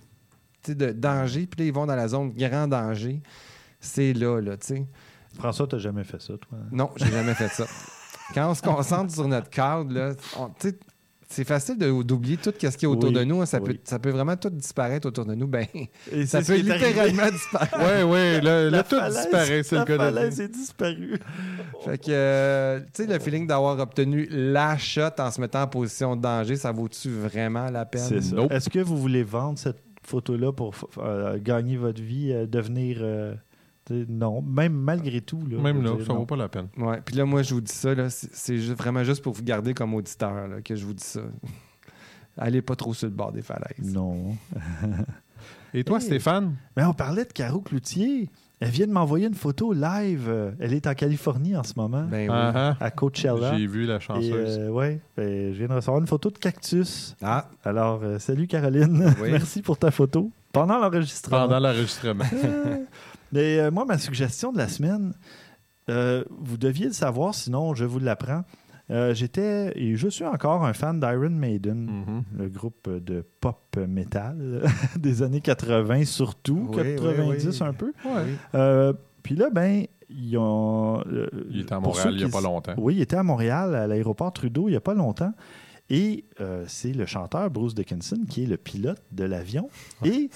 de 0.68 0.92
danger, 0.92 1.46
puis 1.46 1.60
là, 1.62 1.66
ils 1.68 1.74
vont 1.74 1.86
dans 1.86 1.96
la 1.96 2.08
zone 2.08 2.32
grand 2.34 2.68
danger. 2.68 3.22
C'est 3.80 4.14
là, 4.14 4.40
là, 4.42 4.58
tu 4.58 4.68
sais. 4.68 4.86
François, 5.38 5.68
t'as 5.68 5.78
jamais 5.78 6.04
fait 6.04 6.20
ça, 6.22 6.34
toi? 6.38 6.58
hein? 6.60 6.66
Non, 6.72 6.90
j'ai 6.96 7.12
jamais 7.12 7.36
fait 7.36 7.50
ça. 7.50 7.66
Quand 8.34 8.50
on 8.50 8.56
se 8.56 8.62
concentre 8.64 9.14
sur 9.14 9.28
notre 9.28 9.50
cadre, 9.52 9.94
là, 9.94 10.14
on- 10.40 10.48
tu 10.50 10.70
sais, 10.70 10.80
c'est 11.28 11.44
facile 11.44 11.78
de- 11.78 12.04
d'oublier 12.04 12.38
tout 12.38 12.52
ce 12.56 12.68
qu'il 12.68 12.84
y 12.84 12.86
a 12.86 12.90
autour 12.90 13.10
Oui, 13.10 13.16
de 13.16 13.24
nous. 13.24 13.42
hein. 13.42 13.46
Ça, 13.46 13.60
oui. 13.62 13.74
peut, 13.74 13.80
ça 13.84 14.00
peut 14.00 14.10
vraiment 14.12 14.36
tout 14.38 14.50
disparaître 14.50 15.08
autour 15.08 15.26
de 15.26 15.34
nous. 15.36 15.48
Ben, 15.48 15.66
Et 16.12 16.26
ça 16.26 16.42
peut 16.42 16.56
littéralement 16.56 17.30
disparaître. 17.32 17.78
Ouais, 17.80 18.04
ouais, 18.04 18.42
là, 18.42 18.64
là, 18.66 18.70
La 18.70 18.84
tout 18.84 18.96
falaise- 18.96 19.22
disparaît, 19.24 19.64
c'est 19.64 19.76
le 19.76 19.80
La 19.80 19.86
cas 19.86 19.98
de 19.98 20.04
le 20.04 20.14
falaise 20.14 20.40
est 20.42 20.48
disparue. 20.48 21.20
Fait 21.84 21.98
que, 21.98 22.06
euh, 22.12 22.80
tu 22.94 23.04
sais, 23.04 23.08
le 23.12 23.20
feeling 23.20 23.48
d'avoir 23.48 23.80
obtenu 23.80 24.28
la 24.30 24.78
shot 24.78 25.02
en 25.20 25.32
se 25.32 25.42
mettant 25.42 25.64
en 25.64 25.68
position 25.68 26.16
de 26.16 26.22
danger, 26.22 26.56
ça 26.56 26.72
vaut-tu 26.72 27.10
vraiment 27.10 27.70
la 27.70 27.86
peine? 27.86 28.02
C'est 28.08 28.22
ça. 28.22 28.36
Nope. 28.36 28.52
Est-ce 28.52 28.70
que 28.70 28.80
vous 28.80 28.98
voulez 28.98 29.24
vendre 29.24 29.58
cette 29.60 29.78
photo-là 30.04 30.52
pour 30.54 30.76
euh, 31.00 31.40
gagner 31.42 31.78
votre 31.78 32.00
vie, 32.02 32.32
euh, 32.32 32.46
devenir. 32.46 32.98
Non, 33.90 34.42
même 34.42 34.74
malgré 34.74 35.22
tout. 35.22 35.42
Là, 35.50 35.60
Même 35.62 35.84
là, 35.84 35.92
dire, 35.96 36.06
ça 36.08 36.14
non. 36.14 36.20
vaut 36.20 36.26
pas 36.26 36.36
la 36.36 36.50
peine. 36.50 36.68
Ouais. 36.78 37.02
Puis 37.06 37.16
là, 37.16 37.26
moi, 37.26 37.42
je 37.44 37.54
vous 37.54 37.62
dis 37.62 37.72
ça, 37.74 37.94
là, 37.94 38.10
c'est 38.10 38.58
vraiment 38.58 39.04
juste 39.04 39.22
pour 39.22 39.34
vous 39.34 39.44
garder 39.44 39.74
comme 39.74 39.94
auditeur 39.94 40.48
là, 40.48 40.62
que 40.62 40.76
je 40.76 40.86
vous 40.86 40.94
dis 40.94 41.04
ça. 41.04 41.22
Allez 42.38 42.62
pas 42.62 42.76
trop 42.76 42.94
sur 42.94 43.08
le 43.08 43.14
bord 43.14 43.32
des 43.32 43.42
falaises. 43.42 43.94
Non. 43.94 44.36
Et 45.74 45.84
toi, 45.84 46.00
Hey. 46.00 46.06
Stéphane? 46.06 46.56
Mais 46.76 46.84
on 46.84 46.94
parlait 46.94 47.26
de 47.26 47.32
Caro 47.32 47.62
Cloutier. 47.62 48.30
Elle 48.62 48.70
vient 48.70 48.88
de 48.88 48.92
m'envoyer 48.94 49.28
une 49.28 49.34
photo 49.36 49.74
live. 49.74 50.56
Elle 50.60 50.74
est 50.74 50.88
en 50.88 50.94
Californie 50.94 51.56
en 51.58 51.64
ce 51.64 51.74
moment, 51.76 52.04
Ben 52.10 52.30
oui. 52.30 52.36
Ah, 52.38 52.76
à 52.80 52.90
Coachella. 52.92 53.50
ah, 53.52 53.58
J'ai 53.58 53.68
vu 53.68 53.86
la 53.86 54.00
chanceuse. 54.00 54.58
euh, 54.60 54.70
ouais, 54.70 55.02
ben, 55.18 55.52
je 55.54 55.58
viens 55.58 55.68
de 55.68 55.74
recevoir 55.74 56.00
une 56.02 56.08
photo 56.08 56.30
de 56.30 56.38
cactus. 56.38 57.16
Ah, 57.22 57.50
Alors, 57.64 58.00
euh, 58.04 58.18
salut 58.20 58.48
Caroline. 58.48 59.14
Oui. 59.22 59.30
Merci 59.32 59.62
pour 59.62 59.78
ta 59.78 59.92
photo. 59.92 60.32
Pendant 60.54 60.78
l'enregistrement. 60.80 61.42
Pendant 61.48 61.60
l'enregistrement. 61.60 62.24
Mais 63.32 63.60
euh, 63.60 63.72
moi, 63.72 63.86
ma 63.86 63.98
suggestion 63.98 64.52
de 64.52 64.58
la 64.58 64.68
semaine, 64.68 65.14
euh, 65.90 66.24
vous 66.40 66.58
deviez 66.58 66.86
le 66.88 66.94
savoir, 66.94 67.34
sinon 67.36 67.74
je 67.76 67.86
vous 67.86 68.00
l'apprends. 68.00 68.44
Euh, 68.92 69.14
J'étais 69.16 69.72
et 69.76 69.96
je 69.96 70.08
suis 70.08 70.26
encore 70.26 70.64
un 70.64 70.74
fan 70.74 71.00
d'Iron 71.00 71.32
Maiden, 71.32 71.86
Mhm. 72.06 72.24
le 72.38 72.50
groupe 72.50 72.88
de 72.90 73.26
pop 73.42 73.78
metal 73.88 74.62
des 75.00 75.24
années 75.24 75.42
80 75.42 76.06
surtout, 76.06 76.68
Oui, 76.70 76.96
90 76.96 77.46
oui, 77.48 77.58
oui. 77.62 77.68
un 77.68 77.74
peu. 77.74 77.94
Puis 79.24 79.36
là, 79.36 79.50
ben, 79.52 79.86
ils 80.10 80.38
ont. 80.38 81.04
Il 81.50 81.62
était 81.62 81.74
à 81.74 81.80
Montréal 81.80 82.10
il 82.12 82.18
n'y 82.18 82.24
a 82.24 82.30
pas 82.30 82.42
longtemps. 82.42 82.74
Oui, 82.78 82.96
il 82.96 83.02
était 83.02 83.16
à 83.16 83.24
Montréal, 83.24 83.74
à 83.74 83.88
l'aéroport 83.88 84.32
Trudeau, 84.32 84.68
il 84.68 84.72
n'y 84.72 84.78
a 84.78 84.82
pas 84.82 84.94
longtemps. 84.94 85.34
Et 85.90 86.26
euh, 86.42 86.66
c'est 86.68 86.94
le 86.94 87.06
chanteur 87.06 87.50
Bruce 87.52 87.76
Dickinson 87.76 88.18
qui 88.28 88.44
est 88.44 88.48
le 88.48 88.58
pilote 88.58 89.02
de 89.12 89.24
l'avion. 89.24 89.70
Et 90.04 90.30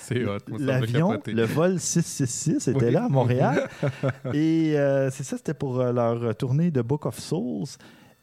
L'avion, 0.59 1.19
le 1.25 1.43
vol 1.43 1.79
666 1.79 2.67
était 2.67 2.85
Oui. 2.85 2.91
là 2.91 3.05
à 3.05 3.09
Montréal. 3.09 3.67
Et 4.33 4.77
euh, 4.77 5.09
c'est 5.09 5.23
ça, 5.23 5.37
c'était 5.37 5.55
pour 5.55 5.79
euh, 5.79 5.91
leur 5.91 6.35
tournée 6.35 6.69
de 6.69 6.81
Book 6.81 7.05
of 7.07 7.17
Souls. 7.19 7.65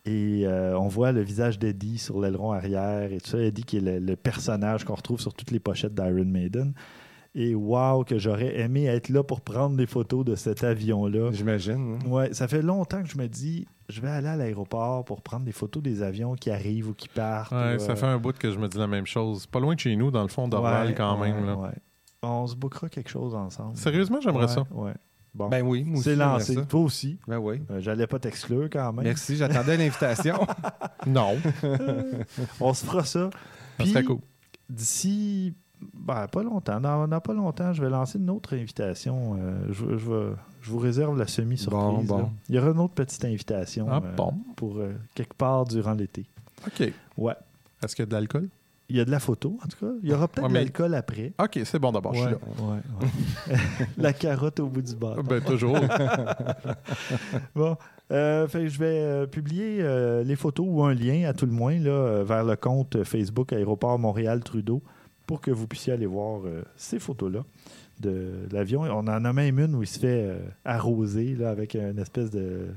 Et 0.05 0.47
euh, 0.47 0.79
on 0.79 0.87
voit 0.87 1.11
le 1.11 1.21
visage 1.21 1.59
d'Eddie 1.59 1.99
sur 1.99 2.21
l'aileron 2.21 2.53
arrière 2.53 3.13
et 3.13 3.19
tout 3.21 3.31
ça. 3.31 3.39
Eddie 3.41 3.65
qui 3.65 3.79
est 3.79 3.81
le, 3.81 3.99
le 3.99 4.15
personnage 4.15 4.85
qu'on 4.85 4.95
retrouve 4.95 5.21
sur 5.21 5.35
toutes 5.35 5.51
les 5.51 5.59
pochettes 5.59 5.95
d'Iron 5.97 6.25
Maiden. 6.27 6.75
Et 7.39 7.55
wow, 7.55 8.03
que 8.03 8.17
j'aurais 8.19 8.59
aimé 8.61 8.87
être 8.87 9.11
là 9.11 9.23
pour 9.23 9.43
prendre 9.43 9.77
des 9.77 9.87
photos 9.87 10.25
de 10.25 10.35
cet 10.37 10.65
avion-là. 10.65 11.33
J'imagine. 11.33 11.99
hein. 12.03 12.09
Ouais, 12.09 12.33
ça 12.33 12.49
fait 12.49 12.63
longtemps 12.63 13.03
que 13.03 13.09
je 13.11 13.19
me 13.19 13.27
dis, 13.29 13.67
je 13.91 14.01
vais 14.01 14.09
aller 14.09 14.29
à 14.29 14.37
l'aéroport 14.37 15.05
pour 15.05 15.21
prendre 15.21 15.45
des 15.45 15.53
photos 15.53 15.83
des 15.83 16.03
avions 16.03 16.35
qui 16.35 16.51
arrivent 16.51 16.89
ou 16.89 16.95
qui 16.95 17.09
partent. 17.11 17.53
Ouais, 17.53 17.77
ou, 17.77 17.79
ça 17.79 17.93
euh, 17.93 17.97
fait 17.97 18.07
un 18.07 18.17
bout 18.17 18.37
que 18.39 18.51
je 18.51 18.59
me 18.59 18.69
dis 18.69 18.79
la 18.79 18.87
même 18.87 19.07
chose. 19.07 19.47
Pas 19.47 19.61
loin 19.61 19.75
de 19.75 19.81
chez 19.81 19.95
nous, 19.97 20.11
dans 20.11 20.23
le 20.23 20.29
fond 20.29 20.49
d'Orval, 20.49 20.87
ouais, 20.89 20.95
quand 20.95 21.21
ouais, 21.21 21.31
même. 21.31 21.45
là. 21.45 21.73
On 22.23 22.47
se 22.47 22.57
bookera 22.57 22.89
quelque 22.89 23.11
chose 23.11 23.35
ensemble. 23.35 23.77
Sérieusement, 23.77 24.19
j'aimerais 24.23 24.49
ça. 24.49 24.65
Ouais. 24.71 24.95
Bon. 25.35 25.51
Ben 25.51 25.61
oui, 25.63 25.85
moi 25.85 25.97
aussi. 25.99 26.05
c'est 26.05 26.17
lancé. 26.17 26.55
ça. 26.55 26.63
Toi 26.65 26.81
aussi. 26.81 27.19
Ben 27.29 27.37
oui. 27.37 27.61
Euh, 27.71 27.81
J'allais 27.81 28.07
pas 28.07 28.19
t'exclure 28.19 28.71
quand 28.73 28.95
même. 28.95 29.05
Merci, 29.05 29.37
j'attendais 29.37 29.77
l'invitation. 29.77 30.39
Non. 31.07 31.37
On 32.61 32.73
se 32.73 32.85
fera 32.87 33.05
ça. 33.05 33.29
Puis, 33.79 33.93
cool. 34.05 34.19
d'ici, 34.71 35.55
ben, 35.95 36.27
pas 36.29 36.43
longtemps, 36.43 36.81
dans, 36.81 37.07
dans 37.09 37.21
pas 37.21 37.35
longtemps, 37.35 37.73
je 37.73 37.83
vais 37.83 37.91
lancer 37.91 38.19
une 38.19 38.31
autre 38.31 38.55
invitation. 38.55 39.37
Euh, 39.39 39.67
je, 39.71 39.97
je 39.99 40.11
vais- 40.11 40.33
je 40.63 40.71
vous 40.71 40.79
réserve 40.79 41.17
la 41.19 41.27
semi-surprise. 41.27 42.07
Bon, 42.09 42.19
bon. 42.23 42.31
Il 42.49 42.55
y 42.55 42.59
aura 42.59 42.71
une 42.71 42.81
autre 42.81 42.95
petite 42.95 43.25
invitation 43.25 43.87
Ah, 43.91 44.01
euh, 44.05 44.31
pour 44.57 44.79
euh, 44.79 44.95
quelque 45.15 45.35
part 45.35 45.65
durant 45.65 45.93
l'été. 45.95 46.25
OK. 46.67 46.93
Ouais. 47.19 47.35
Est-ce 47.85 47.95
qu'il 47.95 48.03
y 48.03 48.07
a 48.07 48.07
de 48.09 48.15
l'alcool? 48.15 48.49
Il 48.89 48.97
y 48.97 49.01
a 49.01 49.05
de 49.05 49.11
la 49.11 49.19
photo, 49.19 49.59
en 49.65 49.67
tout 49.69 49.85
cas. 49.85 49.93
Il 50.03 50.09
y 50.09 50.13
aura 50.15 50.29
peut-être 50.29 50.45
Ouais, 50.45 50.49
de 50.49 50.53
mais- 50.55 50.61
l'alcool 50.61 50.95
après. 50.95 51.33
OK, 51.43 51.59
c'est 51.65 51.79
bon 51.81 51.91
d'abord, 51.93 52.15
je 52.15 52.21
suis 52.21 52.31
là. 52.31 52.37
ouais, 52.61 52.81
ouais. 53.51 53.57
la 53.99 54.13
carotte 54.13 54.61
au 54.61 54.69
bout 54.69 54.81
du 54.83 54.95
bâton. 54.95 55.23
Ben, 55.25 55.41
toujours. 55.43 55.77
Bon, 57.55 57.77
euh, 58.13 58.47
fait 58.49 58.69
je 58.69 58.79
vais 58.79 59.27
publier 59.27 59.79
euh, 59.81 60.23
les 60.23 60.37
photos 60.37 60.67
ou 60.69 60.83
un 60.85 60.95
lien 60.95 61.29
à 61.29 61.33
tout 61.33 61.47
le 61.47 61.53
moins 61.53 61.79
là, 61.79 62.23
vers 62.23 62.45
le 62.45 62.57
compte 62.57 63.03
Facebook 63.05 63.53
Aéroport 63.53 63.99
Montréal 63.99 64.43
Trudeau 64.45 64.83
pour 65.27 65.41
que 65.41 65.51
vous 65.51 65.67
puissiez 65.67 65.93
aller 65.93 66.07
voir 66.07 66.43
euh, 66.47 66.63
ces 66.77 66.99
photos-là 66.99 67.45
de 68.01 68.47
l'avion. 68.53 68.83
On 68.83 68.99
en 68.99 69.25
a 69.25 69.33
même 69.33 69.59
une 69.59 69.75
où 69.75 69.83
il 69.83 69.87
se 69.89 69.99
fait 69.99 70.23
euh, 70.29 70.39
arroser 70.65 71.35
là, 71.35 71.51
avec 71.51 71.75
une 71.75 71.99
espèce 71.99 72.31
de 72.31 72.69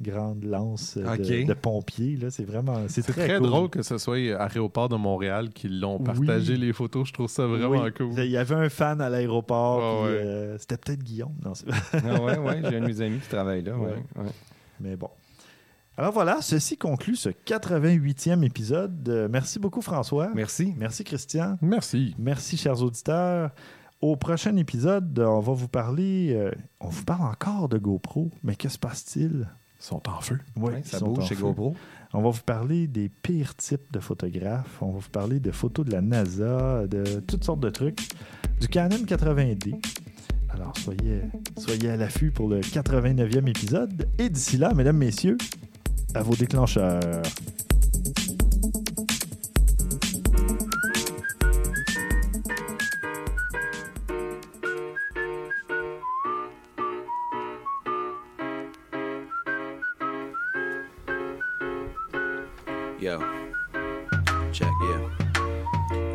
grande 0.00 0.44
lance 0.44 0.96
euh, 0.96 1.16
de, 1.16 1.44
de 1.46 1.54
pompier. 1.54 2.16
là. 2.16 2.30
C'est 2.30 2.44
vraiment 2.44 2.76
c'est 2.88 3.02
très, 3.02 3.26
très, 3.26 3.38
cool. 3.38 3.46
drôle 3.48 3.68
que 3.70 3.82
ce 3.82 3.98
soit 3.98 4.16
Aéroport 4.40 4.88
de 4.88 4.94
Montréal 4.94 5.50
qui 5.50 5.68
l'ont 5.68 5.98
partagé 5.98 6.52
Oui. 6.52 6.58
les 6.60 6.72
photos. 6.72 7.08
Je 7.08 7.12
trouve 7.12 7.28
ça 7.28 7.46
vraiment 7.46 7.82
Oui. 7.82 7.92
cool. 7.96 8.12
Il 8.18 8.30
y 8.30 8.36
avait 8.36 8.54
un 8.54 8.68
fan 8.68 9.00
à 9.00 9.10
l'aéroport. 9.10 9.80
Ah 9.82 10.04
ouais. 10.04 10.10
euh, 10.10 10.58
C'était 10.58 10.76
peut-être 10.76 11.02
Guillaume. 11.02 11.34
Non, 11.44 11.54
c'est- 11.54 11.66
ah 11.92 12.22
ouais, 12.22 12.38
ouais, 12.38 12.60
j'ai 12.70 12.76
un 12.76 12.80
de 12.80 12.86
mes 12.86 13.00
amis 13.00 13.18
qui 13.18 13.28
travaille 13.28 13.62
là. 13.62 13.76
Ouais. 13.76 13.94
ouais. 14.16 14.30
Mais 14.80 14.94
bon. 14.94 15.10
Alors 15.98 16.12
voilà, 16.12 16.40
ceci 16.42 16.76
conclut 16.76 17.16
ce 17.16 17.28
88e 17.28 18.44
épisode. 18.44 19.08
Euh, 19.08 19.28
merci 19.28 19.58
beaucoup 19.58 19.82
François. 19.82 20.30
Merci. 20.32 20.72
Merci 20.78 21.02
Christian. 21.02 21.58
Merci. 21.60 22.14
Merci 22.20 22.56
chers 22.56 22.80
auditeurs. 22.80 23.50
Au 24.00 24.14
prochain 24.14 24.54
épisode, 24.54 25.18
on 25.18 25.40
va 25.40 25.52
vous 25.54 25.66
parler, 25.66 26.34
euh, 26.36 26.52
on 26.78 26.88
vous 26.88 27.02
parle 27.02 27.28
encore 27.28 27.68
de 27.68 27.78
GoPro, 27.78 28.30
mais 28.44 28.54
que 28.54 28.68
se 28.68 28.78
passe-t-il? 28.78 29.48
Ils 29.80 29.84
sont 29.84 30.08
en 30.08 30.20
feu. 30.20 30.38
Oui, 30.54 30.74
Ouais, 30.74 30.82
ça 30.84 31.00
bouge 31.00 31.26
chez 31.26 31.34
GoPro. 31.34 31.74
On 32.12 32.22
va 32.22 32.30
vous 32.30 32.42
parler 32.42 32.86
des 32.86 33.08
pires 33.08 33.56
types 33.56 33.90
de 33.92 33.98
photographes. 33.98 34.80
On 34.80 34.92
va 34.92 35.00
vous 35.00 35.10
parler 35.10 35.40
de 35.40 35.50
photos 35.50 35.84
de 35.84 35.90
la 35.90 36.00
NASA, 36.00 36.86
de 36.86 37.18
toutes 37.26 37.42
sortes 37.42 37.58
de 37.58 37.70
trucs. 37.70 38.08
Du 38.60 38.68
Canon 38.68 38.98
80D. 38.98 39.74
Alors, 40.50 40.76
soyez, 40.78 41.22
soyez 41.56 41.90
à 41.90 41.96
l'affût 41.96 42.30
pour 42.30 42.48
le 42.48 42.60
89e 42.60 43.48
épisode. 43.48 44.08
Et 44.18 44.30
d'ici 44.30 44.58
là, 44.58 44.74
mesdames, 44.74 44.96
messieurs, 44.96 45.36
à 46.14 46.22
vos 46.22 46.34
déclencheurs. 46.34 47.22
Yo. 63.00 63.20
Check, 64.52 64.68
yeah. 64.82 65.08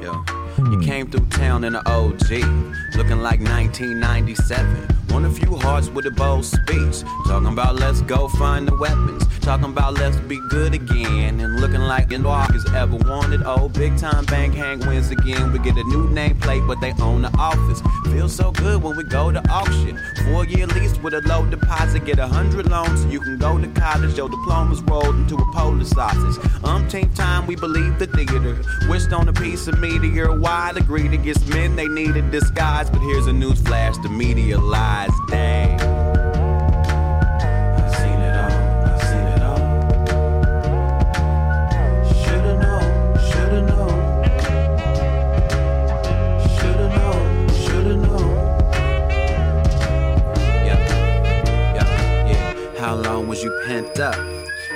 Yo. 0.02 0.26
You 0.70 0.80
came 0.82 1.10
through 1.10 1.28
town 1.30 1.64
in 1.64 1.76
an 1.76 1.82
OG, 1.86 2.30
looking 2.98 3.22
like 3.22 3.40
1997. 3.40 5.03
Won 5.14 5.26
a 5.26 5.30
few 5.30 5.56
hearts 5.58 5.90
with 5.90 6.08
a 6.08 6.12
bold 6.12 6.44
speech. 6.44 7.04
Talking 7.28 7.48
about 7.48 7.76
let's 7.76 8.02
go 8.02 8.28
find 8.28 8.68
the 8.68 8.76
weapons. 8.76 9.24
Talking 9.42 9.66
about 9.66 9.94
let's 9.94 10.18
be 10.18 10.40
good 10.50 10.74
again. 10.74 11.40
And 11.40 11.60
looking 11.60 11.82
like 11.82 12.12
has 12.12 12.66
ever 12.74 12.96
wanted. 12.96 13.44
Oh, 13.46 13.70
big 13.70 13.98
time 13.98 14.26
bank 14.26 14.56
hang 14.56 14.80
wins 14.80 15.12
again. 15.12 15.52
We 15.52 15.60
get 15.60 15.78
a 15.78 15.84
new 15.84 16.08
nameplate, 16.10 16.68
but 16.68 16.82
they 16.82 16.94
own 17.02 17.22
the 17.22 17.32
office. 17.38 17.82
Feels 18.06 18.34
so 18.34 18.52
good 18.52 18.82
when 18.82 18.98
we 18.98 19.04
go 19.04 19.32
to 19.32 19.42
auction. 19.50 20.00
Four 20.26 20.46
year 20.46 20.68
lease 20.68 20.98
with 21.00 21.14
a 21.14 21.22
low 21.28 21.46
deposit. 21.46 22.06
Get 22.06 22.20
a 22.20 22.28
hundred 22.28 22.70
loans 22.70 23.02
so 23.02 23.10
you 23.10 23.20
can 23.20 23.38
go 23.38 23.60
to 23.60 23.68
college. 23.68 24.18
Your 24.18 24.30
diploma's 24.30 24.82
rolled 24.82 25.16
into 25.16 25.36
a 25.36 25.52
polar 25.54 25.86
sausage. 25.86 26.44
Umpteenth 26.64 27.16
time 27.16 27.46
we 27.46 27.56
believe 27.56 28.00
the 28.00 28.08
theater. 28.08 28.60
Wished 28.90 29.14
on 29.14 29.30
a 29.30 29.34
piece 29.34 29.68
of 29.68 29.80
meteor. 29.80 30.40
Wide 30.40 30.78
agreed 30.78 31.14
against 31.14 31.48
men 31.50 31.76
they 31.76 31.88
need 31.88 32.04
needed 32.08 32.32
disguise. 32.32 32.90
But 32.90 33.02
here's 33.02 33.28
a 33.28 33.34
news 33.34 33.62
flash 33.62 33.98
the 33.98 34.10
media 34.10 34.58
lies. 34.58 35.03
Valentine's 35.04 35.20
Day. 35.30 35.93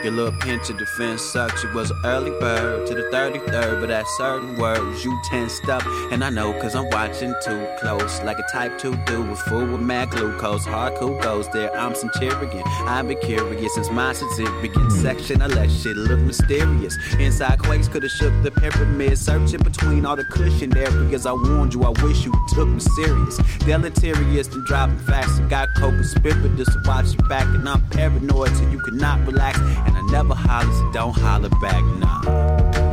Your 0.08 0.16
little 0.16 0.40
pinch 0.40 0.70
of 0.70 0.78
defense 0.78 1.22
sucks. 1.22 1.62
You 1.62 1.74
was 1.74 1.92
an 1.92 1.98
early 2.06 2.32
bird 2.40 2.88
to 2.88 2.96
the 2.96 3.02
33rd, 3.12 3.82
but 3.82 3.92
at 3.92 4.08
certain 4.16 4.56
words 4.56 5.04
you 5.04 5.20
tensed 5.26 5.68
up. 5.68 5.86
And 6.14 6.24
I 6.24 6.30
know 6.30 6.54
cause 6.62 6.76
I'm 6.76 6.90
watching 6.92 7.36
too 7.44 7.68
close. 7.82 8.22
Like 8.22 8.40
a 8.40 8.50
type 8.50 8.80
2 8.80 8.96
dude 9.06 9.30
with 9.30 9.40
full 9.40 9.66
with 9.66 9.82
mad 9.82 10.12
glucose. 10.12 10.64
Hard 10.64 10.96
cool 10.96 11.20
goes 11.20 11.50
there. 11.50 11.76
I'm 11.76 11.94
some 11.94 12.10
Centurion. 12.14 12.64
I've 12.66 13.10
been 13.10 13.20
curious 13.20 13.76
since 13.76 13.92
my 13.92 14.14
significant 14.14 14.94
section. 14.94 15.42
I 15.42 15.48
let 15.48 15.70
shit 15.70 15.98
look 15.98 16.22
mysterious. 16.22 16.96
Inside 17.20 17.60
quakes 17.60 17.90
could've 17.90 18.10
shook 18.10 18.32
the 18.44 18.52
pyramid. 18.52 19.18
Searching 19.18 19.60
between 19.60 20.06
all 20.06 20.16
the 20.16 20.24
cushion 20.24 20.78
areas. 20.78 21.26
I 21.26 21.34
warned 21.34 21.74
you, 21.74 21.84
I 21.84 21.90
wish 22.02 22.24
you 22.24 22.32
took 22.54 22.70
me 22.70 22.80
serious. 22.80 23.40
Deleterious 23.66 24.48
and 24.56 24.66
dropping 24.68 25.00
fast. 25.00 25.42
I 25.42 25.50
got 25.50 25.68
co-conspicuous 25.76 26.70
to 26.70 26.82
watch 26.86 27.08
your 27.08 27.28
back. 27.28 27.48
And 27.48 27.68
I'm 27.68 27.82
paranoid 27.90 28.56
so 28.56 28.70
you 28.70 28.80
cannot 28.80 29.28
relax. 29.28 29.60
And 29.60 29.97
I 29.98 30.02
never 30.02 30.36
holler, 30.36 30.72
so 30.72 30.92
don't 30.92 31.18
holler 31.18 31.50
back, 31.60 31.84
nah. 31.84 32.87